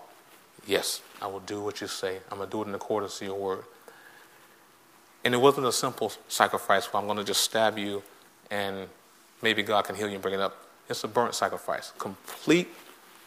Yes, 0.67 1.01
I 1.21 1.27
will 1.27 1.39
do 1.39 1.61
what 1.61 1.81
you 1.81 1.87
say. 1.87 2.19
I'm 2.31 2.37
going 2.37 2.49
to 2.49 2.51
do 2.51 2.61
it 2.61 2.67
in 2.67 2.75
accordance 2.75 3.17
to 3.19 3.25
your 3.25 3.39
word. 3.39 3.63
And 5.23 5.33
it 5.33 5.37
wasn't 5.37 5.67
a 5.67 5.71
simple 5.71 6.11
sacrifice 6.27 6.91
where 6.91 6.99
I'm 7.01 7.07
going 7.07 7.17
to 7.17 7.23
just 7.23 7.41
stab 7.41 7.77
you 7.77 8.01
and 8.49 8.87
maybe 9.41 9.63
God 9.63 9.85
can 9.85 9.95
heal 9.95 10.07
you 10.07 10.15
and 10.15 10.21
bring 10.21 10.33
it 10.33 10.39
up. 10.39 10.65
It's 10.89 11.03
a 11.03 11.07
burnt 11.07 11.35
sacrifice, 11.35 11.93
complete 11.97 12.67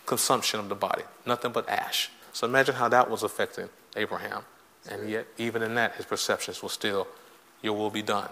consumption 0.07 0.61
of 0.61 0.69
the 0.69 0.75
body, 0.75 1.03
nothing 1.25 1.53
but 1.53 1.69
ash. 1.69 2.11
So 2.33 2.47
imagine 2.47 2.75
how 2.75 2.89
that 2.89 3.09
was 3.09 3.23
affecting 3.23 3.69
Abraham. 3.97 4.43
And 4.91 5.09
yet, 5.09 5.27
even 5.39 5.63
in 5.63 5.75
that, 5.77 5.95
his 5.95 6.05
perceptions 6.05 6.63
were 6.63 6.69
still, 6.69 7.07
Your 7.63 7.75
will 7.75 7.91
be 7.91 8.03
done. 8.03 8.29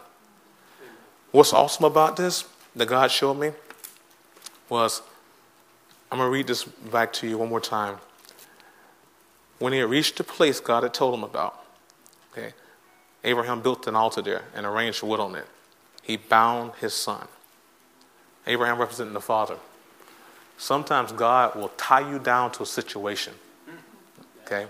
What's 1.30 1.52
awesome 1.52 1.86
about 1.86 2.16
this 2.16 2.44
that 2.76 2.86
God 2.86 3.10
showed 3.10 3.34
me 3.34 3.52
was 4.68 5.02
I'm 6.10 6.18
going 6.18 6.28
to 6.28 6.32
read 6.32 6.46
this 6.46 6.64
back 6.64 7.12
to 7.14 7.26
you 7.26 7.38
one 7.38 7.48
more 7.48 7.60
time. 7.60 7.96
When 9.58 9.72
he 9.72 9.78
had 9.78 9.88
reached 9.88 10.18
the 10.18 10.24
place 10.24 10.60
God 10.60 10.82
had 10.82 10.92
told 10.92 11.14
him 11.14 11.24
about, 11.24 11.64
okay, 12.32 12.52
Abraham 13.24 13.60
built 13.60 13.86
an 13.86 13.94
altar 13.94 14.22
there 14.22 14.42
and 14.54 14.66
arranged 14.66 15.02
wood 15.02 15.20
on 15.20 15.34
it. 15.34 15.46
He 16.02 16.16
bound 16.16 16.72
his 16.80 16.92
son. 16.94 17.28
Abraham 18.46 18.78
representing 18.78 19.14
the 19.14 19.20
father. 19.20 19.56
Sometimes 20.58 21.12
God 21.12 21.54
will 21.54 21.70
tie 21.76 22.08
you 22.08 22.18
down 22.18 22.50
to 22.52 22.62
a 22.62 22.66
situation. 22.66 23.34
Okay? 24.44 24.66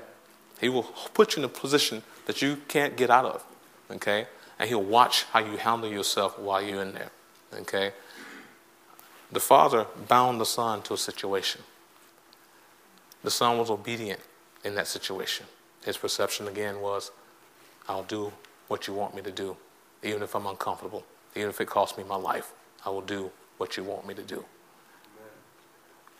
He 0.60 0.68
will 0.68 0.84
put 1.14 1.36
you 1.36 1.42
in 1.42 1.44
a 1.46 1.48
position 1.48 2.02
that 2.26 2.42
you 2.42 2.56
can't 2.68 2.96
get 2.96 3.10
out 3.10 3.24
of. 3.24 3.44
Okay? 3.90 4.26
And 4.58 4.68
he'll 4.68 4.82
watch 4.82 5.24
how 5.24 5.40
you 5.40 5.56
handle 5.56 5.90
yourself 5.90 6.38
while 6.38 6.62
you're 6.62 6.82
in 6.82 6.92
there. 6.92 7.10
Okay? 7.54 7.92
The 9.30 9.40
father 9.40 9.86
bound 10.08 10.40
the 10.40 10.46
son 10.46 10.82
to 10.82 10.94
a 10.94 10.98
situation. 10.98 11.62
The 13.24 13.30
son 13.30 13.56
was 13.56 13.70
obedient 13.70 14.20
in 14.64 14.74
that 14.74 14.86
situation. 14.86 15.46
His 15.84 15.96
perception 15.96 16.46
again 16.48 16.80
was, 16.80 17.10
I'll 17.88 18.04
do 18.04 18.32
what 18.68 18.86
you 18.86 18.94
want 18.94 19.14
me 19.14 19.22
to 19.22 19.30
do, 19.30 19.56
even 20.02 20.22
if 20.22 20.34
I'm 20.34 20.46
uncomfortable, 20.46 21.04
even 21.34 21.50
if 21.50 21.60
it 21.60 21.66
costs 21.66 21.98
me 21.98 22.04
my 22.04 22.16
life. 22.16 22.52
I 22.84 22.90
will 22.90 23.02
do 23.02 23.30
what 23.58 23.76
you 23.76 23.84
want 23.84 24.06
me 24.06 24.14
to 24.14 24.22
do. 24.22 24.44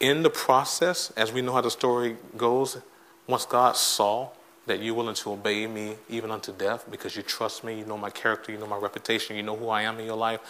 In 0.01 0.23
the 0.23 0.31
process, 0.31 1.13
as 1.17 1.33
we 1.33 1.43
know 1.43 1.53
how 1.53 1.61
the 1.61 1.71
story 1.71 2.17
goes, 2.37 2.79
once 3.27 3.47
God 3.47 3.77
saw 3.77 4.31
that 4.67 4.81
you're 4.81 4.95
willing 4.95 5.15
to 5.15 5.33
obey 5.33 5.67
me 5.67 5.95
even 6.09 6.31
unto 6.31 6.53
death 6.53 6.85
because 6.91 7.17
you 7.17 7.23
trust 7.23 7.65
me, 7.65 7.79
you 7.79 7.85
know 7.85 7.99
my 7.99 8.11
character, 8.11 8.53
you 8.53 8.59
know 8.59 8.67
my 8.67 8.77
reputation, 8.77 9.37
you 9.37 9.43
know 9.43 9.57
who 9.57 9.69
I 9.69 9.83
am 9.83 9.99
in 9.99 10.07
your 10.07 10.17
life, 10.17 10.41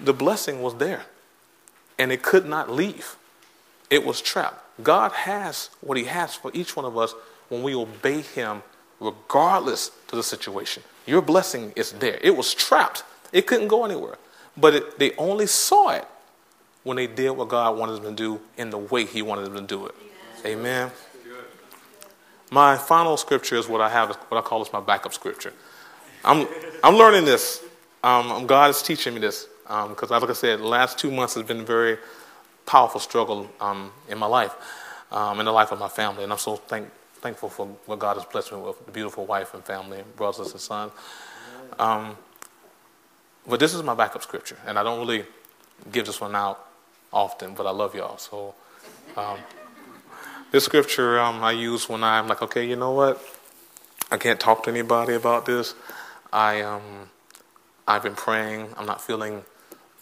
the 0.00 0.12
blessing 0.12 0.62
was 0.62 0.76
there. 0.76 1.04
And 1.98 2.10
it 2.10 2.22
could 2.22 2.46
not 2.46 2.70
leave. 2.70 3.16
It 3.90 4.04
was 4.04 4.20
trapped. 4.20 4.64
God 4.82 5.12
has 5.12 5.70
what 5.80 5.98
He 5.98 6.04
has 6.04 6.34
for 6.34 6.50
each 6.54 6.74
one 6.74 6.84
of 6.84 6.96
us 6.96 7.14
when 7.48 7.62
we 7.62 7.74
obey 7.74 8.22
Him 8.22 8.62
regardless 9.02 9.90
to 10.08 10.16
the 10.16 10.22
situation. 10.22 10.82
Your 11.06 11.22
blessing 11.22 11.72
is 11.76 11.92
there. 11.92 12.18
It 12.22 12.36
was 12.36 12.54
trapped, 12.54 13.04
it 13.32 13.46
couldn't 13.46 13.68
go 13.68 13.84
anywhere. 13.84 14.16
But 14.56 14.74
it, 14.74 14.98
they 14.98 15.12
only 15.16 15.46
saw 15.46 15.90
it 15.90 16.06
when 16.84 16.96
they 16.96 17.06
did 17.06 17.30
what 17.30 17.48
God 17.48 17.78
wanted 17.78 18.02
them 18.02 18.14
to 18.14 18.22
do 18.22 18.40
in 18.56 18.70
the 18.70 18.78
way 18.78 19.04
He 19.04 19.22
wanted 19.22 19.44
them 19.44 19.54
to 19.54 19.62
do 19.62 19.86
it. 19.86 19.94
Amen. 20.44 20.90
My 22.50 22.76
final 22.76 23.16
scripture 23.16 23.56
is 23.56 23.66
what 23.66 23.80
I 23.80 23.88
have, 23.88 24.14
what 24.28 24.36
I 24.36 24.42
call 24.42 24.60
is 24.60 24.72
my 24.72 24.80
backup 24.80 25.14
scripture. 25.14 25.54
I'm, 26.24 26.46
I'm 26.84 26.96
learning 26.96 27.24
this. 27.24 27.64
Um, 28.04 28.46
God 28.46 28.70
is 28.70 28.82
teaching 28.82 29.14
me 29.14 29.20
this 29.20 29.46
because, 29.62 30.10
um, 30.10 30.20
like 30.20 30.30
I 30.30 30.34
said, 30.34 30.58
the 30.58 30.66
last 30.66 30.98
two 30.98 31.10
months 31.10 31.34
has 31.34 31.44
been 31.44 31.60
a 31.60 31.64
very 31.64 31.96
powerful 32.66 33.00
struggle 33.00 33.48
um, 33.60 33.90
in 34.08 34.18
my 34.18 34.26
life, 34.26 34.54
um, 35.10 35.40
in 35.40 35.46
the 35.46 35.52
life 35.52 35.72
of 35.72 35.78
my 35.78 35.88
family, 35.88 36.24
and 36.24 36.32
I'm 36.32 36.38
so 36.38 36.56
thank, 36.56 36.88
thankful 37.22 37.48
for 37.48 37.66
what 37.86 37.98
God 37.98 38.16
has 38.16 38.26
blessed 38.26 38.52
me 38.52 38.58
with, 38.58 38.76
a 38.86 38.90
beautiful 38.90 39.24
wife 39.24 39.54
and 39.54 39.64
family, 39.64 40.00
and 40.00 40.16
brothers 40.16 40.52
and 40.52 40.60
sons. 40.60 40.92
Um, 41.78 42.16
but 43.46 43.58
this 43.60 43.74
is 43.74 43.82
my 43.82 43.94
backup 43.94 44.22
scripture, 44.22 44.58
and 44.66 44.78
I 44.78 44.82
don't 44.82 45.00
really 45.00 45.24
give 45.90 46.06
this 46.06 46.20
one 46.20 46.34
out 46.36 46.66
often, 47.12 47.54
but 47.54 47.66
I 47.66 47.70
love 47.70 47.94
y'all. 47.94 48.18
So 48.18 48.54
um, 49.16 49.38
this 50.50 50.64
scripture 50.64 51.18
um, 51.18 51.42
I 51.42 51.52
use 51.52 51.88
when 51.88 52.04
I'm 52.04 52.28
like, 52.28 52.42
okay, 52.42 52.66
you 52.66 52.76
know 52.76 52.92
what? 52.92 53.22
I 54.10 54.18
can't 54.18 54.38
talk 54.38 54.64
to 54.64 54.70
anybody 54.70 55.14
about 55.14 55.46
this. 55.46 55.74
I 56.32 56.60
um, 56.60 57.08
I've 57.86 58.02
been 58.02 58.14
praying. 58.14 58.68
I'm 58.76 58.86
not 58.86 59.00
feeling 59.00 59.44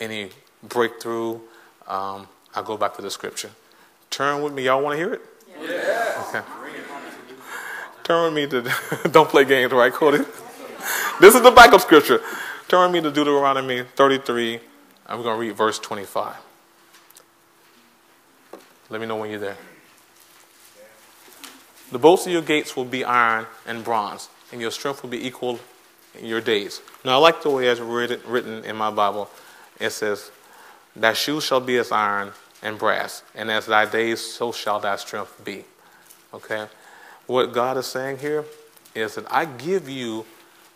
any 0.01 0.31
breakthrough. 0.63 1.41
Um, 1.87 2.29
I 2.55 2.63
go 2.65 2.77
back 2.77 2.97
to 2.97 3.03
the 3.03 3.11
scripture. 3.11 3.51
Turn 4.11 4.43
with 4.43 4.53
me. 4.53 4.65
Y'all 4.65 4.83
want 4.83 4.99
to 4.99 5.05
hear 5.05 5.15
it? 5.15 5.23
Yeah. 5.63 6.25
Okay. 6.29 6.60
Turn 8.11 8.35
me 8.35 8.45
to. 8.49 8.69
don't 9.13 9.29
play 9.29 9.45
games, 9.45 9.71
right, 9.71 9.93
Cody? 9.93 10.25
this 11.21 11.37
is 11.37 11.43
the 11.43 11.53
backup 11.53 11.81
scripture. 11.81 12.21
Turn 12.67 12.91
me 12.91 13.01
to 13.01 13.09
Deuteronomy 13.09 13.85
33. 13.85 14.59
I'm 15.07 15.23
going 15.23 15.37
to 15.37 15.41
read 15.41 15.57
verse 15.57 15.79
25. 15.79 16.35
Let 18.89 19.01
me 19.01 19.07
know 19.07 19.15
when 19.15 19.31
you're 19.31 19.39
there. 19.39 19.57
The 21.93 22.01
bolts 22.01 22.27
of 22.27 22.33
your 22.33 22.43
gates 22.43 22.75
will 22.75 22.85
be 22.85 23.05
iron 23.05 23.47
and 23.65 23.85
bronze, 23.85 24.29
and 24.51 24.61
your 24.61 24.73
strength 24.73 25.05
will 25.05 25.11
be 25.11 25.25
equal 25.25 25.61
in 26.19 26.27
your 26.27 26.41
days. 26.41 26.83
Now, 27.05 27.13
I 27.13 27.17
like 27.19 27.45
the 27.45 27.51
way 27.51 27.69
it's 27.69 27.81
written 27.81 28.65
in 28.65 28.75
my 28.75 28.91
Bible. 28.91 29.31
It 29.79 29.91
says, 29.91 30.33
Thy 30.97 31.13
shoes 31.13 31.45
shall 31.45 31.61
be 31.61 31.77
as 31.77 31.93
iron 31.93 32.33
and 32.61 32.77
brass, 32.77 33.23
and 33.37 33.53
as 33.53 33.67
thy 33.67 33.87
days, 33.89 34.21
so 34.21 34.51
shall 34.51 34.81
thy 34.81 34.97
strength 34.97 35.45
be. 35.45 35.65
Okay? 36.35 36.67
What 37.31 37.53
God 37.53 37.77
is 37.77 37.87
saying 37.87 38.19
here 38.19 38.45
is 38.93 39.15
that 39.15 39.25
I 39.33 39.45
give 39.45 39.89
you 39.89 40.27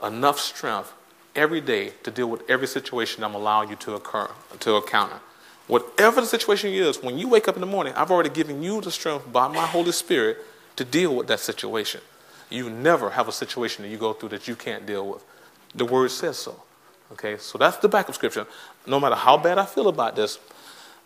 enough 0.01 0.39
strength 0.39 0.93
every 1.35 1.61
day 1.61 1.95
to 2.05 2.13
deal 2.13 2.31
with 2.31 2.49
every 2.49 2.69
situation 2.69 3.25
I'm 3.25 3.35
allowing 3.35 3.71
you 3.71 3.75
to 3.75 3.95
occur, 3.95 4.31
to 4.61 4.77
encounter. 4.77 5.19
Whatever 5.67 6.21
the 6.21 6.29
situation 6.29 6.71
is, 6.71 7.03
when 7.03 7.19
you 7.19 7.29
wake 7.29 7.49
up 7.49 7.57
in 7.57 7.61
the 7.61 7.67
morning, 7.67 7.93
I've 7.97 8.13
already 8.13 8.29
given 8.31 8.63
you 8.63 8.81
the 8.81 8.93
strength 8.93 9.33
by 9.33 9.49
my 9.49 9.67
Holy 9.67 9.91
Spirit 9.91 10.39
to 10.77 10.85
deal 10.85 11.17
with 11.17 11.27
that 11.27 11.41
situation. 11.41 12.01
You 12.51 12.71
never 12.71 13.11
have 13.11 13.27
a 13.27 13.33
situation 13.33 13.83
that 13.83 13.89
you 13.89 13.99
go 13.99 14.13
through 14.13 14.29
that 14.29 14.47
you 14.47 14.55
can't 14.55 14.87
deal 14.87 15.09
with. 15.09 15.25
The 15.75 15.85
word 15.85 16.13
says 16.13 16.37
so. 16.37 16.63
Okay, 17.15 17.37
so 17.37 17.59
that's 17.59 17.79
the 17.79 17.89
backup 17.89 18.15
scripture. 18.15 18.47
No 18.87 19.01
matter 19.01 19.17
how 19.17 19.37
bad 19.39 19.59
I 19.59 19.67
feel 19.67 19.89
about 19.89 20.15
this, 20.15 20.39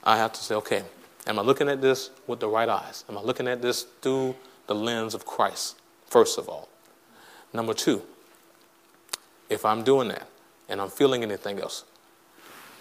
I 0.04 0.18
have 0.18 0.34
to 0.34 0.40
say, 0.44 0.56
okay, 0.56 0.82
am 1.26 1.38
I 1.38 1.42
looking 1.42 1.70
at 1.70 1.80
this 1.80 2.10
with 2.26 2.38
the 2.38 2.48
right 2.48 2.68
eyes? 2.68 3.06
Am 3.08 3.16
I 3.16 3.22
looking 3.22 3.48
at 3.48 3.62
this 3.62 3.86
through 4.02 4.34
the 4.68 4.74
lens 4.74 5.14
of 5.14 5.26
Christ, 5.26 5.76
first 6.06 6.38
of 6.38 6.48
all? 6.48 6.68
Number 7.52 7.74
two, 7.74 8.02
if 9.50 9.64
I'm 9.64 9.82
doing 9.82 10.08
that 10.08 10.28
and 10.68 10.80
I'm 10.80 10.90
feeling 10.90 11.22
anything 11.24 11.58
else, 11.58 11.84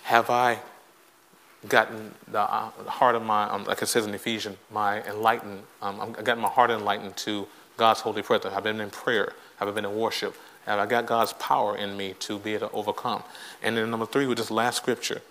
have 0.03 0.29
I 0.29 0.59
gotten 1.67 2.13
the, 2.27 2.41
uh, 2.41 2.69
heart 2.85 3.15
of 3.15 3.23
my, 3.23 3.49
um, 3.49 3.63
like 3.63 3.81
it 3.81 3.87
says 3.87 4.05
in 4.05 4.13
Ephesians, 4.13 4.57
my 4.71 5.01
enlightened, 5.03 5.63
um, 5.81 6.15
I 6.17 6.21
got 6.21 6.37
my 6.37 6.47
heart 6.47 6.69
enlightened 6.69 7.17
to 7.17 7.47
God's 7.77 8.01
holy 8.01 8.21
presence. 8.21 8.53
I've 8.53 8.63
been 8.63 8.79
in 8.79 8.89
prayer. 8.89 9.33
Have 9.57 9.67
I 9.67 9.71
been 9.71 9.85
in 9.85 9.95
worship? 9.95 10.35
Have 10.65 10.79
I 10.79 10.85
got 10.85 11.05
God's 11.05 11.33
power 11.33 11.77
in 11.77 11.95
me 11.95 12.13
to 12.19 12.37
be 12.39 12.53
able 12.53 12.69
to 12.69 12.75
overcome? 12.75 13.23
And 13.63 13.77
then 13.77 13.89
number 13.89 14.05
three, 14.05 14.27
with 14.27 14.37
this 14.37 14.51
last 14.51 14.77
scripture, 14.77 15.21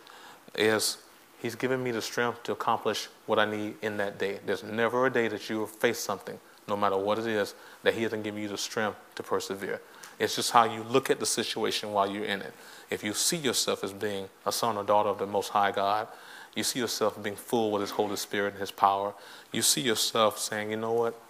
is 0.55 0.99
He's 1.39 1.55
given 1.55 1.83
me 1.83 1.91
the 1.91 2.01
strength 2.01 2.43
to 2.45 2.53
accomplish 2.53 3.09
what 3.27 3.39
I 3.39 3.45
need 3.45 3.75
in 3.83 3.99
that 3.99 4.19
day. 4.19 4.41
There's 4.47 4.63
never 4.63 5.07
a 5.07 5.11
day 5.11 5.29
that 5.29 5.51
you 5.51 5.59
will 5.59 5.67
face 5.67 5.99
something, 5.99 6.39
no 6.69 6.77
matter 6.77 6.97
what 6.97 7.19
it 7.19 7.27
is, 7.27 7.55
that 7.83 7.95
He 7.95 8.03
doesn't 8.03 8.23
give 8.23 8.39
you 8.39 8.49
the 8.49 8.59
strength 8.59 8.99
to 9.17 9.23
persevere. 9.23 9.81
It's 10.19 10.37
just 10.37 10.51
how 10.51 10.65
you 10.65 10.83
look 10.83 11.11
at 11.11 11.21
the 11.21 11.27
situation 11.27 11.93
while 11.93 12.11
you're 12.11 12.25
in 12.25 12.41
it. 12.41 12.53
If 12.91 13.05
you 13.05 13.13
see 13.13 13.37
yourself 13.37 13.85
as 13.85 13.93
being 13.93 14.29
a 14.47 14.53
son 14.53 14.77
or 14.77 14.85
daughter 14.85 15.09
of 15.09 15.19
the 15.19 15.27
Most 15.27 15.49
High 15.49 15.73
God, 15.73 16.09
you 16.55 16.63
see 16.63 16.79
yourself 16.79 17.23
being 17.23 17.37
full 17.37 17.71
with 17.71 17.83
His 17.83 17.91
Holy 17.91 18.17
Spirit 18.17 18.55
and 18.55 18.61
His 18.61 18.71
power, 18.71 19.13
you 19.53 19.63
see 19.63 19.83
yourself 19.83 20.39
saying, 20.39 20.71
you 20.71 20.77
know 20.77 20.93
what? 20.93 21.21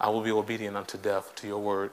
I 0.00 0.10
will 0.10 0.22
be 0.22 0.32
obedient 0.32 0.76
unto 0.76 0.98
death 0.98 1.34
to 1.36 1.46
your 1.46 1.58
word. 1.58 1.90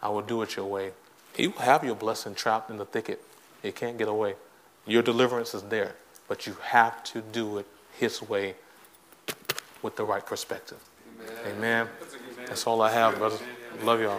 I 0.00 0.08
will 0.08 0.22
do 0.22 0.40
it 0.42 0.56
your 0.56 0.66
way. 0.66 0.92
He 1.34 1.48
will 1.48 1.60
have 1.60 1.84
your 1.84 1.94
blessing 1.94 2.34
trapped 2.34 2.70
in 2.70 2.78
the 2.78 2.84
thicket. 2.84 3.22
It 3.62 3.74
can't 3.74 3.98
get 3.98 4.08
away. 4.08 4.34
Your 4.86 5.02
deliverance 5.02 5.54
is 5.54 5.62
there, 5.62 5.94
but 6.28 6.46
you 6.46 6.56
have 6.62 7.02
to 7.04 7.20
do 7.20 7.58
it 7.58 7.66
His 7.98 8.22
way 8.22 8.54
with 9.82 9.96
the 9.96 10.04
right 10.04 10.24
perspective. 10.24 10.78
Amen. 11.46 11.56
Amen. 11.56 11.88
That's 12.52 12.66
all 12.66 12.82
I 12.82 12.90
have, 12.90 13.16
brother. 13.16 13.38
Love 13.82 14.02
y'all. 14.02 14.18